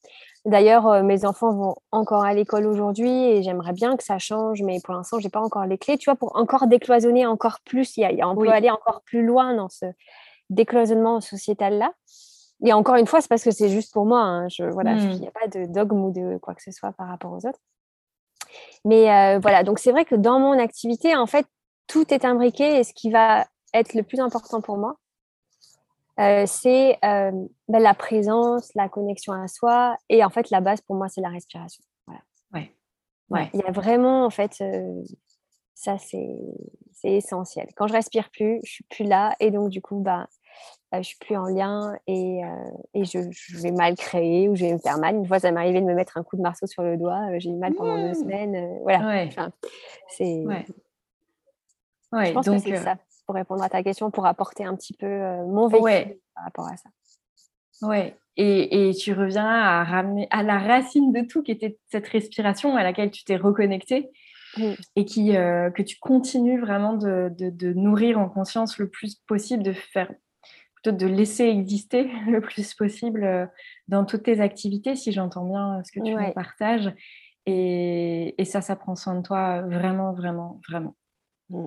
d'ailleurs 0.43 0.85
euh, 0.87 1.03
mes 1.03 1.23
enfants 1.23 1.53
vont 1.55 1.75
encore 1.91 2.25
à 2.25 2.33
l'école 2.33 2.65
aujourd'hui 2.65 3.09
et 3.09 3.43
j'aimerais 3.43 3.71
bien 3.71 3.95
que 3.95 4.03
ça 4.03 4.19
change 4.19 4.61
mais 4.61 4.81
pour 4.83 4.93
l'instant 4.93 5.19
j'ai 5.19 5.29
pas 5.29 5.39
encore 5.39 5.65
les 5.65 5.77
clés 5.77 5.97
tu 5.97 6.09
vois 6.09 6.17
pour 6.17 6.35
encore 6.35 6.67
décloisonner 6.67 7.25
encore 7.25 7.59
plus 7.63 7.95
il 7.95 8.01
y 8.01 8.21
a, 8.21 8.27
on 8.27 8.35
peut 8.35 8.49
aller 8.49 8.69
encore 8.69 9.03
plus 9.05 9.25
loin 9.25 9.55
dans 9.55 9.69
ce 9.69 9.85
décloisonnement 10.49 11.21
sociétal 11.21 11.77
là 11.77 11.93
et 12.63 12.73
encore 12.73 12.95
une 12.95 13.07
fois, 13.07 13.21
c'est 13.21 13.29
parce 13.29 13.43
que 13.43 13.51
c'est 13.51 13.69
juste 13.69 13.93
pour 13.93 14.05
moi. 14.05 14.21
Hein. 14.21 14.49
Je, 14.49 14.63
voilà, 14.63 14.93
il 14.93 15.19
n'y 15.19 15.27
a 15.27 15.31
pas 15.31 15.47
de 15.47 15.65
dogme 15.65 16.03
ou 16.03 16.11
de 16.11 16.37
quoi 16.37 16.53
que 16.55 16.61
ce 16.61 16.71
soit 16.71 16.91
par 16.91 17.07
rapport 17.07 17.31
aux 17.31 17.45
autres. 17.47 17.59
Mais 18.85 19.11
euh, 19.11 19.39
voilà, 19.39 19.63
donc 19.63 19.79
c'est 19.79 19.91
vrai 19.91 20.05
que 20.05 20.15
dans 20.15 20.39
mon 20.39 20.57
activité, 20.59 21.15
en 21.15 21.25
fait, 21.25 21.45
tout 21.87 22.13
est 22.13 22.25
imbriqué 22.25 22.79
et 22.79 22.83
ce 22.83 22.93
qui 22.93 23.11
va 23.11 23.47
être 23.73 23.93
le 23.93 24.03
plus 24.03 24.19
important 24.19 24.61
pour 24.61 24.77
moi, 24.77 24.95
euh, 26.19 26.43
c'est 26.45 26.97
euh, 27.05 27.31
ben, 27.69 27.81
la 27.81 27.93
présence, 27.93 28.73
la 28.75 28.89
connexion 28.89 29.33
à 29.33 29.47
soi. 29.47 29.95
Et 30.09 30.23
en 30.23 30.29
fait, 30.29 30.49
la 30.49 30.59
base 30.59 30.81
pour 30.81 30.95
moi, 30.95 31.07
c'est 31.07 31.21
la 31.21 31.29
respiration. 31.29 31.83
Voilà. 32.07 32.21
Ouais. 32.53 32.75
ouais. 33.29 33.49
Il 33.53 33.61
y 33.61 33.63
a 33.63 33.71
vraiment, 33.71 34.25
en 34.25 34.29
fait, 34.29 34.61
ça, 35.75 35.97
c'est 35.97 36.27
essentiel. 37.03 37.69
Quand 37.77 37.87
je 37.87 37.93
respire 37.93 38.29
plus, 38.31 38.59
je 38.65 38.71
suis 38.71 38.83
plus 38.85 39.05
là. 39.05 39.33
Et 39.39 39.49
donc, 39.49 39.69
du 39.69 39.81
coup, 39.81 39.99
bah, 39.99 40.27
je 40.93 41.01
suis 41.01 41.17
plus 41.17 41.35
en 41.35 41.45
lien 41.45 41.95
et, 42.07 42.41
et 42.93 43.05
je, 43.05 43.19
vais 43.61 43.71
mal 43.71 43.95
créer 43.95 44.49
ou 44.49 44.55
je 44.55 44.65
vais 44.65 44.73
me 44.73 44.79
faire 44.79 44.97
mal. 44.97 45.15
Une 45.15 45.27
fois, 45.27 45.39
ça 45.39 45.51
m'est 45.51 45.59
arrivé 45.59 45.81
de 45.81 45.85
me 45.85 45.93
mettre 45.93 46.17
un 46.17 46.23
coup 46.23 46.35
de 46.35 46.41
marceau 46.41 46.65
sur 46.65 46.81
le 46.81 46.97
doigt. 46.97 47.37
J'ai 47.37 47.49
eu 47.49 47.55
mal 47.55 47.73
pendant 47.75 47.97
deux 47.97 48.11
mmh. 48.11 48.15
semaines. 48.15 48.79
voilà. 48.81 49.27
c'est. 50.07 50.43
je 52.11 52.31
pense 52.31 52.45
donc, 52.45 52.63
que 52.63 52.69
c'est 52.69 52.77
ça 52.77 52.95
pour 53.25 53.35
répondre 53.35 53.61
à 53.61 53.69
ta 53.69 53.83
question, 53.83 54.09
pour 54.09 54.25
apporter 54.25 54.65
un 54.65 54.75
petit 54.75 54.93
peu 54.93 55.07
mon 55.45 55.67
vécu 55.67 56.19
par 56.33 56.43
rapport 56.45 56.67
à 56.67 56.75
ça. 56.77 56.89
Ouais. 57.87 58.17
Et, 58.37 58.89
et, 58.89 58.93
tu 58.93 59.13
reviens 59.13 59.45
à 59.45 59.83
ramener 59.83 60.27
à 60.31 60.41
la 60.41 60.57
racine 60.57 61.11
de 61.11 61.21
tout, 61.21 61.43
qui 61.43 61.51
était 61.51 61.77
cette 61.91 62.07
respiration 62.07 62.75
à 62.75 62.83
laquelle 62.83 63.11
tu 63.11 63.23
t'es 63.23 63.35
reconnecté 63.35 64.09
mmh. 64.57 64.71
et 64.95 65.05
qui, 65.05 65.33
que 65.33 65.81
tu 65.83 65.97
continues 65.99 66.59
vraiment 66.59 66.93
de, 66.93 67.31
de, 67.37 67.51
de, 67.51 67.73
nourrir 67.73 68.17
en 68.17 68.29
conscience 68.29 68.79
le 68.79 68.89
plus 68.89 69.15
possible, 69.27 69.61
de 69.61 69.73
faire 69.73 70.11
plutôt 70.81 70.95
de 70.95 71.07
laisser 71.07 71.45
exister 71.45 72.09
le 72.27 72.41
plus 72.41 72.73
possible 72.73 73.23
euh, 73.23 73.45
dans 73.87 74.05
toutes 74.05 74.23
tes 74.23 74.39
activités, 74.39 74.95
si 74.95 75.11
j'entends 75.11 75.45
bien 75.45 75.81
ce 75.83 75.91
que 75.91 76.03
tu 76.03 76.13
me 76.13 76.33
partages. 76.33 76.91
Et, 77.45 78.35
ça, 78.45 78.61
ça 78.61 78.75
prend 78.75 78.95
soin 78.95 79.15
de 79.15 79.21
toi 79.23 79.61
vraiment, 79.61 80.13
vraiment, 80.13 80.61
vraiment. 80.69 80.95
Mm. 81.49 81.65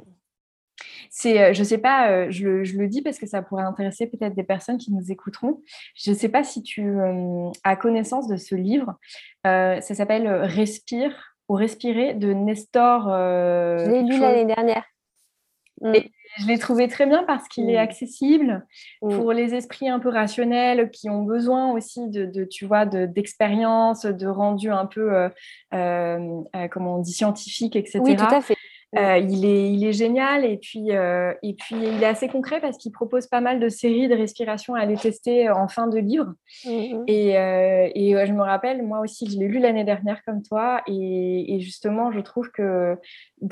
C'est, 1.11 1.42
euh, 1.42 1.53
je 1.53 1.62
sais 1.62 1.79
pas, 1.79 2.11
euh, 2.11 2.27
je 2.31 2.46
le, 2.46 2.88
dis 2.88 3.03
parce 3.03 3.18
que 3.18 3.27
ça 3.27 3.42
pourrait 3.42 3.64
intéresser 3.64 4.07
peut-être 4.07 4.35
des 4.35 4.44
personnes 4.44 4.79
qui 4.79 4.92
nous 4.92 5.11
écouteront. 5.11 5.61
Je 5.94 6.11
ne 6.11 6.16
sais 6.16 6.29
pas 6.29 6.44
si 6.44 6.62
tu 6.62 6.98
as 7.64 7.77
connaissance 7.77 8.29
de 8.29 8.37
ce 8.37 8.55
livre. 8.55 8.98
ça 9.44 9.81
s'appelle 9.81 10.29
Respire 10.29 11.35
ou 11.48 11.55
Respirer 11.55 12.14
de 12.14 12.33
Nestor. 12.33 13.09
je 13.09 13.90
l'ai 13.90 14.03
lu 14.03 14.18
l'année 14.18 14.46
dernière. 14.46 14.85
Mm. 15.83 15.95
je 16.38 16.47
l'ai 16.47 16.59
trouvé 16.59 16.88
très 16.88 17.07
bien 17.07 17.25
parce 17.25 17.49
qu'il 17.49 17.68
est 17.68 17.77
mm. 17.77 17.83
accessible 17.83 18.66
mm. 19.03 19.16
pour 19.16 19.33
les 19.33 19.55
esprits 19.55 19.88
un 19.88 19.99
peu 19.99 20.09
rationnels 20.09 20.90
qui 20.90 21.11
ont 21.11 21.23
besoin 21.23 21.73
aussi 21.73 22.09
de, 22.09 22.45
tu 22.45 22.66
vois, 22.66 22.87
d'expérience, 22.87 24.07
de, 24.07 24.27
rendu 24.27 24.71
un 24.71 24.87
peu, 24.87 25.14
euh, 25.14 25.29
euh, 25.75 26.40
euh, 26.57 26.68
comment 26.68 26.97
on 26.97 27.01
dit, 27.01 27.12
scientifique, 27.12 27.77
etc. 27.77 28.01
Oui, 28.03 28.16
tout 28.16 28.25
à 28.25 28.40
fait. 28.40 28.57
Euh, 28.94 29.16
il, 29.16 29.46
est, 29.46 29.72
il 29.72 29.87
est 29.87 29.94
génial 29.94 30.44
et 30.44 30.59
puis, 30.59 30.92
euh, 30.92 31.33
et 31.42 31.55
puis 31.55 31.76
il 31.76 32.02
est 32.02 32.07
assez 32.07 32.28
concret 32.28 32.61
parce 32.61 32.76
qu'il 32.76 32.92
propose 32.92 33.26
pas 33.26 33.40
mal 33.40 33.59
de 33.59 33.70
séries 33.70 34.07
de 34.07 34.14
respiration 34.14 34.74
à 34.74 34.81
aller 34.81 34.96
tester 34.96 35.48
en 35.48 35.66
fin 35.66 35.87
de 35.87 35.98
livre. 35.98 36.35
Mm-hmm. 36.66 37.05
Et, 37.07 37.38
euh, 37.38 37.88
et 37.94 38.26
je 38.26 38.33
me 38.33 38.42
rappelle, 38.42 38.83
moi 38.83 39.00
aussi, 39.00 39.31
je 39.31 39.38
l'ai 39.38 39.48
lu 39.48 39.61
l'année 39.61 39.85
dernière 39.85 40.22
comme 40.24 40.42
toi. 40.42 40.83
Et, 40.87 41.55
et, 41.55 41.61
justement, 41.61 42.12
je 42.12 42.20
trouve 42.20 42.50
que 42.50 42.98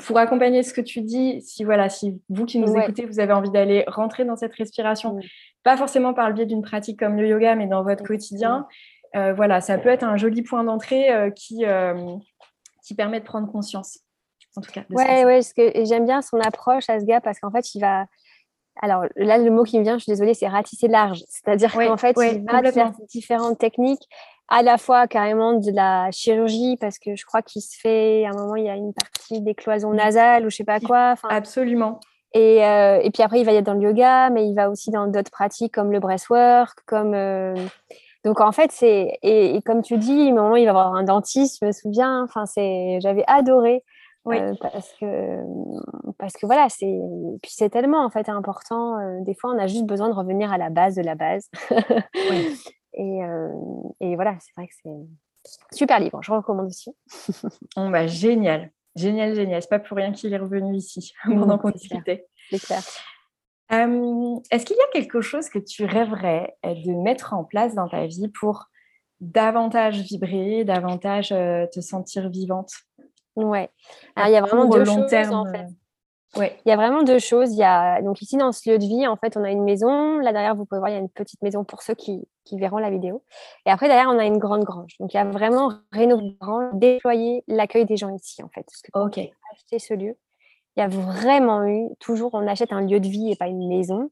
pour 0.05 0.19
accompagner 0.19 0.61
ce 0.61 0.75
que 0.75 0.81
tu 0.81 1.01
dis, 1.01 1.41
si, 1.41 1.63
voilà, 1.63 1.89
si 1.89 2.21
vous 2.29 2.45
qui 2.45 2.59
nous 2.59 2.77
écoutez, 2.77 3.07
vous 3.07 3.19
avez 3.19 3.33
envie 3.33 3.51
d'aller 3.51 3.83
rentrer 3.87 4.25
dans 4.25 4.35
cette 4.35 4.53
respiration, 4.53 5.15
mm. 5.15 5.21
pas 5.63 5.75
forcément 5.75 6.13
par 6.13 6.27
le 6.27 6.35
biais 6.35 6.45
d'une 6.45 6.61
pratique 6.61 6.99
comme 6.99 7.17
le 7.17 7.27
yoga, 7.27 7.55
mais 7.55 7.65
dans 7.65 7.83
votre 7.83 8.03
quotidien, 8.03 8.67
voilà, 9.13 9.59
ça 9.59 9.79
peut 9.79 9.89
être 9.89 10.03
un 10.03 10.17
joli 10.17 10.43
point 10.43 10.63
d'entrée 10.63 11.09
qui, 11.35 11.65
qui 12.83 12.95
permet 12.95 13.19
de 13.19 13.25
prendre 13.25 13.51
conscience 13.51 14.01
en 14.55 14.61
tout 14.61 14.71
cas. 14.71 14.83
Ouais, 14.89 15.25
ouais, 15.25 15.39
que 15.55 15.85
j'aime 15.85 16.05
bien 16.05 16.21
son 16.21 16.39
approche 16.39 16.89
à 16.89 16.99
ce 16.99 17.05
gars 17.05 17.21
parce 17.21 17.39
qu'en 17.39 17.51
fait, 17.51 17.73
il 17.75 17.79
va. 17.79 18.05
Alors 18.81 19.03
là, 19.15 19.37
le 19.37 19.51
mot 19.51 19.63
qui 19.63 19.77
me 19.77 19.83
vient, 19.83 19.97
je 19.97 20.03
suis 20.03 20.11
désolée, 20.11 20.33
c'est 20.33 20.47
ratisser 20.47 20.87
large. 20.87 21.23
C'est-à-dire 21.27 21.71
qu'en 21.73 21.97
fait, 21.97 22.15
il 22.17 22.43
va 22.45 22.71
faire 22.71 22.91
différentes 23.09 23.57
techniques, 23.57 24.07
à 24.47 24.63
la 24.63 24.77
fois 24.77 25.07
carrément 25.07 25.53
de 25.53 25.71
la 25.71 26.09
chirurgie, 26.11 26.77
parce 26.79 26.97
que 26.97 27.15
je 27.15 27.25
crois 27.25 27.41
qu'il 27.41 27.61
se 27.61 27.77
fait, 27.79 28.25
à 28.25 28.29
un 28.29 28.33
moment, 28.33 28.55
il 28.55 28.65
y 28.65 28.69
a 28.69 28.75
une 28.75 28.93
partie 28.93 29.41
des 29.41 29.55
cloisons 29.55 29.93
nasales 29.93 30.45
ou 30.45 30.49
je 30.49 30.57
sais 30.57 30.63
pas 30.63 30.79
quoi. 30.79 31.15
Absolument. 31.29 31.99
Et, 32.33 32.65
euh, 32.65 32.99
et, 33.01 33.11
puis 33.11 33.23
après, 33.23 33.41
il 33.41 33.45
va 33.45 33.51
y 33.51 33.55
aller 33.55 33.63
dans 33.63 33.73
le 33.73 33.81
yoga, 33.81 34.29
mais 34.29 34.47
il 34.47 34.55
va 34.55 34.69
aussi 34.69 34.89
dans 34.89 35.07
d'autres 35.07 35.31
pratiques 35.31 35.73
comme 35.73 35.91
le 35.91 35.99
breathwork, 35.99 36.79
comme. 36.85 37.13
Euh, 37.13 37.55
donc 38.23 38.39
en 38.39 38.51
fait, 38.51 38.71
c'est 38.71 39.17
et, 39.21 39.61
comme 39.65 39.81
tu 39.81 39.97
dis, 39.97 40.27
à 40.27 40.31
un 40.31 40.35
moment 40.35 40.55
il 40.55 40.65
va 40.65 40.71
avoir 40.71 40.95
un 40.95 41.03
dentiste, 41.03 41.57
je 41.61 41.65
me 41.65 41.71
souviens. 41.71 42.23
Enfin, 42.23 42.45
c'est, 42.45 42.99
j'avais 43.01 43.23
adoré 43.27 43.83
oui. 44.25 44.37
Euh, 44.39 44.53
parce 44.61 44.93
que 44.99 45.39
parce 46.17 46.33
que 46.33 46.45
voilà, 46.45 46.67
c'est 46.69 46.99
puis 47.41 47.51
c'est 47.53 47.69
tellement 47.69 48.05
en 48.05 48.09
fait 48.11 48.29
important. 48.29 48.99
Euh, 48.99 49.21
des 49.21 49.33
fois, 49.33 49.51
on 49.51 49.57
a 49.57 49.67
juste 49.67 49.85
besoin 49.85 50.09
de 50.09 50.13
revenir 50.13 50.51
à 50.51 50.57
la 50.57 50.69
base 50.69 50.95
de 50.95 51.01
la 51.01 51.15
base. 51.15 51.49
et, 52.93 53.23
euh, 53.23 53.49
et, 53.99 54.15
voilà, 54.15 54.37
c'est 54.39 54.51
vrai 54.55 54.67
que 54.67 54.73
c'est 54.83 55.75
super 55.75 55.99
livre. 55.99 56.21
Je 56.21 56.31
recommande 56.31 56.67
aussi. 56.67 56.91
bon, 57.75 57.89
bah, 57.89 58.05
génial, 58.05 58.71
génial, 58.95 59.33
génial. 59.33 59.61
C'est 59.61 59.69
pas 59.69 59.79
pour 59.79 59.97
rien 59.97 60.11
qu'il 60.11 60.33
est 60.33 60.37
revenu 60.37 60.75
ici 60.75 61.13
pendant 61.23 61.57
qu'on 61.57 61.71
discutait. 61.71 62.27
C'est 62.51 62.61
clair. 62.61 62.83
Est-ce 63.71 64.65
qu'il 64.65 64.75
y 64.75 64.81
a 64.81 64.91
quelque 64.91 65.21
chose 65.21 65.49
que 65.49 65.57
tu 65.57 65.85
rêverais 65.85 66.57
de 66.63 66.91
mettre 67.01 67.33
en 67.33 67.45
place 67.45 67.73
dans 67.73 67.87
ta 67.87 68.05
vie 68.05 68.27
pour 68.27 68.65
davantage 69.21 70.01
vibrer, 70.01 70.65
davantage 70.65 71.29
te 71.29 71.79
sentir 71.79 72.29
vivante? 72.29 72.73
Ouais. 73.35 73.69
Alors, 74.15 74.29
il 74.29 74.33
y 74.33 74.35
a 74.35 74.41
vraiment 74.41 74.65
deux 74.65 74.85
choses 74.85 75.09
terme. 75.09 75.33
en 75.33 75.45
fait. 75.45 75.65
Euh, 75.65 76.39
ouais. 76.39 76.57
Il 76.65 76.69
y 76.69 76.71
a 76.71 76.75
vraiment 76.75 77.03
deux 77.03 77.19
choses. 77.19 77.53
Il 77.53 77.59
y 77.59 77.63
a 77.63 78.01
donc 78.01 78.21
ici 78.21 78.37
dans 78.37 78.51
ce 78.51 78.69
lieu 78.69 78.77
de 78.77 78.85
vie, 78.85 79.07
en 79.07 79.15
fait, 79.15 79.37
on 79.37 79.43
a 79.43 79.51
une 79.51 79.63
maison. 79.63 80.17
Là 80.19 80.31
derrière, 80.31 80.55
vous 80.55 80.65
pouvez 80.65 80.79
voir, 80.79 80.89
il 80.89 80.93
y 80.93 80.97
a 80.97 80.99
une 80.99 81.09
petite 81.09 81.41
maison 81.41 81.63
pour 81.63 81.81
ceux 81.81 81.95
qui, 81.95 82.27
qui 82.43 82.59
verront 82.59 82.77
la 82.77 82.89
vidéo. 82.89 83.23
Et 83.65 83.71
après 83.71 83.87
derrière, 83.87 84.09
on 84.09 84.19
a 84.19 84.25
une 84.25 84.37
grande 84.37 84.63
grange. 84.63 84.95
Donc 84.99 85.13
il 85.13 85.17
y 85.17 85.19
a 85.19 85.25
vraiment 85.25 85.73
rénové 85.91 86.37
déployer 86.73 87.43
l'accueil 87.47 87.85
des 87.85 87.97
gens 87.97 88.13
ici, 88.13 88.43
en 88.43 88.49
fait. 88.49 88.63
Parce 88.63 88.81
que 88.81 89.21
ok. 89.21 89.31
Acheter 89.53 89.79
ce 89.79 89.93
lieu, 89.93 90.17
il 90.77 90.79
y 90.79 90.83
a 90.83 90.87
vraiment 90.87 91.65
eu 91.65 91.89
toujours, 91.99 92.33
on 92.33 92.47
achète 92.47 92.71
un 92.71 92.81
lieu 92.81 92.99
de 92.99 93.07
vie 93.07 93.31
et 93.31 93.35
pas 93.35 93.47
une 93.47 93.67
maison. 93.67 94.09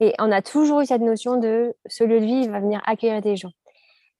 Et 0.00 0.12
on 0.18 0.32
a 0.32 0.42
toujours 0.42 0.80
eu 0.80 0.86
cette 0.86 1.02
notion 1.02 1.36
de 1.36 1.74
ce 1.86 2.02
lieu 2.02 2.20
de 2.20 2.24
vie 2.24 2.48
va 2.48 2.58
venir 2.58 2.82
accueillir 2.84 3.20
des 3.20 3.36
gens. 3.36 3.52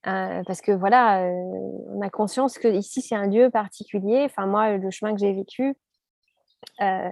Euh, 0.07 0.43
parce 0.45 0.61
que 0.61 0.71
voilà, 0.71 1.23
euh, 1.23 1.31
on 1.89 2.01
a 2.01 2.09
conscience 2.09 2.59
que 2.59 2.67
ici 2.67 3.01
c'est 3.01 3.15
un 3.15 3.27
lieu 3.27 3.49
particulier. 3.49 4.23
Enfin 4.25 4.45
moi, 4.45 4.77
le 4.77 4.91
chemin 4.91 5.13
que 5.13 5.19
j'ai 5.19 5.33
vécu, 5.33 5.75
euh, 6.81 7.09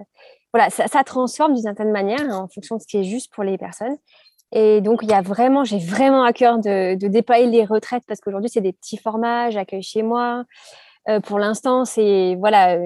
voilà, 0.52 0.70
ça, 0.70 1.02
transforme 1.04 1.54
d'une 1.54 1.64
certaine 1.64 1.90
manière 1.90 2.22
en 2.30 2.46
fonction 2.48 2.76
de 2.76 2.82
ce 2.82 2.86
qui 2.86 2.98
est 2.98 3.04
juste 3.04 3.32
pour 3.32 3.42
les 3.42 3.58
personnes. 3.58 3.96
Et 4.52 4.80
donc 4.80 5.00
il 5.02 5.10
y 5.10 5.14
a 5.14 5.22
vraiment, 5.22 5.64
j'ai 5.64 5.78
vraiment 5.78 6.22
à 6.22 6.32
cœur 6.32 6.58
de, 6.58 6.94
de 6.94 7.08
déployer 7.08 7.46
les 7.46 7.64
retraites 7.64 8.04
parce 8.06 8.20
qu'aujourd'hui 8.20 8.50
c'est 8.50 8.60
des 8.60 8.72
petits 8.72 8.98
formats, 8.98 9.50
j'accueille 9.50 9.82
chez 9.82 10.02
moi. 10.02 10.44
pour 11.24 11.38
l'instant, 11.38 11.84
c'est 11.84 12.36
voilà 12.36 12.78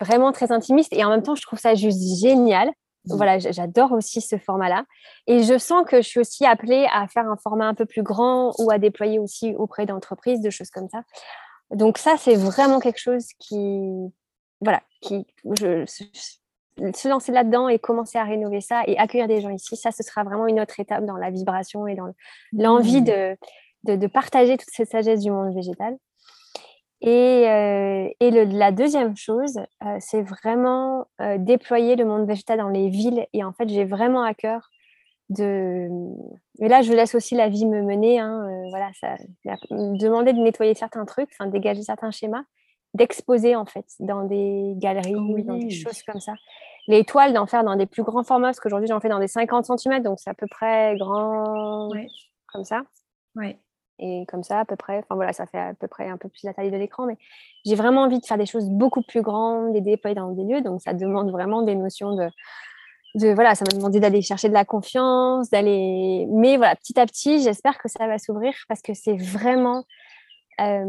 vraiment 0.00 0.32
très 0.32 0.52
intimiste 0.52 0.92
et 0.92 1.04
en 1.04 1.10
même 1.10 1.22
temps, 1.22 1.34
je 1.34 1.42
trouve 1.42 1.58
ça 1.58 1.74
juste 1.74 2.20
génial. 2.20 2.70
Voilà, 3.08 3.38
j'adore 3.38 3.92
aussi 3.92 4.20
ce 4.20 4.36
format-là. 4.36 4.84
Et 5.26 5.42
je 5.42 5.58
sens 5.58 5.84
que 5.86 5.98
je 5.98 6.08
suis 6.08 6.20
aussi 6.20 6.44
appelée 6.44 6.86
à 6.92 7.06
faire 7.08 7.28
un 7.28 7.36
format 7.36 7.66
un 7.66 7.74
peu 7.74 7.86
plus 7.86 8.02
grand 8.02 8.52
ou 8.58 8.70
à 8.70 8.78
déployer 8.78 9.18
aussi 9.18 9.54
auprès 9.56 9.86
d'entreprises, 9.86 10.40
de 10.40 10.50
choses 10.50 10.70
comme 10.70 10.88
ça. 10.88 11.02
Donc 11.70 11.98
ça, 11.98 12.16
c'est 12.18 12.36
vraiment 12.36 12.80
quelque 12.80 13.00
chose 13.00 13.26
qui, 13.38 14.12
voilà, 14.60 14.82
qui, 15.00 15.26
je, 15.58 15.84
se 15.84 17.08
lancer 17.08 17.32
là-dedans 17.32 17.68
et 17.68 17.78
commencer 17.78 18.18
à 18.18 18.24
rénover 18.24 18.60
ça 18.60 18.82
et 18.86 18.98
accueillir 18.98 19.28
des 19.28 19.40
gens 19.40 19.50
ici, 19.50 19.76
ça, 19.76 19.90
ce 19.90 20.02
sera 20.02 20.24
vraiment 20.24 20.46
une 20.46 20.60
autre 20.60 20.78
étape 20.78 21.04
dans 21.04 21.16
la 21.16 21.30
vibration 21.30 21.86
et 21.86 21.94
dans 21.94 22.12
l'envie 22.52 23.00
mmh. 23.00 23.04
de, 23.04 23.36
de, 23.84 23.96
de, 23.96 24.06
partager 24.06 24.56
toute 24.56 24.68
cette 24.70 24.90
sagesse 24.90 25.20
du 25.20 25.30
monde 25.30 25.54
végétal. 25.54 25.96
Et, 27.06 27.48
euh, 27.48 28.08
et 28.18 28.30
la 28.32 28.72
deuxième 28.72 29.16
chose, 29.16 29.58
euh, 29.84 29.96
c'est 30.00 30.22
vraiment 30.22 31.06
euh, 31.20 31.38
déployer 31.38 31.94
le 31.94 32.04
monde 32.04 32.26
végétal 32.26 32.58
dans 32.58 32.68
les 32.68 32.88
villes. 32.88 33.28
Et 33.32 33.44
en 33.44 33.52
fait, 33.52 33.68
j'ai 33.68 33.84
vraiment 33.84 34.24
à 34.24 34.34
cœur 34.34 34.68
de... 35.28 35.88
Et 36.58 36.66
là, 36.66 36.82
je 36.82 36.92
laisse 36.92 37.14
aussi 37.14 37.36
la 37.36 37.48
vie 37.48 37.64
me 37.64 37.80
mener. 37.82 38.18
Hein, 38.18 38.44
voilà, 38.70 38.90
ça, 39.00 39.14
demander 39.70 40.32
de 40.32 40.40
nettoyer 40.40 40.74
certains 40.74 41.04
trucs, 41.04 41.30
enfin, 41.38 41.48
dégager 41.48 41.82
certains 41.82 42.10
schémas, 42.10 42.42
d'exposer 42.92 43.54
en 43.54 43.66
fait 43.66 43.86
dans 44.00 44.24
des 44.24 44.74
galeries, 44.76 45.14
ou 45.14 45.40
dans 45.42 45.58
des 45.58 45.70
choses 45.70 46.02
comme 46.02 46.20
ça. 46.20 46.32
Les 46.88 47.04
toiles, 47.04 47.32
d'en 47.32 47.46
faire 47.46 47.62
dans 47.62 47.76
des 47.76 47.86
plus 47.86 48.02
grands 48.02 48.24
formats, 48.24 48.48
parce 48.48 48.58
qu'aujourd'hui, 48.58 48.88
j'en 48.88 48.98
fais 48.98 49.08
dans 49.08 49.20
des 49.20 49.28
50 49.28 49.78
cm, 49.78 50.02
donc 50.02 50.18
c'est 50.18 50.30
à 50.30 50.34
peu 50.34 50.48
près 50.48 50.96
grand 50.96 51.88
comme 52.52 52.64
ça. 52.64 52.82
Ouais. 53.36 53.60
Et 53.98 54.26
comme 54.26 54.42
ça, 54.42 54.60
à 54.60 54.64
peu 54.64 54.76
près, 54.76 54.98
enfin 54.98 55.14
voilà, 55.14 55.32
ça 55.32 55.46
fait 55.46 55.58
à 55.58 55.74
peu 55.74 55.88
près 55.88 56.08
un 56.08 56.18
peu 56.18 56.28
plus 56.28 56.42
la 56.44 56.52
taille 56.52 56.70
de 56.70 56.76
l'écran, 56.76 57.06
mais 57.06 57.16
j'ai 57.64 57.74
vraiment 57.74 58.02
envie 58.02 58.20
de 58.20 58.26
faire 58.26 58.36
des 58.36 58.46
choses 58.46 58.68
beaucoup 58.68 59.02
plus 59.02 59.22
grandes, 59.22 59.72
des 59.72 59.80
déployer 59.80 60.14
dans 60.14 60.32
des 60.32 60.44
lieux, 60.44 60.60
donc 60.60 60.82
ça 60.82 60.92
demande 60.92 61.30
vraiment 61.30 61.62
des 61.62 61.74
notions 61.74 62.14
de, 62.14 62.28
de 63.14 63.32
voilà, 63.32 63.54
ça 63.54 63.64
m'a 63.64 63.76
demandé 63.76 63.98
d'aller 63.98 64.20
chercher 64.20 64.48
de 64.48 64.54
la 64.54 64.66
confiance, 64.66 65.48
d'aller, 65.48 66.26
mais 66.30 66.58
voilà, 66.58 66.76
petit 66.76 67.00
à 67.00 67.06
petit, 67.06 67.42
j'espère 67.42 67.78
que 67.78 67.88
ça 67.88 68.06
va 68.06 68.18
s'ouvrir 68.18 68.52
parce 68.68 68.82
que 68.82 68.92
c'est 68.92 69.16
vraiment, 69.16 69.84
euh, 70.60 70.84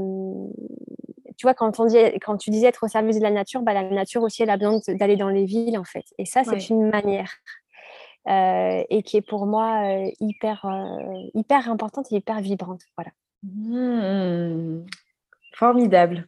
tu 1.38 1.46
vois, 1.46 1.54
quand 1.54 1.80
on 1.80 1.86
dit, 1.86 1.98
quand 2.26 2.36
tu 2.36 2.50
disais 2.50 2.68
être 2.68 2.84
au 2.84 2.90
service 2.90 3.20
de 3.20 3.24
la 3.24 3.32
nature, 3.32 3.62
bah, 3.62 3.74
la 3.74 3.90
nature 3.90 4.22
aussi, 4.22 4.44
elle 4.44 4.50
a 4.50 4.58
besoin 4.58 4.80
d'aller 4.90 5.16
dans 5.16 5.30
les 5.30 5.46
villes 5.46 5.78
en 5.78 5.86
fait, 5.86 6.06
et 6.18 6.26
ça, 6.26 6.44
c'est 6.44 6.70
une 6.70 6.90
manière. 6.90 7.32
Euh, 8.28 8.84
et 8.90 9.04
qui 9.04 9.16
est 9.16 9.22
pour 9.22 9.46
moi 9.46 9.84
euh, 9.86 10.12
hyper, 10.20 10.66
euh, 10.66 11.30
hyper 11.34 11.72
importante 11.72 12.12
et 12.12 12.16
hyper 12.16 12.42
vibrante. 12.42 12.82
Voilà. 12.98 13.12
Mmh. 13.44 14.86
formidable. 15.54 16.28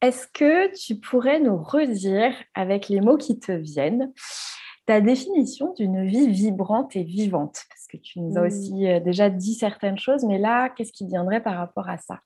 Est-ce 0.00 0.26
que 0.26 0.74
tu 0.74 0.96
pourrais 0.96 1.38
nous 1.38 1.56
redire, 1.56 2.34
avec 2.54 2.88
les 2.88 3.00
mots 3.00 3.16
qui 3.16 3.38
te 3.38 3.52
viennent, 3.52 4.12
ta 4.86 5.00
définition 5.00 5.72
d'une 5.74 6.04
vie 6.04 6.28
vibrante 6.28 6.96
et 6.96 7.04
vivante? 7.04 7.60
Parce 7.68 7.86
que 7.86 7.96
tu 7.96 8.20
nous 8.20 8.36
as 8.36 8.42
mmh. 8.42 8.46
aussi 8.46 9.02
déjà 9.02 9.30
dit 9.30 9.54
certaines 9.54 9.98
choses, 9.98 10.24
mais 10.24 10.38
là, 10.38 10.68
qu'est-ce 10.70 10.92
qui 10.92 11.06
viendrait 11.06 11.42
par 11.42 11.56
rapport 11.56 11.88
à 11.88 11.98
ça? 11.98 12.20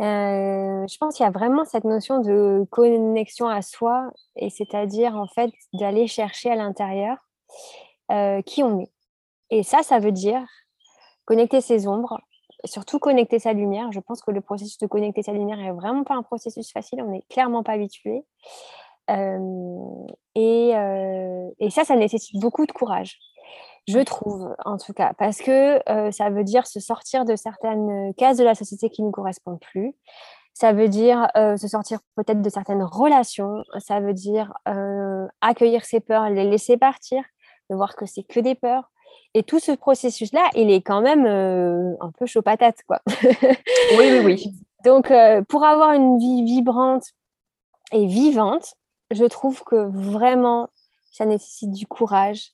Euh, 0.00 0.86
je 0.86 0.96
pense 0.98 1.16
qu'il 1.16 1.24
y 1.24 1.26
a 1.26 1.32
vraiment 1.32 1.64
cette 1.64 1.84
notion 1.84 2.20
de 2.20 2.64
connexion 2.70 3.48
à 3.48 3.62
soi, 3.62 4.10
et 4.36 4.48
c'est-à-dire 4.50 5.16
en 5.16 5.26
fait 5.26 5.50
d'aller 5.72 6.06
chercher 6.06 6.50
à 6.50 6.56
l'intérieur 6.56 7.16
euh, 8.12 8.40
qui 8.42 8.62
on 8.62 8.80
est. 8.80 8.92
Et 9.50 9.62
ça, 9.62 9.82
ça 9.82 9.98
veut 9.98 10.12
dire 10.12 10.44
connecter 11.24 11.60
ses 11.60 11.88
ombres, 11.88 12.20
surtout 12.64 12.98
connecter 12.98 13.38
sa 13.38 13.52
lumière. 13.52 13.90
Je 13.92 14.00
pense 14.00 14.22
que 14.22 14.30
le 14.30 14.40
processus 14.40 14.78
de 14.78 14.86
connecter 14.86 15.22
sa 15.22 15.32
lumière 15.32 15.60
est 15.60 15.72
vraiment 15.72 16.04
pas 16.04 16.14
un 16.14 16.22
processus 16.22 16.72
facile, 16.72 17.02
on 17.02 17.10
n'est 17.10 17.24
clairement 17.28 17.62
pas 17.62 17.72
habitué. 17.72 18.24
Euh, 19.10 20.06
et, 20.34 20.74
et, 21.58 21.70
ça, 21.70 21.84
ça 21.84 21.96
nécessite 21.96 22.38
beaucoup 22.40 22.66
de 22.66 22.72
courage 22.72 23.18
je 23.88 24.00
trouve 24.00 24.54
en 24.66 24.76
tout 24.76 24.92
cas, 24.92 25.14
parce 25.18 25.38
que 25.38 25.80
euh, 25.90 26.10
ça 26.10 26.28
veut 26.28 26.44
dire 26.44 26.66
se 26.66 26.78
sortir 26.78 27.24
de 27.24 27.36
certaines 27.36 28.12
cases 28.14 28.36
de 28.36 28.44
la 28.44 28.54
société 28.54 28.90
qui 28.90 29.02
ne 29.02 29.10
correspondent 29.10 29.60
plus. 29.60 29.94
Ça 30.52 30.72
veut 30.72 30.88
dire 30.88 31.28
euh, 31.36 31.56
se 31.56 31.68
sortir 31.68 32.00
peut-être 32.14 32.42
de 32.42 32.50
certaines 32.50 32.82
relations. 32.82 33.62
Ça 33.78 34.00
veut 34.00 34.12
dire 34.12 34.52
euh, 34.68 35.26
accueillir 35.40 35.86
ses 35.86 36.00
peurs, 36.00 36.28
les 36.28 36.44
laisser 36.44 36.76
partir, 36.76 37.22
de 37.70 37.76
voir 37.76 37.96
que 37.96 38.04
c'est 38.04 38.24
que 38.24 38.40
des 38.40 38.54
peurs. 38.54 38.90
Et 39.32 39.42
tout 39.42 39.58
ce 39.58 39.72
processus-là, 39.72 40.50
il 40.54 40.70
est 40.70 40.82
quand 40.82 41.00
même 41.00 41.26
un 41.26 42.10
peu 42.18 42.26
chaud 42.26 42.42
patate, 42.42 42.82
quoi. 42.86 43.00
oui, 43.22 44.10
oui, 44.10 44.20
oui. 44.24 44.52
Donc, 44.84 45.12
pour 45.48 45.64
avoir 45.64 45.92
une 45.92 46.18
vie 46.18 46.44
vibrante 46.44 47.04
et 47.92 48.06
vivante, 48.06 48.74
je 49.10 49.24
trouve 49.24 49.62
que 49.64 49.76
vraiment, 49.76 50.68
ça 51.10 51.24
nécessite 51.24 51.70
du 51.70 51.86
courage, 51.86 52.52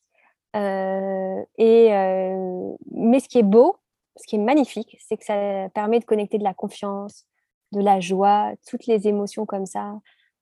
et, 0.54 1.92
euh, 1.92 2.72
mais 2.92 3.20
ce 3.20 3.28
qui 3.28 3.38
est 3.38 3.44
beau, 3.44 3.76
ce 4.16 4.26
qui 4.26 4.36
est 4.36 4.40
magnifique, 4.40 4.96
c'est 5.00 5.16
que 5.16 5.24
ça 5.24 5.68
permet 5.74 5.98
de 5.98 6.04
connecter 6.04 6.38
de 6.38 6.44
la 6.44 6.54
confiance, 6.54 7.26
de 7.72 7.80
la 7.80 8.00
joie, 8.00 8.52
toutes 8.68 8.86
les 8.86 9.08
émotions 9.08 9.46
comme 9.46 9.66
ça. 9.66 9.94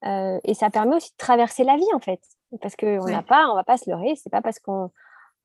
Euh, 0.04 0.38
et 0.44 0.54
ça 0.54 0.68
permet 0.68 0.96
aussi 0.96 1.10
de 1.10 1.16
traverser 1.16 1.64
la 1.64 1.76
vie 1.76 1.94
en 1.94 2.00
fait. 2.00 2.20
Parce 2.60 2.76
qu'on 2.76 3.04
n'a 3.06 3.22
pas, 3.22 3.48
on 3.50 3.54
va 3.54 3.64
pas 3.64 3.78
se 3.78 3.88
leurrer, 3.88 4.14
c'est 4.16 4.30
pas 4.30 4.42
parce 4.42 4.58
qu'on. 4.58 4.90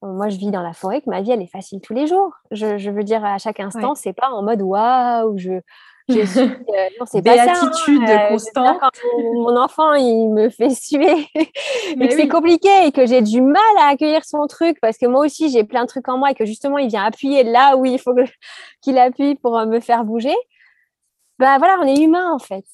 Moi, 0.04 0.30
je 0.30 0.38
vis 0.38 0.52
dans 0.52 0.62
la 0.62 0.74
forêt 0.74 1.02
que 1.02 1.10
ma 1.10 1.22
vie, 1.22 1.32
elle 1.32 1.42
est 1.42 1.52
facile 1.52 1.82
tous 1.82 1.94
les 1.94 2.06
jours. 2.06 2.32
Je, 2.52 2.78
je 2.78 2.92
veux 2.92 3.04
dire, 3.04 3.26
à 3.26 3.40
chaque 3.40 3.60
instant, 3.60 3.96
c'est 3.96 4.14
pas 4.14 4.30
en 4.30 4.44
mode 4.44 4.62
waouh, 4.62 5.36
je, 5.40 5.60
je 6.10 6.26
suis, 6.26 6.40
euh, 6.40 6.88
non, 7.00 7.06
c'est 7.06 7.22
pas 7.22 7.36
ça. 7.36 7.52
Hein, 7.52 8.30
constante. 8.30 8.82
mon 9.34 9.58
enfant, 9.58 9.94
il 9.94 10.30
me 10.30 10.50
fait 10.50 10.70
suer 10.70 11.28
et 11.36 12.08
que 12.08 12.12
c'est 12.14 12.28
compliqué 12.28 12.70
et 12.86 12.92
que 12.92 13.06
j'ai 13.06 13.22
du 13.22 13.42
mal 13.42 13.62
à 13.80 13.90
accueillir 13.90 14.24
son 14.24 14.48
truc 14.48 14.80
parce 14.82 14.98
que 14.98 15.06
moi 15.06 15.26
aussi, 15.26 15.50
j'ai 15.50 15.64
plein 15.64 15.84
de 15.84 15.88
trucs 15.88 16.08
en 16.08 16.18
moi 16.18 16.32
et 16.32 16.36
que 16.36 16.46
justement, 16.46 16.78
il 16.78 16.88
vient 16.88 17.04
appuyer 17.04 17.44
là 17.44 17.76
où 17.76 17.86
il 17.86 18.00
faut 18.00 18.16
qu'il 18.82 18.98
appuie 18.98 19.36
pour 19.36 19.58
euh, 19.58 19.66
me 19.66 19.80
faire 19.80 20.06
bouger. 20.06 20.36
Ben 21.40 21.58
voilà, 21.58 21.78
on 21.82 21.88
est 21.88 22.02
humain 22.02 22.32
en 22.32 22.40
fait. 22.40 22.66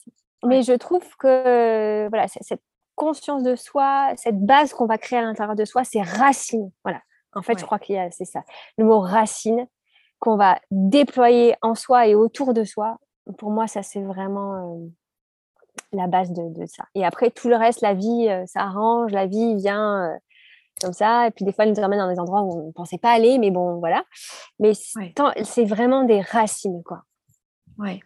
Mais 0.46 0.62
je 0.62 0.74
trouve 0.74 1.08
que 1.18 2.08
voilà, 2.10 2.28
cette 2.28 2.62
conscience 2.96 3.44
de 3.44 3.56
soi, 3.56 4.12
cette 4.16 4.40
base 4.46 4.74
qu'on 4.74 4.86
va 4.86 4.98
créer 4.98 5.20
à 5.20 5.24
l'intérieur 5.24 5.56
de 5.56 5.66
soi, 5.66 5.84
c'est 5.84 6.02
racine. 6.02 6.72
Voilà. 6.84 7.00
En 7.36 7.42
fait, 7.42 7.58
je 7.58 7.66
crois 7.66 7.80
que 7.80 7.94
c'est 8.12 8.26
ça. 8.26 8.44
Le 8.78 8.86
mot 8.86 9.00
racine 9.00 9.66
qu'on 10.20 10.38
va 10.38 10.60
déployer 10.72 11.56
en 11.62 11.76
soi 11.76 12.08
et 12.08 12.16
autour 12.16 12.54
de 12.54 12.64
soi, 12.64 12.98
pour 13.38 13.52
moi, 13.52 13.68
ça, 13.68 13.84
c'est 13.84 14.02
vraiment 14.02 14.82
la 15.92 16.08
base 16.08 16.32
de, 16.32 16.66
ça. 16.66 16.86
Et 16.96 17.06
après, 17.06 17.32
tout 17.32 17.50
le 17.50 17.56
reste, 17.56 17.82
la 17.82 17.94
vie 17.94 18.28
ça 18.48 18.62
arrange, 18.62 19.12
la 19.12 19.26
vie 19.26 19.56
vient 19.56 20.18
comme 20.82 20.94
ça. 20.94 21.28
Et 21.28 21.32
puis, 21.32 21.46
des 21.46 21.54
fois, 21.54 21.66
elle 21.66 21.72
nous 21.72 21.80
emmène 21.80 22.00
dans 22.00 22.12
des 22.12 22.20
endroits 22.20 22.42
où 22.42 22.64
on 22.64 22.68
ne 22.68 22.72
pensait 22.72 22.98
pas 22.98 23.12
aller, 23.12 23.38
mais 23.38 23.52
bon, 23.52 23.80
voilà. 23.80 24.04
Mais 24.60 24.74
c'est 24.74 25.66
vraiment 25.66 26.04
des 26.04 26.22
racines, 26.22 26.84
quoi. 26.84 27.04
Ouais. 27.78 28.02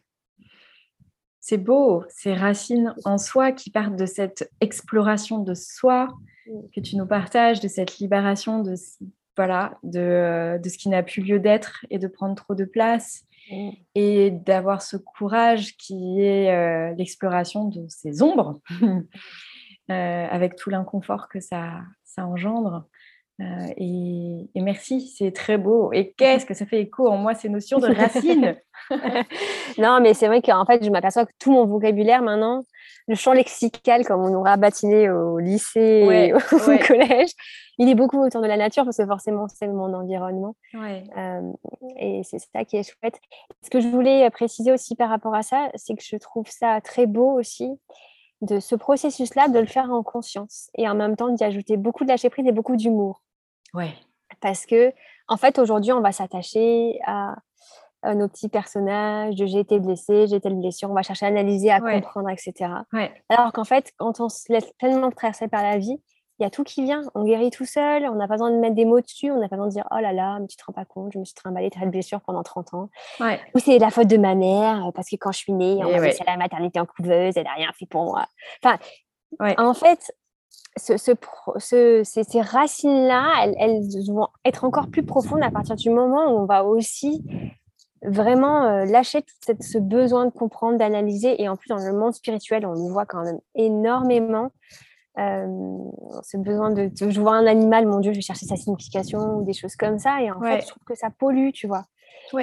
C'est 1.39 1.57
beau, 1.57 2.03
ces 2.09 2.33
racines 2.33 2.93
en 3.05 3.17
soi 3.17 3.53
qui 3.53 3.71
partent 3.71 3.95
de 3.95 4.05
cette 4.05 4.51
exploration 4.59 5.39
de 5.39 5.53
soi 5.53 6.07
mmh. 6.45 6.51
que 6.75 6.81
tu 6.81 6.97
nous 6.97 7.07
partages, 7.07 7.61
de 7.61 7.69
cette 7.69 7.99
libération 7.99 8.61
de, 8.61 8.75
voilà, 9.37 9.77
de, 9.83 10.59
de 10.61 10.69
ce 10.69 10.77
qui 10.77 10.89
n'a 10.89 11.03
plus 11.03 11.21
lieu 11.21 11.39
d'être 11.39 11.85
et 11.89 11.99
de 11.99 12.07
prendre 12.07 12.35
trop 12.35 12.53
de 12.53 12.65
place 12.65 13.23
Et 13.95 14.31
d'avoir 14.31 14.81
ce 14.81 14.97
courage 14.97 15.77
qui 15.77 16.21
est 16.21 16.51
euh, 16.51 16.93
l'exploration 16.95 17.65
de 17.65 17.85
ces 17.87 18.21
ombres, 18.21 18.59
euh, 18.81 20.27
avec 20.29 20.55
tout 20.55 20.69
l'inconfort 20.69 21.29
que 21.29 21.39
ça, 21.39 21.81
ça 22.03 22.25
engendre. 22.25 22.87
Euh, 23.39 23.67
et, 23.77 24.49
merci, 24.55 25.07
c'est 25.15 25.31
très 25.31 25.57
beau. 25.57 25.91
Et 25.93 26.13
qu'est-ce 26.17 26.45
que 26.45 26.53
ça 26.53 26.65
fait 26.65 26.81
écho 26.81 27.07
en 27.07 27.17
moi 27.17 27.35
ces 27.35 27.49
notions 27.49 27.79
de 27.79 27.87
racines? 27.87 28.55
Non, 29.77 29.99
mais 30.01 30.13
c'est 30.13 30.27
vrai 30.27 30.41
qu'en 30.41 30.65
fait, 30.65 30.83
je 30.83 30.89
m'aperçois 30.89 31.25
que 31.25 31.31
tout 31.39 31.51
mon 31.51 31.65
vocabulaire 31.65 32.21
maintenant, 32.21 32.63
le 33.07 33.15
champ 33.15 33.33
lexical, 33.33 34.05
comme 34.05 34.21
on 34.21 34.29
nous 34.29 34.43
bâtiné 34.57 35.09
au 35.09 35.39
lycée 35.39 36.07
et 36.09 36.33
au 36.33 36.39
collège, 36.87 37.31
il 37.77 37.89
est 37.89 37.95
beaucoup 37.95 38.19
autour 38.23 38.41
de 38.41 38.47
la 38.47 38.57
nature 38.57 38.83
parce 38.83 38.97
que 38.97 39.05
forcément, 39.05 39.47
c'est 39.47 39.67
mon 39.67 39.93
environnement. 39.93 40.55
Euh, 40.75 41.53
et 41.97 42.21
c'est 42.23 42.39
ça 42.39 42.65
qui 42.65 42.77
est 42.77 42.83
chouette. 42.83 43.19
Ce 43.63 43.69
que 43.69 43.79
je 43.79 43.87
voulais 43.87 44.29
préciser 44.31 44.71
aussi 44.71 44.95
par 44.95 45.09
rapport 45.09 45.35
à 45.35 45.43
ça, 45.43 45.69
c'est 45.75 45.95
que 45.95 46.03
je 46.03 46.15
trouve 46.17 46.49
ça 46.49 46.81
très 46.81 47.05
beau 47.05 47.31
aussi 47.31 47.69
de 48.41 48.59
ce 48.59 48.75
processus-là, 48.75 49.47
de 49.49 49.59
le 49.59 49.65
faire 49.65 49.91
en 49.91 50.03
conscience 50.03 50.69
et 50.75 50.87
en 50.87 50.95
même 50.95 51.15
temps 51.15 51.29
d'y 51.29 51.43
ajouter 51.43 51.77
beaucoup 51.77 52.03
de 52.03 52.09
lâcher 52.09 52.29
prise 52.29 52.47
et 52.47 52.51
beaucoup 52.51 52.75
d'humour. 52.75 53.21
Ouais. 53.73 53.93
Parce 54.41 54.65
que, 54.65 54.93
en 55.27 55.37
fait, 55.37 55.59
aujourd'hui, 55.59 55.91
on 55.91 56.01
va 56.01 56.11
s'attacher 56.11 56.99
à, 57.05 57.35
nos 58.13 58.27
petits 58.29 58.47
personnages 58.47 59.35
de 59.35 59.45
j'ai 59.45 59.59
été 59.59 59.79
blessé, 59.79 60.27
j'ai 60.27 60.37
été 60.37 60.49
blessure, 60.49 60.89
on 60.89 60.93
va 60.93 61.01
chercher 61.01 61.25
à 61.25 61.29
analyser, 61.29 61.71
à 61.71 61.81
comprendre, 61.81 62.29
etc. 62.29 62.71
Alors 63.27 63.51
qu'en 63.51 63.65
fait, 63.65 63.91
quand 63.97 64.21
on 64.21 64.29
se 64.29 64.51
laisse 64.51 64.71
tellement 64.79 65.11
traverser 65.11 65.47
par 65.47 65.61
la 65.61 65.77
vie, 65.77 65.99
il 66.39 66.43
y 66.43 66.45
a 66.45 66.49
tout 66.49 66.63
qui 66.63 66.83
vient. 66.83 67.01
On 67.15 67.23
guérit 67.23 67.49
tout 67.49 67.65
seul, 67.65 68.05
on 68.05 68.15
n'a 68.15 68.27
pas 68.27 68.35
besoin 68.35 68.51
de 68.51 68.57
mettre 68.57 68.75
des 68.75 68.85
mots 68.85 69.01
dessus, 69.01 69.31
on 69.31 69.39
n'a 69.39 69.49
pas 69.49 69.55
besoin 69.55 69.67
de 69.67 69.73
dire 69.73 69.87
oh 69.91 69.99
là 69.99 70.13
là, 70.13 70.37
mais 70.39 70.47
tu 70.47 70.55
te 70.55 70.63
rends 70.65 70.73
pas 70.73 70.85
compte, 70.85 71.13
je 71.13 71.19
me 71.19 71.25
suis 71.25 71.33
trimballée 71.33 71.69
cette 71.73 71.89
blessure 71.89 72.21
pendant 72.21 72.43
30 72.43 72.73
ans. 72.73 72.89
Ou 73.55 73.59
c'est 73.59 73.79
la 73.79 73.89
faute 73.89 74.07
de 74.07 74.17
ma 74.17 74.35
mère, 74.35 74.91
parce 74.93 75.09
que 75.09 75.15
quand 75.15 75.31
je 75.31 75.39
suis 75.39 75.53
née, 75.53 75.79
on 75.83 75.91
m'a 75.91 76.09
la 76.25 76.37
maternité 76.37 76.79
en 76.79 76.85
couveuse, 76.85 77.35
elle 77.35 77.43
n'a 77.43 77.53
rien 77.53 77.71
fait 77.77 77.85
pour 77.85 78.05
moi. 78.05 78.25
Enfin, 78.63 78.77
en 79.57 79.73
fait, 79.73 80.11
ce, 80.77 80.97
ce, 80.97 82.03
ces, 82.03 82.41
racines-là, 82.41 83.33
elles, 83.43 83.55
elles, 83.57 84.13
vont 84.13 84.27
être 84.45 84.63
encore 84.63 84.89
plus 84.89 85.03
profondes 85.03 85.43
à 85.43 85.51
partir 85.51 85.75
du 85.75 85.89
moment 85.89 86.31
où 86.31 86.39
on 86.39 86.45
va 86.45 86.63
aussi 86.63 87.23
vraiment 88.03 88.65
euh, 88.65 88.85
lâcher 88.85 89.21
tout 89.21 89.33
cette, 89.43 89.63
ce 89.63 89.77
besoin 89.77 90.25
de 90.25 90.31
comprendre, 90.31 90.77
d'analyser. 90.77 91.41
Et 91.41 91.49
en 91.49 91.55
plus, 91.55 91.67
dans 91.69 91.77
le 91.77 91.93
monde 91.93 92.13
spirituel, 92.13 92.65
on 92.65 92.73
le 92.73 92.91
voit 92.91 93.05
quand 93.05 93.23
même 93.23 93.39
énormément. 93.55 94.51
Euh, 95.19 95.77
ce 96.21 96.37
besoin 96.37 96.71
de, 96.71 96.91
je 96.95 97.19
vois 97.19 97.35
un 97.35 97.47
animal, 97.47 97.87
mon 97.87 97.99
Dieu, 97.99 98.11
je 98.11 98.17
vais 98.17 98.21
chercher 98.21 98.45
sa 98.45 98.55
signification 98.55 99.37
ou 99.37 99.43
des 99.43 99.53
choses 99.53 99.75
comme 99.75 99.97
ça. 99.97 100.21
Et 100.21 100.29
en 100.31 100.39
fait, 100.39 100.61
je 100.61 100.67
trouve 100.67 100.83
que 100.83 100.95
ça 100.95 101.09
pollue, 101.09 101.49
tu 101.51 101.67
vois. 101.67 101.85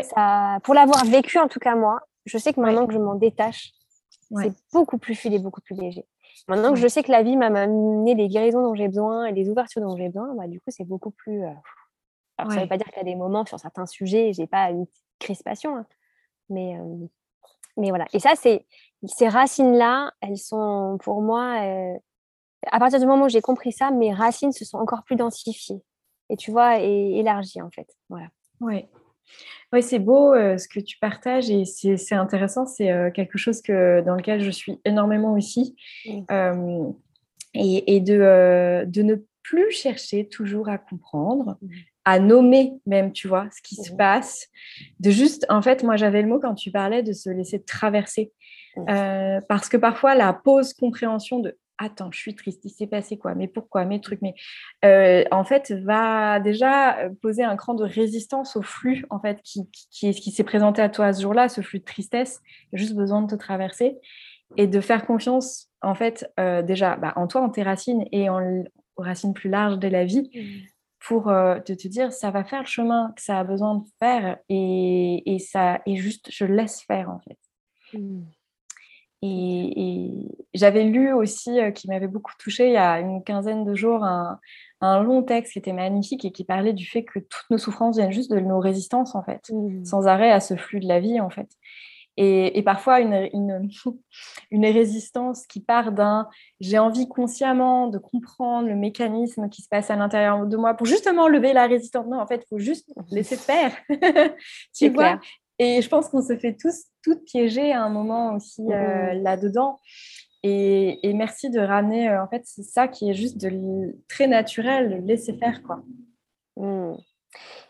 Ça, 0.03 0.59
pour 0.65 0.75
l'avoir 0.75 1.05
vécu, 1.05 1.39
en 1.39 1.49
tout 1.49 1.61
cas 1.61 1.77
moi, 1.77 2.01
je 2.25 2.39
sais 2.39 2.53
que 2.53 2.61
maintenant 2.61 2.87
que 2.87 2.93
je 2.93 2.99
m'en 2.99 3.15
détache, 3.15 3.73
c'est 4.37 4.53
beaucoup 4.73 4.99
plus 4.99 5.15
fluide 5.15 5.35
et 5.35 5.39
beaucoup 5.39 5.61
plus 5.61 5.77
léger. 5.77 6.05
Maintenant 6.49 6.71
que 6.71 6.79
je 6.79 6.89
sais 6.89 7.03
que 7.03 7.13
la 7.13 7.23
vie 7.23 7.37
m'a 7.37 7.47
amené 7.47 8.15
les 8.15 8.29
guérisons 8.29 8.63
dont 8.63 8.75
j'ai 8.75 8.89
besoin 8.89 9.27
et 9.27 9.33
les 9.33 9.49
ouvertures 9.49 9.81
dont 9.81 9.97
j'ai 9.97 10.09
besoin, 10.09 10.35
bah, 10.35 10.49
du 10.49 10.61
coup, 10.61 10.71
c'est 10.71 10.85
beaucoup 10.85 11.11
plus. 11.11 11.45
Alors, 12.37 12.51
ça 12.51 12.57
ne 12.57 12.63
veut 12.63 12.69
pas 12.69 12.77
dire 12.77 12.87
qu'il 12.87 12.97
y 12.97 13.01
a 13.01 13.05
des 13.05 13.15
moments 13.15 13.47
sur 13.47 13.61
certains 13.61 13.87
sujets, 13.87 14.33
j'ai 14.33 14.49
pas 14.49 14.71
une 14.71 14.87
crispation, 15.21 15.77
hein. 15.77 15.87
mais, 16.49 16.77
mais 17.77 17.91
voilà. 17.91 18.07
Et 18.13 18.19
ça, 18.19 18.33
c'est 18.35 18.67
ces 19.07 19.29
racines-là, 19.29 20.13
elles 20.21 20.39
sont 20.39 20.99
pour 21.01 21.23
moi, 21.23 21.61
à 22.71 22.79
partir 22.79 23.01
du 23.01 23.07
moment 23.07 23.27
où 23.27 23.29
j'ai 23.29 23.41
compris 23.41 23.73
ça, 23.73 23.91
mes 23.91 24.13
racines 24.13 24.53
se 24.53 24.65
sont 24.65 24.79
encore 24.79 25.05
plus 25.05 25.17
densifiées 25.17 25.83
et 26.31 26.37
tu 26.37 26.51
vois, 26.51 26.81
et 26.81 27.19
élargies 27.19 27.61
en 27.61 27.71
fait. 27.71 27.87
Voilà. 28.09 28.29
Ouais. 28.61 28.89
Oui, 29.73 29.83
c'est 29.83 29.99
beau 29.99 30.35
ce 30.35 30.69
que 30.69 30.81
tu 30.81 30.99
partages 30.99 31.51
et 31.51 31.65
c'est 31.65 32.15
intéressant. 32.15 32.67
C'est 32.67 33.11
quelque 33.15 33.39
chose 33.39 33.63
que, 33.63 34.03
dans 34.03 34.15
lequel 34.15 34.43
je 34.43 34.51
suis 34.51 34.81
énormément 34.85 35.33
aussi. 35.33 35.75
et, 36.05 37.97
et 37.97 38.01
de, 38.01 38.85
de, 38.87 39.03
ne 39.03 39.17
plus 39.43 39.71
chercher 39.71 40.29
toujours 40.29 40.69
à 40.69 40.79
comprendre, 40.79 41.59
mmh 41.63 41.69
à 42.05 42.19
nommer 42.19 42.75
même, 42.87 43.13
tu 43.13 43.29
vois, 43.29 43.49
ce 43.51 43.63
qui 43.63 43.77
se 43.77 43.93
passe. 43.93 44.49
De 45.01 45.11
juste, 45.11 45.47
en 45.49 45.63
fait, 45.63 45.83
moi 45.83 45.97
j'avais 45.97 46.23
le 46.23 46.29
mot 46.29 46.39
quand 46.39 46.55
tu 46.55 46.71
parlais 46.71 47.03
de 47.03 47.13
se 47.13 47.31
laisser 47.31 47.63
traverser. 47.63 48.33
Mmh. 48.77 48.89
Euh, 48.91 49.41
parce 49.49 49.69
que 49.69 49.77
parfois 49.77 50.15
la 50.15 50.33
pause 50.33 50.75
compréhension 50.75 51.39
de 51.39 51.57
attends, 51.79 52.11
je 52.13 52.19
suis 52.19 52.35
triste, 52.35 52.65
il 52.65 52.71
s'est 52.71 52.87
passé 52.87 53.19
quoi, 53.19 53.35
mais 53.35 53.49
pourquoi, 53.49 53.85
mes 53.85 54.01
trucs, 54.01 54.23
mais 54.23 54.35
euh, 54.85 55.25
en 55.31 55.45
fait 55.45 55.73
va 55.73 56.41
déjà 56.41 57.11
poser 57.23 57.43
un 57.43 57.57
cran 57.57 57.75
de 57.75 57.85
résistance 57.85 58.57
au 58.57 58.63
flux 58.63 59.05
en 59.11 59.21
fait 59.21 59.41
qui, 59.43 59.69
qui, 59.91 60.13
qui 60.13 60.31
s'est 60.31 60.45
présenté 60.45 60.83
à 60.83 60.89
toi 60.89 61.13
ce 61.13 61.23
jour-là, 61.23 61.49
ce 61.49 61.61
flux 61.61 61.81
de 61.81 61.85
tristesse, 61.85 62.41
juste 62.73 62.95
besoin 62.95 63.23
de 63.23 63.31
te 63.31 63.35
traverser 63.37 63.97
et 64.57 64.67
de 64.67 64.81
faire 64.81 65.05
confiance 65.07 65.69
en 65.83 65.95
fait 65.95 66.31
déjà 66.39 66.97
bah, 66.97 67.13
en 67.17 67.27
toi, 67.27 67.41
en 67.41 67.51
tes 67.51 67.63
racines 67.63 68.05
et 68.13 68.29
en, 68.29 68.63
aux 68.97 69.03
racines 69.03 69.35
plus 69.35 69.51
larges 69.51 69.79
de 69.79 69.89
la 69.89 70.05
vie. 70.05 70.31
Mmh 70.35 70.69
pour 71.07 71.29
euh, 71.29 71.61
te, 71.61 71.73
dire 71.73 72.13
ça 72.13 72.31
va 72.31 72.45
faire 72.45 72.61
le 72.61 72.67
chemin 72.67 73.13
que 73.15 73.23
ça 73.23 73.39
a 73.39 73.45
besoin 73.45 73.77
de 73.77 73.85
faire 73.99 74.39
et, 74.49 75.23
et 75.35 75.39
ça 75.39 75.81
et 75.87 75.97
juste 75.97 76.31
je 76.31 76.45
laisse 76.45 76.83
faire 76.83 77.11
en 77.11 77.21
fait. 77.21 77.39
Mmh. 77.99 78.23
Et, 79.27 80.29
j'avais 80.53 80.85
lu 80.85 81.13
aussi 81.13 81.59
euh, 81.59 81.71
qui 81.71 81.89
m'avait 81.89 82.09
beaucoup 82.09 82.33
touché 82.39 82.69
il 82.69 82.73
y 82.75 82.77
a 82.77 83.01
une 83.01 83.25
quinzaine 83.25 83.65
de 83.65 83.75
jours 83.75 84.05
un, 84.05 84.39
un, 84.81 85.03
long 85.03 85.23
texte 85.23 85.55
qui 85.55 85.59
était 85.59 85.73
magnifique 85.73 86.25
et 86.25 86.31
qui 86.31 86.45
parlait 86.45 86.75
du 86.75 86.87
fait 86.87 87.05
que 87.05 87.19
toutes 87.19 87.51
nos 87.51 87.59
souffrances 87.59 87.97
viennent 87.97 88.13
juste 88.13 88.31
de 88.31 88.39
nos 88.39 88.61
résistances 88.61 89.15
en 89.15 89.23
fait, 89.23 89.51
mmh. 89.51 89.85
sans 89.85 90.07
arrêt 90.07 90.31
à 90.31 90.41
ce 90.41 90.55
flux 90.57 90.81
de 90.81 90.87
la 90.87 91.01
vie 91.01 91.21
en 91.21 91.31
fait. 91.31 91.49
Et, 92.17 92.63
parfois, 92.63 93.01
une, 93.01 93.29
une, 94.51 94.67
résistance 94.67 95.47
qui 95.47 95.61
part 95.61 95.91
d'un 95.91 96.29
j'ai 96.61 96.79
envie 96.79 97.09
consciemment 97.09 97.89
de 97.89 97.99
comprendre 97.99 98.69
le 98.69 98.77
mécanisme 98.77 99.49
qui 99.49 99.63
se 99.63 99.69
passe 99.69 99.91
à 99.91 99.97
l'intérieur 99.97 100.47
de 100.47 100.57
moi 100.57 100.75
pour 100.75 100.87
justement 100.87 101.27
lever 101.27 101.53
la 101.53 101.67
résistance. 101.67 102.07
Non, 102.07 102.21
en 102.21 102.27
fait, 102.27 102.43
il 102.45 102.49
faut 102.49 102.59
juste 102.59 102.89
laisser 103.11 103.37
faire. 103.37 103.75
tu 104.75 104.91
vois? 104.91 105.19
Et 105.59 105.83
je 105.83 105.89
pense 105.89 106.09
qu'on 106.09 106.23
se 106.23 106.37
fait 106.37 106.57
tous 106.57 106.85
toutes 107.03 107.25
piéger 107.25 107.73
à 107.73 107.83
un 107.83 107.91
moment 107.91 108.35
aussi 108.35 108.63
euh, 108.63 109.15
mmh. 109.15 109.23
là-dedans. 109.23 109.81
Et, 110.43 110.99
merci 111.15 111.49
de 111.49 111.61
ramener, 111.61 112.09
euh, 112.09 112.23
en 112.23 112.29
fait, 112.29 112.43
c'est 112.45 112.63
ça 112.63 112.87
qui 112.89 113.09
est 113.09 113.15
juste 113.15 113.39
de 113.39 113.97
très 114.09 114.27
naturel, 114.27 115.03
laisser 115.07 115.35
faire, 115.39 115.63
quoi. 115.63 115.83
Mmh. 116.57 116.97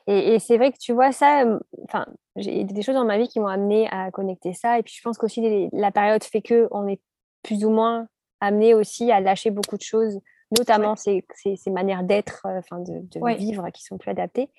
Et, 0.06 0.38
c'est 0.38 0.56
vrai 0.56 0.72
que 0.72 0.78
tu 0.78 0.92
vois 0.92 1.12
ça, 1.12 1.44
enfin, 1.84 2.06
j'ai 2.36 2.64
des 2.64 2.82
choses 2.82 2.96
dans 2.96 3.04
ma 3.04 3.16
vie 3.16 3.28
qui 3.28 3.40
m'ont 3.40 3.46
amené 3.46 3.88
à 3.90 4.10
connecter 4.10 4.52
ça. 4.52 4.78
Et 4.78 4.82
puis 4.82 4.94
je 4.96 5.02
pense 5.02 5.16
qu'aussi 5.16 5.68
la 5.72 5.90
période 5.90 6.22
fait 6.22 6.42
que 6.42 6.68
on 6.70 6.86
est 6.86 7.00
plus 7.42 7.64
ou 7.64 7.70
moins 7.70 8.08
amené 8.40 8.74
aussi 8.74 9.10
à 9.10 9.20
lâcher 9.20 9.50
beaucoup 9.50 9.78
de 9.78 9.82
choses, 9.82 10.20
notamment 10.50 10.96
ces, 10.96 11.24
ces, 11.34 11.70
manières 11.70 12.02
d'être, 12.02 12.42
enfin 12.44 12.80
de, 12.80 13.36
vivre 13.36 13.70
qui 13.70 13.82
sont 13.82 13.96
plus 13.96 14.10
adaptées. 14.10 14.50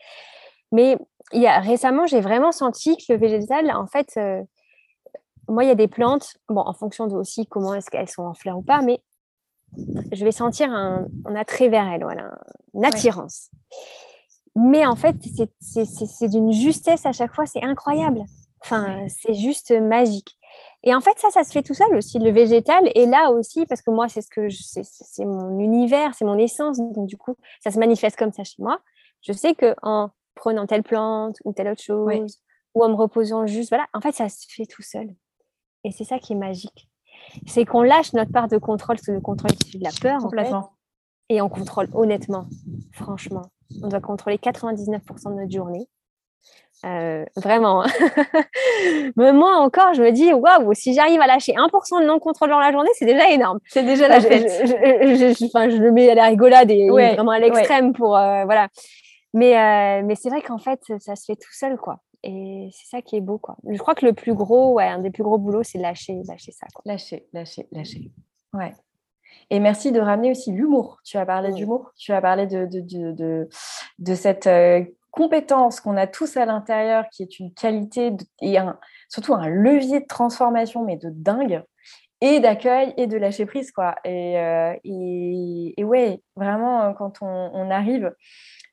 Mais 0.76 0.98
il 1.32 1.42
y 1.42 1.48
a, 1.48 1.60
récemment, 1.60 2.06
j'ai 2.06 2.20
vraiment 2.20 2.52
senti 2.52 2.98
que 2.98 3.14
le 3.14 3.18
végétal, 3.18 3.72
en 3.72 3.88
fait, 3.88 4.20
moi, 5.48 5.64
il 5.64 5.68
y 5.68 5.72
a 5.72 5.76
des 5.76 5.88
plantes, 5.88 6.36
bon, 6.50 6.62
en 6.62 6.74
fonction 6.74 7.08
de 7.08 7.16
aussi 7.16 7.48
comment 7.48 7.74
est-ce 7.74 7.90
qu'elles 7.90 8.10
sont 8.10 8.24
en 8.24 8.34
fleurs 8.34 8.58
ou 8.58 8.62
pas, 8.62 8.82
mais 8.82 9.02
je 10.12 10.24
vais 10.26 10.32
sentir 10.32 10.70
un, 10.72 11.08
attrait 11.36 11.70
vers 11.70 11.88
elles, 11.88 12.04
voilà, 12.04 12.38
une 12.74 12.86
attirance. 12.86 13.50
Mais 14.56 14.86
en 14.86 14.96
fait, 14.96 15.16
c'est 15.62 16.28
d'une 16.30 16.52
justesse 16.52 17.06
à 17.06 17.12
chaque 17.12 17.34
fois, 17.34 17.46
c'est 17.46 17.64
incroyable. 17.64 18.24
Enfin, 18.62 19.06
c'est 19.08 19.34
juste 19.34 19.72
magique. 19.72 20.38
Et 20.84 20.94
en 20.96 21.02
fait, 21.02 21.18
ça, 21.18 21.30
ça 21.30 21.44
se 21.44 21.52
fait 21.52 21.62
tout 21.62 21.74
seul 21.74 21.94
aussi. 21.96 22.20
Le 22.20 22.32
végétal 22.32 22.90
est 22.96 23.06
là 23.06 23.32
aussi 23.32 23.66
parce 23.66 23.82
que 23.82 23.92
moi, 23.92 24.08
c'est 24.08 24.22
ce 24.22 24.30
que 24.30 24.48
c'est 24.50 25.26
mon 25.26 25.60
univers, 25.60 26.14
c'est 26.16 26.26
mon 26.26 26.38
essence. 26.38 26.78
Donc 26.78 27.08
du 27.08 27.18
coup, 27.18 27.36
ça 27.64 27.72
se 27.72 27.80
manifeste 27.80 28.18
comme 28.18 28.32
ça 28.32 28.44
chez 28.44 28.62
moi. 28.62 28.80
Je 29.22 29.34
sais 29.34 29.56
que 29.56 29.76
en 29.82 30.10
prenant 30.36 30.68
telle 30.68 30.84
plante 30.84 31.38
ou 31.44 31.54
telle 31.54 31.70
autre 31.70 31.82
chose, 31.82 32.42
ou 32.74 32.84
en 32.84 32.90
me 32.90 32.96
reposant 32.96 33.46
juste, 33.46 33.70
voilà, 33.70 33.88
en 33.94 34.02
fait, 34.02 34.14
ça 34.14 34.30
se 34.30 34.46
fait 34.50 34.66
tout 34.66 34.82
seul. 34.84 35.16
Et 35.84 35.92
c'est 35.92 36.04
ça 36.04 36.20
qui 36.20 36.34
est 36.34 36.38
magique. 36.38 36.90
C'est 37.48 37.66
qu'on 37.66 37.82
lâche 37.82 38.14
notre 38.14 38.32
part 38.32 38.48
de 38.48 38.58
contrôle, 38.58 39.00
sous 39.00 39.12
le 39.12 39.22
contrôle 39.22 39.52
qui 39.52 39.80
de 39.80 39.84
la 39.84 39.92
peur. 40.02 40.20
Complètement. 40.20 40.72
et 41.30 41.42
on 41.42 41.50
contrôle 41.50 41.88
honnêtement, 41.94 42.48
franchement. 42.92 43.44
On 43.82 43.88
doit 43.88 44.02
contrôler 44.02 44.38
99% 44.38 45.30
de 45.30 45.42
notre 45.42 45.52
journée. 45.52 45.88
Euh, 46.86 47.26
vraiment. 47.36 47.84
Hein. 47.84 47.88
Mais 49.16 49.34
moi 49.34 49.56
encore, 49.58 49.94
je 49.94 50.04
me 50.04 50.12
dis, 50.12 50.34
waouh, 50.34 50.74
si 50.74 50.94
j'arrive 50.94 51.20
à 51.22 51.28
lâcher 51.28 51.54
1% 51.54 52.02
de 52.02 52.06
non-contrôle 52.06 52.50
dans 52.50 52.60
la 52.60 52.72
journée, 52.72 52.90
c'est 52.94 53.06
déjà 53.06 53.32
énorme. 53.32 53.60
C'est 53.68 53.84
déjà 53.84 54.08
la 54.08 54.20
fête. 54.20 54.68
Je, 54.68 55.78
le 55.78 55.92
mets 55.92 56.10
à 56.10 56.16
la 56.16 56.26
rigolade 56.26 56.70
et 56.70 56.90
vraiment 56.90 57.32
à 57.32 57.40
l'extrême 57.40 57.94
pour. 57.94 58.18
Euh, 58.18 58.46
voilà. 58.46 58.68
Mais, 59.36 59.58
euh, 59.58 60.02
mais 60.06 60.16
c'est 60.16 60.30
vrai 60.30 60.42
qu'en 60.42 60.58
fait, 60.58 60.80
ça 61.00 61.16
se 61.18 61.26
fait 61.26 61.36
tout 61.36 61.52
seul, 61.52 61.78
quoi. 61.78 62.00
Et 62.24 62.70
c'est 62.72 62.88
ça 62.88 63.02
qui 63.02 63.18
est 63.18 63.22
beau, 63.22 63.38
quoi. 63.38 63.58
Je 63.70 63.78
crois 63.78 63.94
que 63.94 64.06
le 64.06 64.14
plus 64.14 64.34
gros, 64.34 64.74
ouais, 64.76 64.88
un 64.88 65.00
des 65.00 65.12
plus 65.12 65.24
gros 65.24 65.38
boulots, 65.38 65.62
c'est 65.62 65.78
lâcher, 65.78 66.22
lâcher 66.26 66.54
ça. 66.54 66.68
Quoi. 66.74 66.82
Lâcher, 66.86 67.28
lâcher, 67.34 67.68
lâcher. 67.74 68.12
Ouais. 68.54 68.74
Et 69.50 69.60
merci 69.60 69.92
de 69.92 70.00
ramener 70.00 70.32
aussi 70.32 70.54
l'humour. 70.54 71.00
Tu 71.04 71.18
as 71.18 71.26
parlé 71.26 71.52
d'humour, 71.52 71.92
tu 71.98 72.14
as 72.14 72.22
parlé 72.22 72.48
de, 72.48 72.66
de, 72.66 72.80
de, 73.12 73.50
de, 74.00 74.16
cette 74.16 74.48
euh, 74.48 74.86
compétence 75.12 75.82
qu'on 75.82 75.98
a 75.98 76.08
tous 76.08 76.38
à 76.38 76.46
l'intérieur, 76.46 77.04
qui 77.12 77.22
est 77.22 77.38
une 77.38 77.54
qualité 77.54 78.14
et 78.42 78.58
un, 78.58 78.80
surtout 79.10 79.34
un 79.34 79.50
levier 79.50 80.00
de 80.00 80.08
transformation, 80.08 80.86
mais 80.86 80.96
de 80.96 81.10
dingue, 81.10 81.62
et 82.22 82.40
d'accueil 82.40 82.94
et 82.98 83.08
de 83.08 83.18
lâcher 83.18 83.46
prise. 83.46 83.72
Quoi. 83.72 83.96
Et, 84.06 84.40
euh, 84.40 84.74
et, 84.84 85.84
ouais, 85.84 86.22
vraiment, 86.36 86.94
quand 86.94 87.22
on, 87.22 87.52
on, 87.54 87.70
arrive 87.70 88.14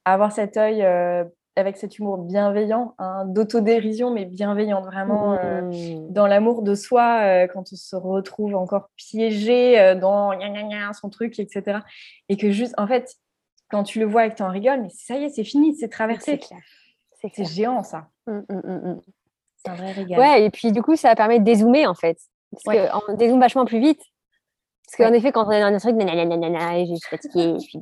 avoir 0.04 0.32
cet 0.32 0.56
œil 0.56 0.82
euh, 0.82 1.24
avec 1.56 1.76
cet 1.76 1.98
humour 1.98 2.18
bienveillant, 2.18 2.94
hein, 2.98 3.24
d'autodérision, 3.26 4.10
mais 4.10 4.24
bienveillante, 4.24 4.86
vraiment 4.86 5.34
euh, 5.34 5.62
mmh. 5.62 6.12
dans 6.12 6.26
l'amour 6.26 6.62
de 6.62 6.74
soi, 6.74 7.20
euh, 7.22 7.46
quand 7.46 7.72
on 7.72 7.76
se 7.76 7.96
retrouve 7.96 8.54
encore 8.54 8.88
piégé 8.96 9.94
dans 10.00 10.32
son 10.94 11.10
truc, 11.10 11.38
etc. 11.38 11.80
Et 12.28 12.36
que 12.36 12.50
juste, 12.50 12.74
en 12.78 12.86
fait, 12.86 13.16
quand 13.70 13.84
tu 13.84 14.00
le 14.00 14.06
vois 14.06 14.26
et 14.26 14.30
que 14.30 14.36
tu 14.36 14.42
en 14.42 14.48
rigoles, 14.48 14.82
mais 14.82 14.90
ça 14.90 15.16
y 15.16 15.24
est, 15.24 15.28
c'est 15.30 15.44
fini, 15.44 15.74
c'est 15.74 15.88
traversé. 15.88 16.40
C'est 17.34 17.44
géant, 17.44 17.82
ça. 17.82 18.08
Mmh, 18.26 18.40
mmh, 18.48 19.00
c'est 19.56 19.70
un 19.70 19.74
vrai 19.74 19.92
régal. 19.92 20.18
Ouais, 20.18 20.44
et 20.44 20.50
puis 20.50 20.72
du 20.72 20.82
coup, 20.82 20.96
ça 20.96 21.14
permet 21.14 21.38
de 21.38 21.44
dézoomer, 21.44 21.86
en 21.86 21.94
fait. 21.94 22.18
Parce 22.50 22.76
qu'on 22.76 23.14
dézoome 23.14 23.40
vachement 23.40 23.64
plus 23.64 23.78
vite. 23.78 24.02
Parce 24.92 25.08
qu'en 25.08 25.14
effet, 25.16 25.32
quand 25.32 25.46
on 25.46 25.50
est 25.50 25.60
dans 25.60 25.74
un 25.74 25.78
truc, 25.78 25.96
nanana, 25.96 26.84
je 26.84 26.94
suis 26.94 27.08
fatiguée, 27.08 27.54
je 27.54 27.60
suis 27.60 27.78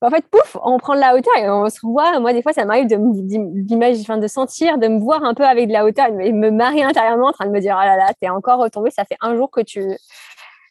En 0.00 0.10
fait, 0.10 0.24
pouf, 0.30 0.56
on 0.62 0.78
prend 0.78 0.94
de 0.94 1.00
la 1.00 1.16
hauteur 1.16 1.34
et 1.36 1.50
on 1.50 1.68
se 1.68 1.80
voit. 1.82 2.20
Moi, 2.20 2.32
des 2.32 2.40
fois, 2.40 2.52
ça 2.52 2.64
m'arrive 2.64 2.86
de, 2.86 4.00
enfin, 4.00 4.18
de 4.18 4.28
sentir, 4.28 4.78
de 4.78 4.86
me 4.86 5.00
voir 5.00 5.24
un 5.24 5.34
peu 5.34 5.44
avec 5.44 5.66
de 5.66 5.72
la 5.72 5.84
hauteur 5.84 6.06
et 6.20 6.32
me 6.32 6.50
marier 6.50 6.84
intérieurement 6.84 7.28
en 7.28 7.32
train 7.32 7.46
de 7.46 7.50
me 7.50 7.58
dire, 7.58 7.76
oh 7.76 7.84
là 7.84 7.96
là, 7.96 8.12
t'es 8.20 8.28
encore 8.28 8.60
retombé, 8.60 8.90
ça 8.90 9.04
fait 9.04 9.16
un 9.20 9.34
jour 9.34 9.50
que 9.50 9.60
tu. 9.60 9.82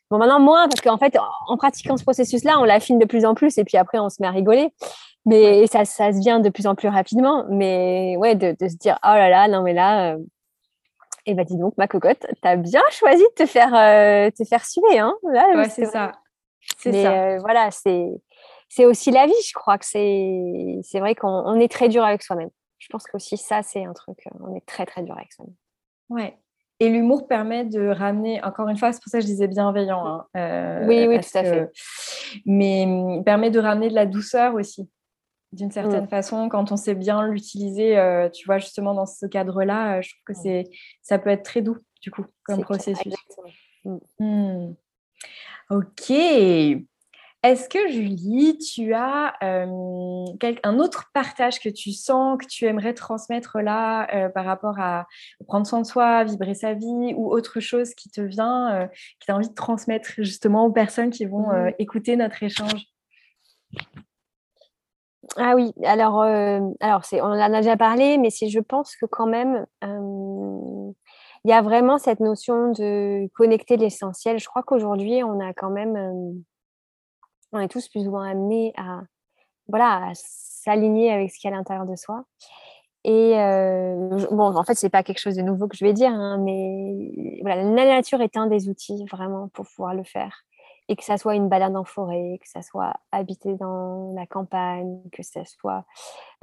Bon, 0.10 0.18
maintenant, 0.18 0.40
moins, 0.40 0.70
parce 0.70 0.80
qu'en 0.80 0.98
fait, 0.98 1.18
en 1.48 1.58
pratiquant 1.58 1.98
ce 1.98 2.04
processus-là, 2.04 2.60
on 2.60 2.64
l'affine 2.64 2.98
de 2.98 3.06
plus 3.06 3.26
en 3.26 3.36
plus 3.36 3.58
et 3.58 3.66
puis 3.66 3.76
après, 3.76 4.00
on 4.00 4.10
se 4.10 4.22
met 4.22 4.28
à 4.28 4.32
rigoler. 4.32 4.70
Mais 5.26 5.68
ça, 5.68 5.84
ça 5.84 6.14
se 6.14 6.20
vient 6.20 6.40
de 6.40 6.50
plus 6.50 6.68
en 6.68 6.76
plus 6.76 6.88
rapidement. 6.88 7.44
Mais 7.50 8.16
ouais, 8.18 8.36
de, 8.36 8.56
de 8.58 8.68
se 8.70 8.78
dire, 8.78 8.98
oh 9.04 9.14
là 9.14 9.30
là, 9.30 9.50
non, 9.50 9.62
mais 9.62 9.74
là, 9.74 10.16
et 11.26 11.34
bah 11.34 11.44
dis 11.44 11.58
donc, 11.58 11.78
ma 11.78 11.88
cocotte, 11.88 12.26
tu 12.42 12.48
as 12.48 12.56
bien 12.56 12.82
choisi 12.92 13.24
de 13.24 13.44
te 13.44 13.46
faire, 13.46 13.74
euh, 13.74 14.30
te 14.32 14.44
faire 14.44 14.66
suer. 14.66 15.00
Hein 15.00 15.14
ouais, 15.24 15.70
c'est 15.70 15.86
ça. 15.86 16.12
Euh, 16.86 17.38
voilà, 17.40 17.70
c'est 17.72 18.86
aussi 18.86 19.12
la 19.12 19.26
vie, 19.26 19.34
je 19.48 19.54
crois 19.54 19.78
que 19.78 19.86
c'est 19.86 21.00
vrai 21.00 21.16
qu'on 21.16 21.60
est 21.60 21.72
très 21.72 21.90
dur 21.90 22.04
avec 22.04 22.24
soi-même. 22.24 22.50
Je 22.80 22.88
pense 22.90 23.06
qu'aussi 23.06 23.38
ça, 23.38 23.64
c'est 23.64 23.86
un 23.86 23.94
truc, 23.94 24.18
euh, 24.28 24.38
on 24.42 24.56
est 24.56 24.66
très 24.66 24.86
très 24.86 25.04
dur 25.04 25.16
avec 25.16 25.32
soi-même. 25.32 25.56
Ouais. 26.10 26.38
Et 26.80 26.90
l'humour 26.90 27.28
permet 27.28 27.64
de 27.64 27.88
ramener, 27.88 28.44
encore 28.44 28.68
une 28.68 28.78
fois, 28.78 28.92
c'est 28.92 29.02
pour 29.02 29.10
ça 29.10 29.20
que 29.20 29.22
je 29.22 29.28
disais 29.28 29.48
bienveillant. 29.48 30.26
Hein, 30.34 30.86
oui, 30.86 31.08
oui, 31.08 31.20
tout 31.20 31.38
à 31.38 31.44
fait. 31.44 31.70
Mais 32.46 32.84
hum, 32.86 33.24
permet 33.24 33.52
de 33.52 33.60
ramener 33.60 33.90
de 33.90 33.96
la 33.96 34.06
douceur 34.06 34.56
aussi 34.56 34.90
d'une 35.54 35.72
certaine 35.72 36.06
mm. 36.06 36.10
façon, 36.10 36.50
quand 36.50 36.72
on 36.72 36.78
sait 36.78 36.96
bien 36.96 37.28
l'utiliser, 37.28 37.98
euh, 37.98 38.30
tu 38.30 38.46
vois, 38.46 38.58
justement 38.58 38.94
dans 38.94 39.06
ce 39.06 39.26
cadre-là, 39.26 39.98
euh, 39.98 40.02
je 40.02 40.10
trouve 40.10 40.24
que 40.26 40.34
c'est, 40.34 40.66
ça 41.02 41.20
peut 41.20 41.30
être 41.30 41.44
très 41.44 41.62
doux, 41.62 41.78
du 42.02 42.12
coup, 42.12 42.26
comme 42.44 42.62
processus. 42.62 43.14
Mm. 43.86 43.98
Hmm. 44.20 44.74
Ok. 45.70 46.10
Est-ce 46.10 47.68
que 47.68 47.90
Julie, 47.90 48.58
tu 48.58 48.94
as 48.94 49.34
un 49.42 50.80
autre 50.80 51.12
partage 51.14 51.60
que 51.60 51.68
tu 51.68 51.92
sens, 51.92 52.38
que 52.40 52.46
tu 52.46 52.66
aimerais 52.66 52.94
transmettre 52.94 53.60
là 53.60 54.30
par 54.30 54.46
rapport 54.46 54.80
à 54.80 55.08
prendre 55.46 55.68
soin 55.68 55.82
de 55.82 55.86
soi, 55.86 56.24
vibrer 56.24 56.54
sa 56.54 56.74
vie 56.74 57.14
ou 57.18 57.30
autre 57.30 57.60
chose 57.60 57.94
qui 57.96 58.10
te 58.10 58.22
vient, 58.22 58.88
qui 59.20 59.26
tu 59.26 59.32
as 59.32 59.36
envie 59.36 59.50
de 59.50 59.54
transmettre 59.54 60.10
justement 60.20 60.66
aux 60.66 60.72
personnes 60.72 61.10
qui 61.10 61.26
vont 61.26 61.52
mmh. 61.52 61.74
écouter 61.80 62.16
notre 62.16 62.42
échange? 62.44 62.86
Ah 65.38 65.54
oui, 65.56 65.72
alors, 65.84 66.22
alors 66.22 67.06
c'est, 67.06 67.22
on 67.22 67.26
en 67.26 67.40
a 67.40 67.50
déjà 67.50 67.78
parlé, 67.78 68.18
mais 68.18 68.30
je 68.30 68.60
pense 68.60 68.96
que 68.96 69.06
quand 69.06 69.26
même, 69.26 69.66
il 69.82 71.50
y 71.50 71.54
a 71.54 71.62
vraiment 71.62 71.98
cette 71.98 72.20
notion 72.20 72.72
de 72.72 73.28
connecter 73.34 73.78
l'essentiel. 73.78 74.40
Je 74.40 74.48
crois 74.48 74.64
qu'aujourd'hui, 74.64 75.24
on 75.24 75.40
a 75.40 75.54
quand 75.54 75.70
même 75.70 76.44
on 77.54 77.60
est 77.60 77.70
tous 77.70 77.88
plus 77.88 78.08
ou 78.08 78.12
moins 78.12 78.30
amenés 78.30 78.74
à, 78.76 79.02
voilà, 79.68 80.12
s'aligner 80.16 81.12
avec 81.12 81.32
ce 81.32 81.40
qu'il 81.40 81.50
y 81.50 81.54
a 81.54 81.56
à 81.56 81.58
l'intérieur 81.58 81.86
de 81.86 81.96
soi. 81.96 82.26
Et 83.06 83.38
euh, 83.40 84.28
bon, 84.32 84.56
en 84.56 84.64
fait, 84.64 84.76
c'est 84.76 84.90
pas 84.90 85.04
quelque 85.04 85.20
chose 85.20 85.36
de 85.36 85.42
nouveau 85.42 85.68
que 85.68 85.78
je 85.78 85.86
vais 85.86 85.94
dire, 85.94 86.12
hein, 86.12 86.38
mais 86.40 87.40
voilà, 87.42 87.64
la 87.64 87.86
nature 87.86 88.22
est 88.22 88.38
un 88.38 88.48
des 88.48 88.70
outils 88.70 89.06
vraiment 89.12 89.50
pour 89.50 89.66
pouvoir 89.66 89.94
le 89.94 90.04
faire. 90.04 90.46
Et 90.90 90.96
que 90.96 91.04
ça 91.04 91.18
soit 91.18 91.36
une 91.36 91.48
balade 91.48 91.76
en 91.76 91.86
forêt, 91.86 92.40
que 92.42 92.50
ça 92.50 92.62
soit 92.62 92.94
habiter 93.12 93.56
dans 93.56 94.12
la 94.16 94.26
campagne, 94.26 95.00
que 95.12 95.24
ça 95.24 95.46
soit 95.46 95.86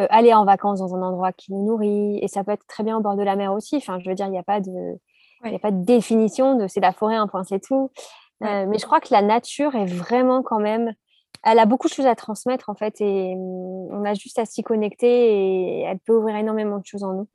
euh, 0.00 0.06
aller 0.08 0.32
en 0.32 0.44
vacances 0.44 0.78
dans 0.78 0.94
un 0.94 1.02
endroit 1.02 1.32
qui 1.32 1.52
nous 1.52 1.64
nourrit. 1.64 2.18
Et 2.22 2.28
ça 2.28 2.42
peut 2.42 2.52
être 2.52 2.66
très 2.66 2.82
bien 2.82 2.96
au 2.96 3.00
bord 3.00 3.16
de 3.16 3.22
la 3.22 3.36
mer 3.36 3.52
aussi. 3.52 3.76
Enfin, 3.76 3.98
je 4.00 4.08
veux 4.08 4.14
dire, 4.14 4.26
il 4.26 4.32
n'y 4.32 4.38
a 4.38 4.42
pas 4.42 4.60
de, 4.60 4.98
il 5.44 5.54
a 5.54 5.58
pas 5.58 5.70
de 5.70 5.84
définition 5.84 6.54
de 6.56 6.66
c'est 6.66 6.80
la 6.80 6.92
forêt, 6.92 7.16
un 7.16 7.26
point, 7.26 7.44
c'est 7.44 7.60
tout. 7.60 7.90
Euh, 8.42 8.66
mais 8.66 8.78
je 8.78 8.86
crois 8.86 9.00
que 9.00 9.08
la 9.10 9.22
nature 9.22 9.74
est 9.74 9.86
vraiment 9.86 10.42
quand 10.42 10.60
même, 10.60 10.94
elle 11.42 11.58
a 11.58 11.66
beaucoup 11.66 11.88
de 11.88 11.92
choses 11.92 12.06
à 12.06 12.14
transmettre 12.14 12.70
en 12.70 12.74
fait, 12.74 13.00
et 13.00 13.34
mmh, 13.34 13.38
on 13.92 14.04
a 14.04 14.14
juste 14.14 14.38
à 14.38 14.46
s'y 14.46 14.62
connecter 14.62 15.06
et 15.06 15.80
elle 15.80 15.98
peut 15.98 16.16
ouvrir 16.16 16.36
énormément 16.36 16.78
de 16.78 16.86
choses 16.86 17.04
en 17.04 17.12
nous. 17.12 17.28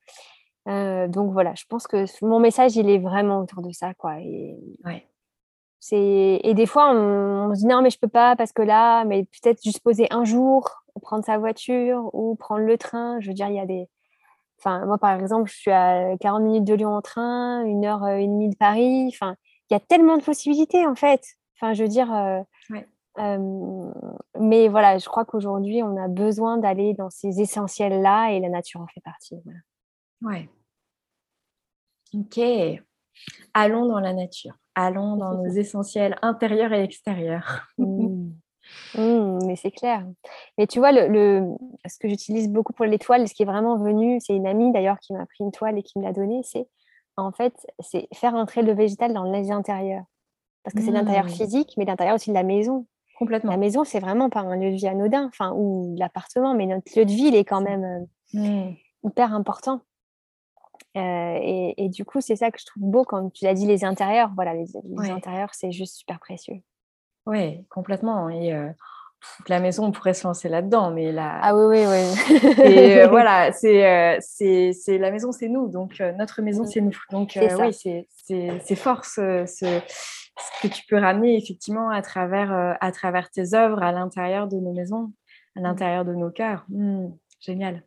Euh, 0.67 1.07
donc 1.07 1.31
voilà, 1.31 1.53
je 1.55 1.65
pense 1.69 1.85
que 1.85 2.05
mon 2.25 2.39
message, 2.39 2.75
il 2.75 2.89
est 2.89 2.97
vraiment 2.97 3.39
autour 3.39 3.61
de 3.61 3.71
ça, 3.71 3.93
quoi. 3.93 4.19
Et, 4.19 4.57
ouais. 4.83 5.07
Et 5.91 6.53
des 6.53 6.65
fois, 6.65 6.91
on, 6.91 7.53
se 7.53 7.59
dit 7.59 7.67
non, 7.67 7.81
mais 7.81 7.89
je 7.89 7.99
peux 7.99 8.07
pas 8.07 8.35
parce 8.35 8.51
que 8.51 8.61
là, 8.61 9.03
mais 9.05 9.25
peut-être 9.25 9.61
juste 9.63 9.81
poser 9.81 10.07
un 10.11 10.23
jour, 10.23 10.83
prendre 11.01 11.23
sa 11.25 11.37
voiture 11.37 12.09
ou 12.13 12.35
prendre 12.35 12.63
le 12.65 12.77
train. 12.77 13.19
Je 13.19 13.27
veux 13.27 13.33
dire, 13.33 13.49
il 13.49 13.55
y 13.55 13.59
a 13.59 13.65
des. 13.65 13.87
Enfin, 14.59 14.85
moi, 14.85 14.97
par 14.97 15.19
exemple, 15.19 15.49
je 15.49 15.55
suis 15.55 15.71
à 15.71 16.17
40 16.19 16.41
minutes 16.43 16.63
de 16.63 16.73
Lyon 16.73 16.95
en 16.95 17.01
train, 17.01 17.63
une 17.65 17.85
heure 17.85 18.07
et 18.07 18.25
demie 18.25 18.49
de 18.49 18.55
Paris. 18.55 19.07
Enfin, 19.09 19.35
il 19.69 19.73
y 19.73 19.77
a 19.77 19.79
tellement 19.79 20.17
de 20.17 20.23
possibilités 20.23 20.85
en 20.85 20.95
fait. 20.95 21.23
Enfin, 21.55 21.73
je 21.73 21.83
veux 21.83 21.89
dire. 21.89 22.13
Euh, 22.13 22.41
euh, 23.17 23.91
mais 24.39 24.67
voilà, 24.67 24.97
je 24.97 25.07
crois 25.07 25.23
qu'aujourd'hui, 25.23 25.81
on 25.83 25.95
a 25.97 26.07
besoin 26.07 26.57
d'aller 26.57 26.93
dans 26.93 27.09
ces 27.09 27.39
essentiels-là 27.39 28.31
et 28.31 28.39
la 28.39 28.49
nature 28.49 28.81
en 28.81 28.87
fait 28.87 29.01
partie. 29.01 29.41
Ouais. 30.21 30.49
Ok. 32.13 32.39
Allons 33.53 33.85
dans 33.85 33.99
la 33.99 34.13
nature. 34.13 34.55
Allons 34.75 35.15
dans 35.15 35.33
nos 35.33 35.49
essentiels 35.49 36.17
intérieurs 36.21 36.73
et 36.73 36.83
extérieurs. 36.83 37.67
Mmh. 37.77 38.31
Mmh, 38.97 39.45
mais 39.45 39.55
c'est 39.55 39.69
clair. 39.69 40.03
Mais 40.57 40.65
tu 40.65 40.79
vois, 40.79 40.91
le, 40.91 41.55
ce 41.87 41.99
que 41.99 42.09
j'utilise 42.09 42.49
beaucoup 42.49 42.73
pour 42.73 42.85
l'étoile, 42.85 43.27
ce 43.27 43.33
qui 43.35 43.43
est 43.43 43.45
vraiment 43.45 43.77
venu, 43.77 44.19
c'est 44.19 44.35
une 44.35 44.47
amie 44.47 44.71
d'ailleurs 44.71 44.99
qui 44.99 45.13
m'a 45.13 45.25
pris 45.27 45.43
une 45.43 45.51
toile 45.51 45.77
et 45.77 45.83
qui 45.83 45.99
me 45.99 46.03
l'a 46.03 46.13
donnée, 46.13 46.41
c'est 46.43 46.67
en 47.17 47.31
fait, 47.31 47.53
c'est 47.79 48.07
faire 48.13 48.33
entrer 48.33 48.61
le 48.61 48.73
végétal 48.73 49.13
dans 49.13 49.23
les 49.23 49.51
intérieurs. 49.51 50.03
Parce 50.63 50.73
que 50.73 50.81
c'est 50.81 50.91
l'intérieur 50.91 51.25
mmh. 51.25 51.29
physique, 51.29 51.73
mais 51.77 51.85
l'intérieur 51.85 52.15
aussi 52.15 52.31
de 52.31 52.35
la 52.35 52.43
maison. 52.43 52.87
Complètement. 53.19 53.51
La 53.51 53.57
maison, 53.57 53.83
c'est 53.83 53.99
vraiment 53.99 54.29
pas 54.29 54.41
un 54.41 54.55
lieu 54.55 54.71
de 54.71 54.75
vie 54.75 54.87
anodin, 54.87 55.27
enfin, 55.27 55.53
ou 55.55 55.95
l'appartement, 55.97 56.55
mais 56.55 56.65
notre 56.65 56.97
lieu 56.97 57.05
de 57.05 57.11
vie, 57.11 57.27
il 57.27 57.35
est 57.35 57.45
quand 57.45 57.61
même 57.61 58.07
euh, 58.35 58.39
mmh. 58.39 58.75
hyper 59.03 59.33
important. 59.33 59.81
Euh, 60.95 61.73
et, 61.77 61.89
du 61.89 62.05
coup, 62.05 62.21
c'est 62.21 62.35
ça 62.35 62.51
que 62.51 62.59
je 62.59 62.65
trouve 62.65 62.83
beau 62.83 63.03
quand 63.03 63.29
tu 63.31 63.43
l'as 63.43 63.53
dit, 63.53 63.65
les 63.65 63.83
intérieurs. 63.83 64.31
Voilà, 64.35 64.53
les, 64.53 64.75
intérieurs, 65.09 65.53
c'est 65.53 65.71
juste 65.71 65.95
super 65.95 66.19
précieux. 66.19 66.61
Oui, 67.25 67.65
complètement. 67.69 68.29
Et 68.29 68.53
euh, 68.53 68.69
la 69.49 69.59
maison, 69.59 69.85
on 69.85 69.91
pourrait 69.91 70.13
se 70.13 70.25
lancer 70.25 70.47
là-dedans, 70.47 70.91
mais 70.91 71.11
là. 71.11 71.39
Ah 71.41 71.55
oui, 71.55 71.65
oui, 71.65 71.85
oui. 71.85 72.63
et 72.63 73.01
euh, 73.01 73.07
voilà, 73.09 73.51
c'est, 73.51 74.19
c'est, 74.21 74.97
la 74.97 75.11
maison, 75.11 75.31
c'est 75.31 75.49
nous. 75.49 75.67
Donc, 75.67 75.99
notre 76.17 76.41
maison, 76.41 76.63
mm. 76.63 76.67
c'est 76.67 76.81
nous. 76.81 76.97
Donc, 77.11 77.37
oui, 77.41 77.73
c'est, 77.73 78.07
c'est, 78.63 78.75
fort 78.75 79.03
ce, 79.03 79.45
ce, 79.45 79.81
que 80.61 80.67
tu 80.67 80.85
peux 80.87 80.97
ramener 80.97 81.37
effectivement 81.37 81.89
à 81.89 82.01
travers, 82.01 82.77
à 82.79 82.91
travers 82.93 83.29
tes 83.31 83.53
œuvres, 83.53 83.83
à 83.83 83.91
l'intérieur 83.91 84.47
de 84.47 84.57
nos 84.57 84.73
maisons, 84.73 85.11
à 85.57 85.59
mm. 85.59 85.63
l'intérieur 85.63 86.05
de 86.05 86.13
nos 86.13 86.31
cœurs. 86.31 86.65
Mm, 86.69 87.07
génial. 87.41 87.83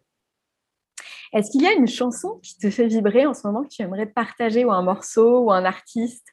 Est-ce 1.33 1.51
qu'il 1.51 1.63
y 1.63 1.67
a 1.67 1.73
une 1.73 1.89
chanson 1.89 2.39
qui 2.43 2.57
te 2.57 2.71
fait 2.71 2.87
vibrer 2.87 3.27
en 3.27 3.35
ce 3.35 3.47
moment 3.47 3.63
que 3.63 3.69
tu 3.69 3.83
aimerais 3.83 4.07
partager, 4.07 4.65
ou 4.65 4.73
un 4.73 4.83
morceau, 4.83 5.41
ou 5.41 5.53
un 5.53 5.65
artiste? 5.65 6.27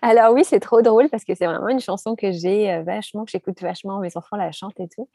Alors 0.00 0.32
oui, 0.32 0.44
c'est 0.44 0.60
trop 0.60 0.82
drôle 0.82 1.08
parce 1.08 1.24
que 1.24 1.34
c'est 1.34 1.46
vraiment 1.46 1.68
une 1.68 1.80
chanson 1.80 2.16
que 2.16 2.32
j'ai 2.32 2.70
euh, 2.72 2.82
vachement, 2.82 3.24
que 3.24 3.30
j'écoute 3.30 3.60
vachement, 3.60 4.00
mes 4.00 4.16
enfants 4.16 4.36
la 4.36 4.50
chantent 4.50 4.80
et 4.80 4.88
tout. 4.88 5.08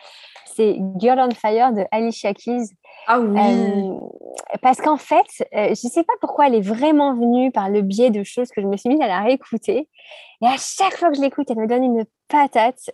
C'est 0.46 0.78
Girl 0.98 1.20
on 1.20 1.32
Fire 1.32 1.74
de 1.74 1.84
Alicia 1.92 2.34
Keys. 2.34 2.70
Ah 3.08 3.20
oui. 3.20 3.40
Euh, 3.40 4.00
parce 4.62 4.80
qu'en 4.80 4.98
fait, 4.98 5.26
euh, 5.54 5.76
je 5.76 5.88
ne 5.88 5.92
sais 5.92 6.04
pas 6.04 6.14
pourquoi 6.22 6.48
elle 6.48 6.56
est 6.56 6.62
vraiment 6.62 7.14
venue 7.14 7.52
par 7.52 7.70
le 7.70 7.82
biais 7.82 8.10
de 8.10 8.24
choses 8.24 8.50
que 8.50 8.62
je 8.62 8.68
me 8.68 8.78
suis 8.78 8.90
mise 8.90 9.02
à 9.02 9.08
la 9.08 9.22
réécouter. 9.22 9.90
Et 10.42 10.48
à 10.48 10.56
chaque 10.58 10.96
fois 10.96 11.10
que 11.10 11.18
je 11.18 11.22
l'écoute, 11.22 11.50
elle 11.50 11.58
me 11.58 11.68
donne 11.68 11.84
une 11.84 12.06
patate. 12.30 12.90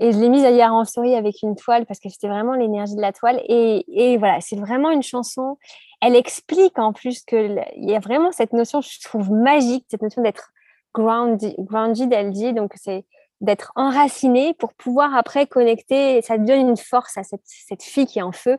Et 0.00 0.12
je 0.12 0.18
l'ai 0.18 0.28
mise 0.28 0.42
hier 0.42 0.72
en 0.72 0.84
story 0.84 1.14
avec 1.14 1.36
une 1.42 1.54
toile 1.54 1.86
parce 1.86 2.00
que 2.00 2.08
c'était 2.08 2.28
vraiment 2.28 2.54
l'énergie 2.54 2.96
de 2.96 3.00
la 3.00 3.12
toile. 3.12 3.40
Et, 3.48 3.84
et 3.88 4.16
voilà, 4.18 4.40
c'est 4.40 4.56
vraiment 4.56 4.90
une 4.90 5.02
chanson 5.02 5.56
elle 6.04 6.16
explique 6.16 6.78
en 6.78 6.92
plus 6.92 7.22
qu'il 7.22 7.64
y 7.76 7.94
a 7.94 7.98
vraiment 7.98 8.30
cette 8.30 8.52
notion, 8.52 8.82
je 8.82 9.00
trouve 9.02 9.30
magique, 9.30 9.86
cette 9.88 10.02
notion 10.02 10.20
d'être 10.20 10.52
grounded, 10.92 11.54
grounded, 11.58 12.12
elle 12.12 12.30
dit, 12.30 12.52
donc 12.52 12.72
c'est 12.76 13.06
d'être 13.44 13.72
enraciné 13.76 14.54
pour 14.54 14.72
pouvoir 14.74 15.14
après 15.14 15.46
connecter, 15.46 16.22
ça 16.22 16.38
donne 16.38 16.68
une 16.70 16.76
force 16.76 17.16
à 17.16 17.22
cette, 17.22 17.82
fille 17.82 18.06
qui 18.06 18.18
est 18.18 18.22
en 18.22 18.32
feu 18.32 18.56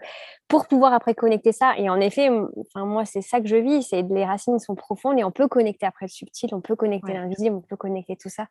pour 0.47 0.67
pouvoir 0.67 0.93
après 0.93 1.15
connecter 1.15 1.51
ça. 1.51 1.73
Et 1.77 1.89
en 1.89 1.99
effet, 1.99 2.29
enfin, 2.29 2.85
moi, 2.85 3.05
c'est 3.05 3.21
ça 3.21 3.41
que 3.41 3.47
je 3.47 3.55
vis, 3.55 3.83
c'est 3.83 4.03
les 4.03 4.25
racines 4.25 4.59
sont 4.59 4.75
profondes 4.75 5.19
et 5.19 5.23
on 5.23 5.31
peut 5.31 5.47
connecter 5.47 5.85
après 5.85 6.05
le 6.05 6.11
subtil, 6.11 6.49
on 6.53 6.61
peut 6.61 6.75
connecter 6.75 7.13
l'invisible, 7.13 7.55
on 7.55 7.61
peut 7.61 7.75
connecter 7.75 8.15
tout 8.15 8.29
ça. 8.29 8.47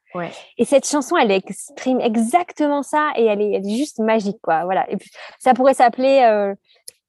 Et 0.58 0.64
cette 0.64 0.86
chanson, 0.86 1.16
elle 1.16 1.30
exprime 1.30 2.00
exactement 2.00 2.82
ça 2.82 3.12
et 3.16 3.24
elle 3.24 3.40
est, 3.40 3.68
juste 3.68 3.98
magique, 3.98 4.38
quoi. 4.42 4.64
Voilà. 4.64 4.90
Et 4.90 4.96
puis, 4.96 5.10
ça 5.38 5.54
pourrait 5.54 5.74
s'appeler 5.74 6.22
euh, 6.28 6.54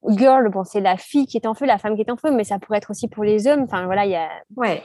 girl, 0.08 0.48
bon, 0.48 0.64
c'est 0.64 0.80
la 0.80 0.96
fille 0.96 1.26
qui 1.26 1.36
est 1.36 1.46
en 1.46 1.54
feu, 1.54 1.66
la 1.66 1.78
femme 1.78 1.96
qui 1.96 2.02
est 2.02 2.10
en 2.10 2.16
feu, 2.16 2.30
mais 2.30 2.44
ça 2.44 2.58
pourrait 2.58 2.78
être 2.78 2.90
aussi 2.90 3.08
pour 3.08 3.24
les 3.24 3.46
hommes. 3.46 3.62
Enfin, 3.62 3.86
voilà, 3.86 4.04
il 4.06 4.12
y 4.12 4.16
a. 4.16 4.30
Ouais. 4.56 4.82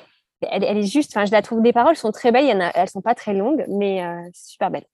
Elle, 0.49 0.63
est 0.63 0.83
juste, 0.83 1.11
enfin, 1.15 1.25
je 1.25 1.31
la 1.31 1.41
trouve, 1.41 1.61
des 1.61 1.73
paroles 1.73 1.95
sont 1.95 2.11
très 2.11 2.31
belles, 2.31 2.45
il 2.45 2.49
y 2.49 2.53
en 2.53 2.61
a, 2.61 2.71
elles 2.73 2.89
sont 2.89 3.01
pas 3.01 3.15
très 3.15 3.33
longues, 3.33 3.65
mais 3.67 4.03
euh, 4.03 4.21
super 4.33 4.71
belle. 4.71 4.85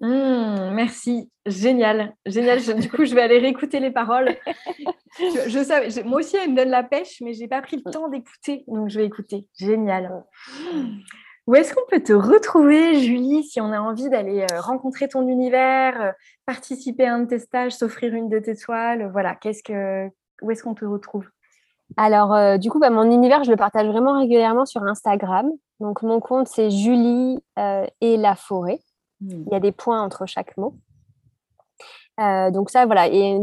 Mmh, 0.00 0.70
merci, 0.72 1.30
génial, 1.46 2.14
génial. 2.26 2.58
du 2.80 2.90
coup, 2.90 3.04
je 3.04 3.14
vais 3.14 3.22
aller 3.22 3.38
réécouter 3.38 3.78
les 3.78 3.92
paroles. 3.92 4.36
je, 5.46 5.62
sais, 5.62 6.02
moi 6.02 6.20
aussi, 6.20 6.36
elle 6.36 6.50
me 6.50 6.56
donne 6.56 6.70
la 6.70 6.82
pêche, 6.82 7.20
mais 7.20 7.34
j'ai 7.34 7.46
pas 7.46 7.62
pris 7.62 7.80
le 7.84 7.90
temps 7.90 8.08
d'écouter, 8.08 8.64
donc 8.66 8.88
je 8.88 8.98
vais 8.98 9.06
écouter. 9.06 9.46
Génial. 9.58 10.24
Où 11.46 11.56
est-ce 11.56 11.74
qu'on 11.74 11.86
peut 11.88 12.02
te 12.02 12.12
retrouver, 12.12 13.00
Julie, 13.00 13.44
si 13.44 13.60
on 13.60 13.72
a 13.72 13.80
envie 13.80 14.08
d'aller 14.08 14.42
euh, 14.42 14.60
rencontrer 14.60 15.08
ton 15.08 15.26
univers, 15.26 16.00
euh, 16.00 16.12
participer 16.46 17.06
à 17.06 17.14
un 17.14 17.20
de 17.20 17.26
tes 17.26 17.40
stages, 17.40 17.72
s'offrir 17.72 18.14
une 18.14 18.28
de 18.28 18.38
tes 18.38 18.54
toiles 18.54 19.10
Voilà, 19.12 19.34
qu'est-ce 19.34 19.62
que, 19.62 20.08
où 20.40 20.50
est-ce 20.50 20.62
qu'on 20.62 20.74
te 20.74 20.84
retrouve? 20.84 21.28
Alors, 21.96 22.32
euh, 22.34 22.58
du 22.58 22.70
coup, 22.70 22.78
bah, 22.78 22.90
mon 22.90 23.10
univers, 23.10 23.44
je 23.44 23.50
le 23.50 23.56
partage 23.56 23.86
vraiment 23.86 24.18
régulièrement 24.18 24.66
sur 24.66 24.82
Instagram. 24.82 25.50
Donc, 25.80 26.02
mon 26.02 26.20
compte, 26.20 26.48
c'est 26.48 26.70
Julie 26.70 27.42
et 28.00 28.16
la 28.16 28.34
forêt. 28.34 28.80
Hmm. 29.20 29.44
Il 29.46 29.52
y 29.52 29.54
a 29.54 29.60
des 29.60 29.72
points 29.72 30.02
entre 30.02 30.26
chaque 30.26 30.56
mot. 30.56 30.76
donc 32.18 32.70
ça, 32.70 32.86
voilà. 32.86 33.08
Et 33.08 33.38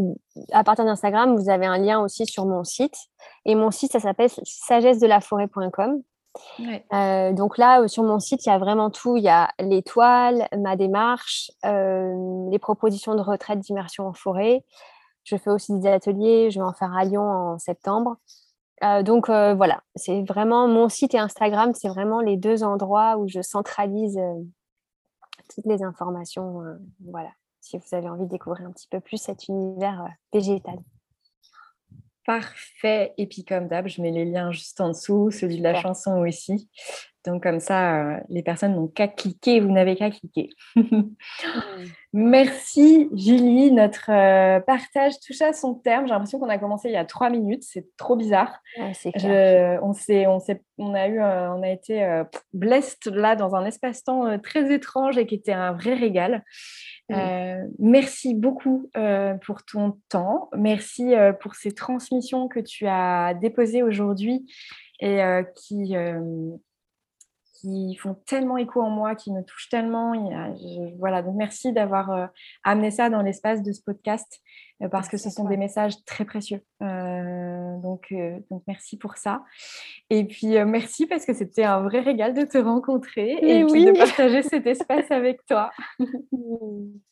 à 0.52 0.64
partir 0.64 0.86
d'Instagram, 0.86 1.36
vous 1.36 1.50
avez 1.50 1.66
un 1.66 1.78
lien 1.78 2.00
aussi 2.00 2.26
sur 2.26 2.46
mon 2.46 2.64
site. 2.64 2.96
Et 3.46 3.56
mon 3.56 3.72
site, 3.72 3.92
ça 3.92 4.00
s'appelle 4.00 4.30
sagesse 4.44 5.00
de 5.00 5.08
la 5.08 5.20
forêt.com. 5.20 6.02
Euh, 6.94 7.34
donc 7.34 7.58
là, 7.58 7.82
euh, 7.82 7.88
sur 7.88 8.04
mon 8.04 8.20
site, 8.20 8.46
il 8.46 8.50
y 8.50 8.52
a 8.52 8.58
vraiment 8.58 8.90
tout. 8.90 9.18
Il 9.18 9.24
y 9.24 9.30
a 9.30 9.50
l'étoile, 9.60 10.48
ma 10.58 10.76
démarche, 10.76 11.52
euh, 11.66 12.50
les 12.52 12.60
propositions 12.60 13.16
de 13.16 13.22
retraite 13.22 13.60
d'immersion 13.60 14.08
en 14.08 14.14
forêt. 14.14 14.64
Je 15.30 15.38
fais 15.38 15.50
aussi 15.50 15.78
des 15.80 15.88
ateliers. 15.88 16.52
Je 16.52 16.60
vais 16.60 16.66
en 16.66 16.74
faire 16.74 16.96
à 16.96 17.06
Lyon 17.06 17.22
en 17.22 17.60
septembre. 17.60 18.18
donc 19.04 19.30
voilà, 19.30 19.82
c'est 19.96 20.24
vraiment 20.24 20.68
mon 20.68 20.90
site 20.90 21.14
et 21.14 21.20
Instagram, 21.20 21.74
c'est 21.74 21.90
vraiment 21.90 22.22
les 22.22 22.38
deux 22.38 22.64
endroits 22.64 23.18
où 23.18 23.28
je 23.28 23.42
centralise 23.42 24.20
toutes 25.54 25.66
les 25.66 25.84
informations. 25.84 26.62
voilà, 27.06 27.32
si 27.62 27.78
vous 27.78 27.96
avez 27.96 28.10
envie 28.10 28.26
de 28.26 28.30
découvrir 28.30 28.68
un 28.68 28.72
petit 28.72 28.88
peu 28.88 29.00
plus 29.00 29.18
cet 29.18 29.48
univers 29.48 30.08
végétal. 30.34 30.80
Parfait. 32.30 33.16
Et 33.18 33.26
puis 33.26 33.44
comme 33.44 33.68
d'hab, 33.68 33.88
je 33.88 34.04
mets 34.04 34.12
les 34.12 34.26
liens 34.26 34.52
juste 34.52 34.80
en 34.82 34.90
dessous, 34.90 35.32
celui 35.32 35.58
de 35.58 35.64
la 35.64 35.74
chanson 35.74 36.20
aussi. 36.20 36.70
Donc 37.26 37.44
comme 37.44 37.60
ça, 37.60 38.20
les 38.30 38.44
personnes 38.44 38.76
n'ont 38.76 38.88
qu'à 38.88 39.08
cliquer, 39.08 39.60
vous 39.60 39.72
n'avez 39.72 39.96
qu'à 39.96 40.10
cliquer. 40.10 40.50
Merci 42.14 43.08
Julie, 43.14 43.72
notre 43.72 44.08
partage 44.66 45.20
touche 45.20 45.42
à 45.42 45.54
son 45.54 45.76
terme. 45.76 46.08
J'ai 46.08 46.14
l'impression 46.14 46.40
qu'on 46.40 46.50
a 46.50 46.58
commencé 46.58 46.90
il 46.90 46.94
y 46.94 46.98
a 46.98 47.06
trois 47.06 47.30
minutes, 47.30 47.64
c'est 47.64 47.86
trop 47.98 48.16
bizarre. 48.16 48.62
on, 48.78 48.94
s'est, 49.94 50.26
on, 50.28 50.40
on, 50.80 50.94
a 50.96 51.08
eu, 51.08 51.22
on 51.22 51.62
a 51.62 51.70
été 51.70 52.24
blessed 52.54 53.08
là 53.08 53.36
dans 53.36 53.54
un 53.54 53.66
espace-temps 53.66 54.40
très 54.40 54.74
étrange 54.74 55.18
et 55.18 55.28
qui 55.28 55.36
était 55.36 55.54
un 55.54 55.74
vrai 55.74 55.94
régal. 55.94 56.44
Euh, 57.12 57.66
merci 57.80 58.36
beaucoup 58.36 58.90
euh, 58.96 59.34
pour 59.36 59.64
ton 59.64 59.98
temps. 60.10 60.50
Merci 60.56 61.16
euh, 61.16 61.34
pour 61.34 61.56
ces 61.56 61.72
transmissions 61.72 62.48
que 62.48 62.60
tu 62.60 62.86
as 62.88 63.34
déposées 63.34 63.84
aujourd'hui 63.84 64.46
et 65.02 65.22
qui, 65.56 65.96
qui 67.60 67.96
font 67.96 68.16
tellement 68.26 68.58
écho 68.58 68.82
en 68.82 68.90
moi, 68.90 69.16
qui 69.16 69.32
me 69.32 69.44
touchent 69.44 69.70
tellement. 69.70 70.14
voilà, 70.98 71.22
donc 71.22 71.36
merci 71.36 71.74
d'avoir 71.74 72.30
amené 72.64 72.92
ça 72.92 73.10
dans 73.10 73.22
l'espace 73.22 73.62
de 73.62 73.72
ce 73.72 73.82
podcast 73.82 74.42
parce 74.92 75.10
que 75.10 75.18
ce 75.18 75.30
sont 75.30 75.46
des 75.46 75.58
messages 75.58 75.94
très 76.06 76.26
précieux. 76.26 76.62
donc, 76.80 78.14
donc 78.50 78.64
merci 78.68 78.98
pour 78.98 79.18
ça. 79.18 79.44
Et 80.10 80.26
puis 80.26 80.64
merci 80.66 81.06
parce 81.06 81.26
que 81.26 81.34
c'était 81.34 81.64
un 81.64 81.82
vrai 81.82 82.00
régal 82.00 82.34
de 82.34 82.44
te 82.44 82.58
rencontrer 82.58 83.38
et, 83.42 83.64
de 83.64 83.98
partager 83.98 84.44
cet 84.44 84.66
espace 84.68 85.10
avec 85.12 85.46
toi. 85.46 85.72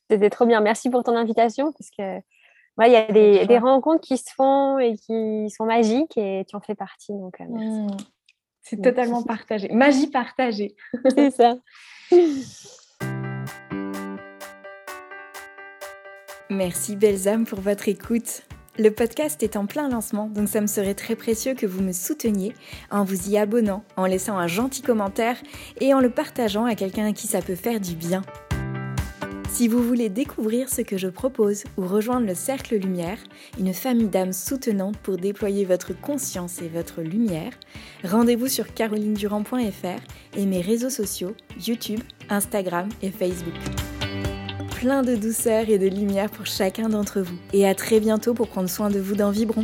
C'était 0.09 0.29
trop 0.29 0.45
bien. 0.45 0.61
Merci 0.61 0.89
pour 0.89 1.03
ton 1.03 1.15
invitation 1.15 1.71
parce 1.73 1.89
que 1.97 2.21
il 2.85 2.91
y 2.91 2.95
a 2.95 3.45
des, 3.45 3.57
rencontres 3.57 4.01
qui 4.01 4.17
se 4.17 4.31
font 4.33 4.77
et 4.77 4.95
qui 4.95 5.49
sont 5.49 5.65
magiques 5.65 6.15
et 6.17 6.45
tu 6.47 6.55
en 6.55 6.61
fais 6.61 6.75
partie. 6.75 7.13
Donc, 7.13 7.39
mmh. 7.39 7.87
C'est 8.69 8.81
totalement 8.81 9.23
partagé. 9.23 9.69
Magie 9.69 10.07
partagée. 10.07 10.75
C'est 11.15 11.31
ça. 11.31 11.57
Merci 16.49 16.95
belles 16.95 17.27
âmes 17.27 17.45
pour 17.45 17.61
votre 17.61 17.87
écoute. 17.87 18.43
Le 18.77 18.89
podcast 18.89 19.41
est 19.41 19.55
en 19.55 19.65
plein 19.65 19.89
lancement, 19.89 20.27
donc 20.27 20.49
ça 20.49 20.61
me 20.61 20.67
serait 20.67 20.93
très 20.93 21.15
précieux 21.15 21.55
que 21.55 21.65
vous 21.65 21.81
me 21.81 21.93
souteniez 21.93 22.53
en 22.91 23.03
vous 23.03 23.29
y 23.29 23.37
abonnant, 23.37 23.83
en 23.95 24.05
laissant 24.05 24.37
un 24.37 24.47
gentil 24.47 24.81
commentaire 24.81 25.37
et 25.81 25.93
en 25.93 25.99
le 25.99 26.09
partageant 26.09 26.65
à 26.65 26.75
quelqu'un 26.75 27.07
à 27.07 27.13
qui 27.13 27.27
ça 27.27 27.41
peut 27.41 27.55
faire 27.55 27.79
du 27.79 27.95
bien. 27.95 28.21
Si 29.57 29.67
vous 29.67 29.81
voulez 29.81 30.09
découvrir 30.09 30.69
ce 30.69 30.83
que 30.83 30.99
je 30.99 31.07
propose 31.07 31.63
ou 31.77 31.87
rejoindre 31.87 32.27
le 32.27 32.35
Cercle 32.35 32.75
Lumière, 32.75 33.17
une 33.59 33.73
famille 33.73 34.07
d'âmes 34.07 34.31
soutenantes 34.31 34.97
pour 34.97 35.17
déployer 35.17 35.65
votre 35.65 35.99
conscience 35.99 36.61
et 36.61 36.67
votre 36.67 37.01
lumière, 37.01 37.53
rendez-vous 38.03 38.49
sur 38.49 38.71
carolinedurand.fr 38.71 40.37
et 40.37 40.45
mes 40.45 40.61
réseaux 40.61 40.91
sociaux 40.91 41.35
YouTube, 41.59 42.01
Instagram 42.29 42.87
et 43.01 43.09
Facebook. 43.09 43.55
Plein 44.75 45.01
de 45.01 45.15
douceur 45.15 45.67
et 45.69 45.79
de 45.79 45.87
lumière 45.87 46.29
pour 46.29 46.45
chacun 46.45 46.87
d'entre 46.87 47.21
vous. 47.21 47.39
Et 47.51 47.67
à 47.67 47.73
très 47.73 47.99
bientôt 47.99 48.35
pour 48.35 48.49
prendre 48.49 48.69
soin 48.69 48.91
de 48.91 48.99
vous 48.99 49.15
dans 49.15 49.31
Vibron. 49.31 49.63